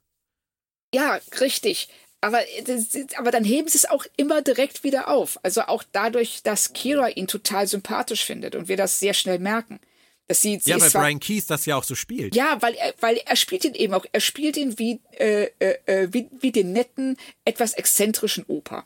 [0.95, 1.89] Ja, richtig.
[2.23, 2.39] Aber,
[3.17, 5.37] aber dann heben sie es auch immer direkt wieder auf.
[5.43, 9.81] Also auch dadurch, dass Kira ihn total sympathisch findet und wir das sehr schnell merken.
[10.27, 12.33] Dass sie, sie ja, weil Brian Keys das ja auch so spielt.
[12.33, 15.75] Ja, weil er, weil er spielt ihn eben auch, er spielt ihn wie, äh, äh,
[15.85, 18.85] äh wie, wie den netten, etwas exzentrischen Opa.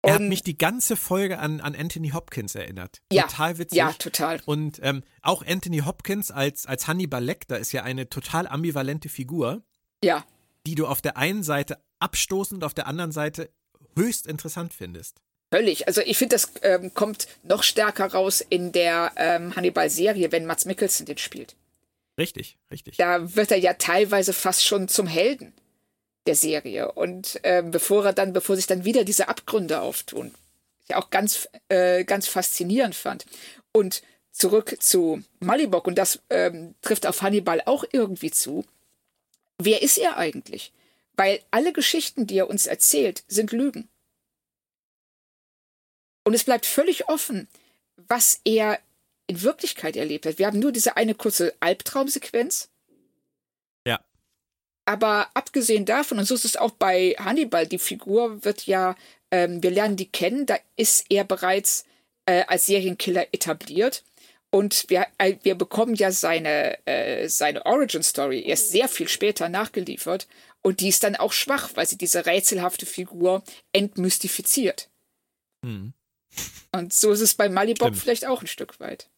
[0.00, 3.02] Er hat mich die ganze Folge an, an Anthony Hopkins erinnert.
[3.12, 3.76] Ja, total witzig.
[3.76, 4.40] Ja, total.
[4.46, 9.62] Und ähm, auch Anthony Hopkins als, als Hannibal Lecter ist ja eine total ambivalente Figur.
[10.02, 10.24] Ja.
[10.66, 13.50] Die du auf der einen Seite abstoßend auf der anderen Seite
[13.96, 15.20] höchst interessant findest.
[15.52, 15.88] Völlig.
[15.88, 20.64] Also ich finde, das ähm, kommt noch stärker raus in der ähm, Hannibal-Serie, wenn Mats
[20.64, 21.56] Mikkelsen den spielt.
[22.18, 22.96] Richtig, richtig.
[22.98, 25.52] Da wird er ja teilweise fast schon zum Helden
[26.26, 26.92] der Serie.
[26.92, 30.32] Und äh, bevor er dann, bevor sich dann wieder diese Abgründe auftun,
[30.86, 33.26] ich auch ganz, äh, ganz faszinierend fand.
[33.72, 38.64] Und zurück zu Malibok, und das ähm, trifft auf Hannibal auch irgendwie zu.
[39.64, 40.72] Wer ist er eigentlich?
[41.14, 43.88] Weil alle Geschichten, die er uns erzählt, sind Lügen.
[46.24, 47.48] Und es bleibt völlig offen,
[47.96, 48.78] was er
[49.26, 50.38] in Wirklichkeit erlebt hat.
[50.38, 52.70] Wir haben nur diese eine kurze Albtraumsequenz,
[54.90, 58.96] aber abgesehen davon, und so ist es auch bei Hannibal, die Figur wird ja,
[59.30, 61.84] ähm, wir lernen die kennen, da ist er bereits
[62.26, 64.02] äh, als Serienkiller etabliert.
[64.50, 70.26] Und wir, äh, wir bekommen ja seine, äh, seine Origin-Story erst sehr viel später nachgeliefert.
[70.62, 74.90] Und die ist dann auch schwach, weil sie diese rätselhafte Figur entmystifiziert.
[75.64, 75.92] Hm.
[76.72, 79.08] Und so ist es bei Malibok vielleicht auch ein Stück weit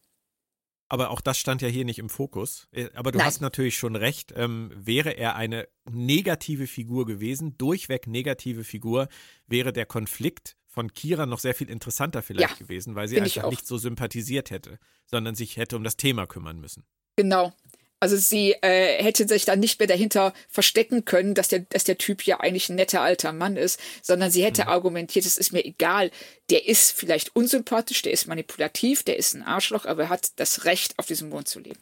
[0.93, 2.69] aber auch das stand ja hier nicht im Fokus.
[2.71, 3.27] Äh, aber du Nein.
[3.27, 4.35] hast natürlich schon recht.
[4.37, 9.09] Ähm, wäre er eine negative Figur gewesen, durchweg negative Figur,
[9.47, 13.51] wäre der Konflikt von Kira noch sehr viel interessanter vielleicht ja, gewesen, weil sie einfach
[13.51, 16.85] nicht so sympathisiert hätte, sondern sich hätte um das Thema kümmern müssen.
[17.17, 17.53] Genau.
[18.01, 21.99] Also sie äh, hätte sich dann nicht mehr dahinter verstecken können, dass der, dass der
[21.99, 24.69] Typ ja eigentlich ein netter alter Mann ist, sondern sie hätte mhm.
[24.71, 26.11] argumentiert, es ist mir egal,
[26.51, 30.65] der ist vielleicht unsympathisch, der ist manipulativ, der ist ein Arschloch, aber er hat das
[30.65, 31.79] Recht, auf diesem Mond zu leben.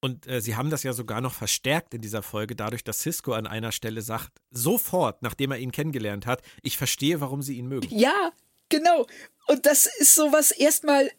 [0.00, 3.32] Und äh, sie haben das ja sogar noch verstärkt in dieser Folge, dadurch, dass Cisco
[3.32, 7.66] an einer Stelle sagt, sofort, nachdem er ihn kennengelernt hat, ich verstehe, warum sie ihn
[7.66, 7.88] mögen.
[7.90, 8.32] Ja,
[8.68, 9.06] genau.
[9.46, 11.10] Und das ist sowas erstmal,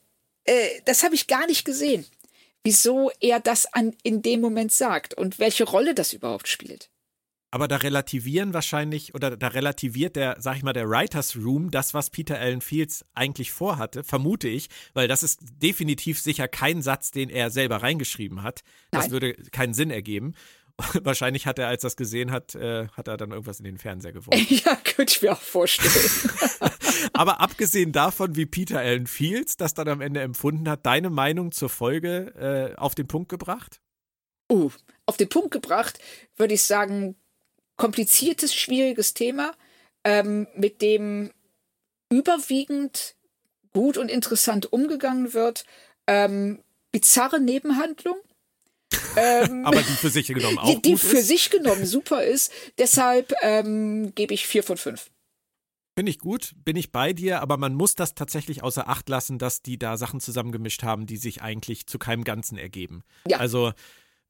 [0.45, 2.05] äh, das habe ich gar nicht gesehen
[2.63, 6.89] wieso er das an, in dem Moment sagt und welche Rolle das überhaupt spielt.
[7.53, 11.93] Aber da relativieren wahrscheinlich, oder da relativiert der, sag ich mal, der Writers Room das,
[11.93, 17.11] was Peter Allen Fields eigentlich vorhatte, vermute ich, weil das ist definitiv sicher kein Satz,
[17.11, 18.61] den er selber reingeschrieben hat.
[18.91, 19.11] Das Nein.
[19.11, 20.33] würde keinen Sinn ergeben.
[21.03, 23.77] Wahrscheinlich hat er, als er das gesehen hat, äh, hat er dann irgendwas in den
[23.77, 24.47] Fernseher geworfen.
[24.65, 26.71] Ja, könnte ich mir auch vorstellen.
[27.13, 31.51] Aber abgesehen davon, wie Peter Allen Fields das dann am Ende empfunden hat, deine Meinung
[31.51, 33.81] zur Folge äh, auf den Punkt gebracht?
[34.51, 34.69] Uh,
[35.05, 35.99] auf den Punkt gebracht
[36.35, 37.15] würde ich sagen,
[37.81, 39.53] kompliziertes, schwieriges Thema,
[40.03, 41.31] ähm, mit dem
[42.11, 43.15] überwiegend
[43.73, 45.65] gut und interessant umgegangen wird.
[46.05, 46.59] Ähm,
[46.91, 48.17] bizarre Nebenhandlung,
[49.17, 50.69] ähm, Aber die für sich genommen auch.
[50.69, 51.27] Die, die für ist.
[51.27, 52.51] sich genommen super ist.
[52.77, 55.09] Deshalb ähm, gebe ich vier von fünf.
[55.97, 59.39] Finde ich gut, bin ich bei dir, aber man muss das tatsächlich außer Acht lassen,
[59.39, 63.03] dass die da Sachen zusammengemischt haben, die sich eigentlich zu keinem Ganzen ergeben.
[63.27, 63.39] Ja.
[63.39, 63.73] Also,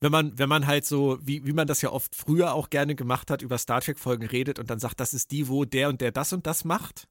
[0.01, 2.95] wenn man, wenn man halt so, wie, wie man das ja oft früher auch gerne
[2.95, 6.01] gemacht hat, über Star Trek-Folgen redet und dann sagt, das ist die, wo der und
[6.01, 7.07] der das und das macht,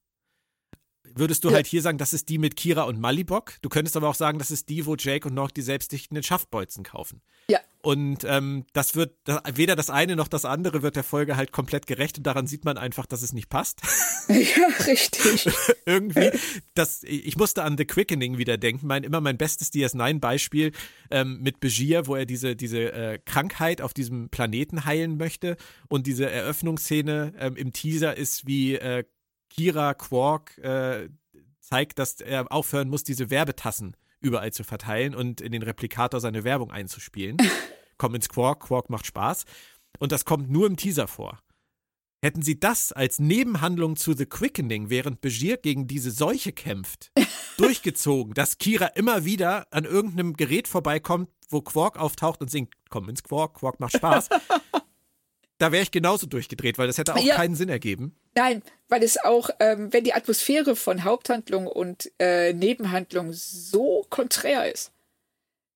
[1.15, 1.55] würdest du ja.
[1.55, 3.53] halt hier sagen, das ist die mit Kira und Malibok.
[3.61, 6.83] Du könntest aber auch sagen, das ist die, wo Jake und noch die selbstdichtenden Schaftbolzen
[6.83, 7.21] kaufen.
[7.49, 7.59] Ja.
[7.81, 9.15] Und ähm, das wird,
[9.53, 12.63] weder das eine noch das andere wird der Folge halt komplett gerecht und daran sieht
[12.63, 13.81] man einfach, dass es nicht passt.
[14.27, 15.49] Ja, richtig.
[15.85, 16.31] Irgendwie,
[16.73, 20.71] das, ich musste an The Quickening wieder denken, mein, immer mein bestes DS9-Beispiel
[21.09, 25.57] ähm, mit Begier, wo er diese, diese äh, Krankheit auf diesem Planeten heilen möchte
[25.89, 29.03] und diese Eröffnungsszene ähm, im Teaser ist wie äh,
[29.51, 31.09] Kira Quark äh,
[31.59, 36.43] zeigt, dass er aufhören muss, diese Werbetassen überall zu verteilen und in den Replikator seine
[36.43, 37.37] Werbung einzuspielen.
[37.97, 39.45] Komm ins Quark, Quark macht Spaß.
[39.99, 41.41] Und das kommt nur im Teaser vor.
[42.23, 47.11] Hätten sie das als Nebenhandlung zu The Quickening, während Begier gegen diese Seuche kämpft,
[47.57, 53.09] durchgezogen, dass Kira immer wieder an irgendeinem Gerät vorbeikommt, wo Quark auftaucht und singt, komm
[53.09, 54.29] ins Quark, Quark macht Spaß,
[55.61, 57.35] da wäre ich genauso durchgedreht, weil das hätte auch ja.
[57.35, 58.15] keinen Sinn ergeben.
[58.33, 64.73] Nein, weil es auch, ähm, wenn die Atmosphäre von Haupthandlung und äh, Nebenhandlung so konträr
[64.73, 64.91] ist,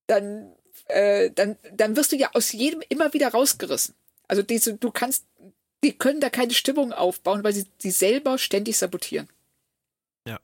[0.07, 0.51] dann,
[0.87, 3.93] äh, dann, dann wirst du ja aus jedem immer wieder rausgerissen.
[4.27, 5.25] Also diese, du kannst,
[5.83, 9.29] die können da keine Stimmung aufbauen, weil sie sie selber ständig sabotieren.
[10.27, 10.39] Ja.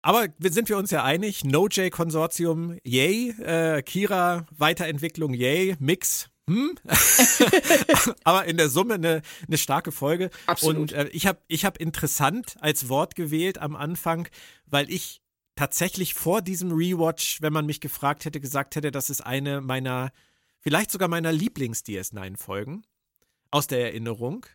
[0.00, 6.78] Aber sind wir uns ja einig, No-J-Konsortium, yay, äh, Kira, Weiterentwicklung, yay, Mix, hm?
[8.24, 10.30] aber in der Summe eine, eine starke Folge.
[10.46, 10.76] Absolut.
[10.76, 14.28] Und äh, ich habe ich hab interessant als Wort gewählt am Anfang,
[14.66, 15.20] weil ich
[15.54, 20.12] tatsächlich vor diesem Rewatch, wenn man mich gefragt hätte, gesagt hätte, das ist eine meiner,
[20.60, 22.84] vielleicht sogar meiner Lieblings-DS9-Folgen
[23.50, 24.46] aus der Erinnerung.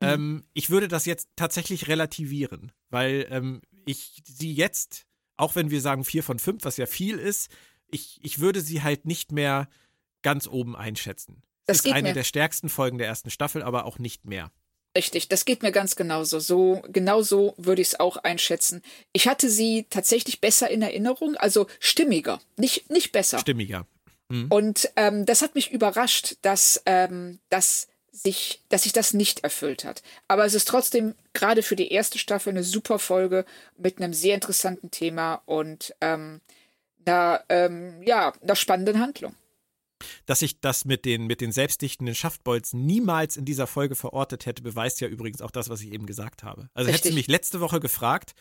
[0.00, 0.08] Mhm.
[0.08, 5.06] Ähm, ich würde das jetzt tatsächlich relativieren, weil ähm, ich sie jetzt,
[5.36, 7.50] auch wenn wir sagen vier von fünf, was ja viel ist,
[7.90, 9.68] ich, ich würde sie halt nicht mehr
[10.24, 11.44] ganz oben einschätzen.
[11.66, 12.14] Das ist eine mir.
[12.14, 14.50] der stärksten Folgen der ersten Staffel, aber auch nicht mehr.
[14.96, 16.38] Richtig, das geht mir ganz genauso.
[16.38, 18.82] So, genauso würde ich es auch einschätzen.
[19.12, 23.38] Ich hatte sie tatsächlich besser in Erinnerung, also stimmiger, nicht, nicht besser.
[23.38, 23.86] Stimmiger.
[24.28, 24.46] Mhm.
[24.50, 29.84] Und ähm, das hat mich überrascht, dass, ähm, dass, sich, dass sich das nicht erfüllt
[29.84, 30.02] hat.
[30.28, 33.44] Aber es ist trotzdem gerade für die erste Staffel eine super Folge
[33.76, 36.40] mit einem sehr interessanten Thema und ähm,
[37.04, 39.34] einer, ähm, ja, einer spannenden Handlung.
[40.26, 44.62] Dass ich das mit den, mit den selbstdichtenden Schaftbolzen niemals in dieser Folge verortet hätte,
[44.62, 46.68] beweist ja übrigens auch das, was ich eben gesagt habe.
[46.74, 48.34] Also hätte sie mich letzte Woche gefragt,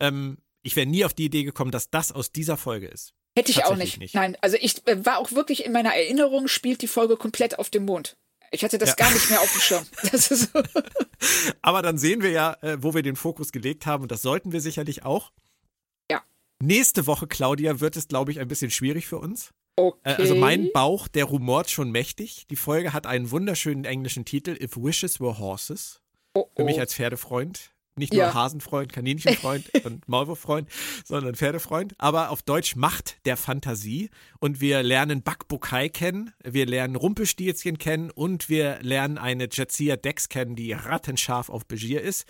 [0.00, 3.14] ähm, ich wäre nie auf die Idee gekommen, dass das aus dieser Folge ist.
[3.36, 3.98] Hätte ich auch nicht.
[3.98, 4.14] nicht.
[4.14, 7.70] Nein, also ich äh, war auch wirklich in meiner Erinnerung, spielt die Folge komplett auf
[7.70, 8.16] dem Mond.
[8.50, 8.94] Ich hatte das ja.
[8.96, 9.86] gar nicht mehr auf dem Schirm.
[10.12, 10.46] So.
[11.62, 14.52] Aber dann sehen wir ja, äh, wo wir den Fokus gelegt haben, und das sollten
[14.52, 15.32] wir sicherlich auch.
[16.10, 16.22] Ja.
[16.60, 19.52] Nächste Woche, Claudia, wird es, glaube ich, ein bisschen schwierig für uns.
[19.76, 19.98] Okay.
[20.04, 22.46] Äh, also mein Bauch, der rumort schon mächtig.
[22.48, 26.00] Die Folge hat einen wunderschönen englischen Titel, If Wishes Were Horses.
[26.34, 26.50] Oh, oh.
[26.56, 27.72] Für mich als Pferdefreund.
[27.94, 28.32] Nicht nur ja.
[28.32, 30.66] Hasenfreund, Kaninchenfreund und Maulwurffreund,
[31.04, 31.94] sondern Pferdefreund.
[31.98, 34.08] Aber auf Deutsch Macht der Fantasie.
[34.40, 40.30] Und wir lernen Bakbukai kennen, wir lernen Rumpelstilzchen kennen und wir lernen eine Jetsia Dex
[40.30, 42.24] kennen, die rattenscharf auf Begier ist.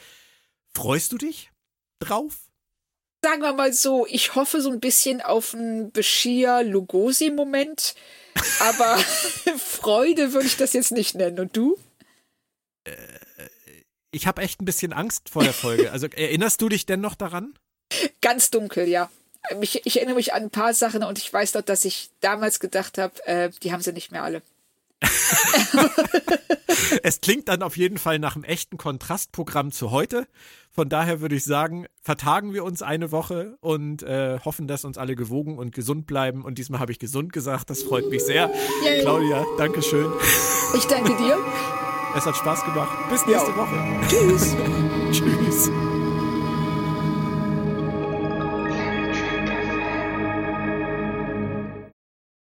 [0.75, 1.53] Freust du dich
[2.01, 2.51] drauf?
[3.25, 7.95] Sagen wir mal so, ich hoffe so ein bisschen auf einen Bashir-Lugosi-Moment,
[8.61, 8.97] aber
[9.59, 11.39] Freude würde ich das jetzt nicht nennen.
[11.39, 11.79] Und du?
[12.85, 12.97] Äh,
[14.11, 15.93] ich habe echt ein bisschen Angst vor der Folge.
[15.93, 17.55] Also erinnerst du dich denn noch daran?
[18.21, 19.09] Ganz dunkel, ja.
[19.61, 22.61] Ich, ich erinnere mich an ein paar Sachen und ich weiß doch, dass ich damals
[22.61, 24.43] gedacht habe, äh, die haben sie nicht mehr alle.
[27.03, 30.27] es klingt dann auf jeden Fall nach einem echten Kontrastprogramm zu heute.
[30.71, 34.97] Von daher würde ich sagen, vertagen wir uns eine Woche und äh, hoffen, dass uns
[34.97, 36.45] alle gewogen und gesund bleiben.
[36.45, 38.51] Und diesmal habe ich gesund gesagt, das freut mich sehr.
[38.85, 39.03] Yay.
[39.03, 40.11] Claudia, danke schön.
[40.75, 41.39] Ich danke dir.
[42.15, 42.91] Es hat Spaß gemacht.
[43.09, 43.57] Bis nächste ja.
[43.57, 43.75] Woche.
[44.07, 44.55] Tschüss.
[45.13, 45.71] Tschüss.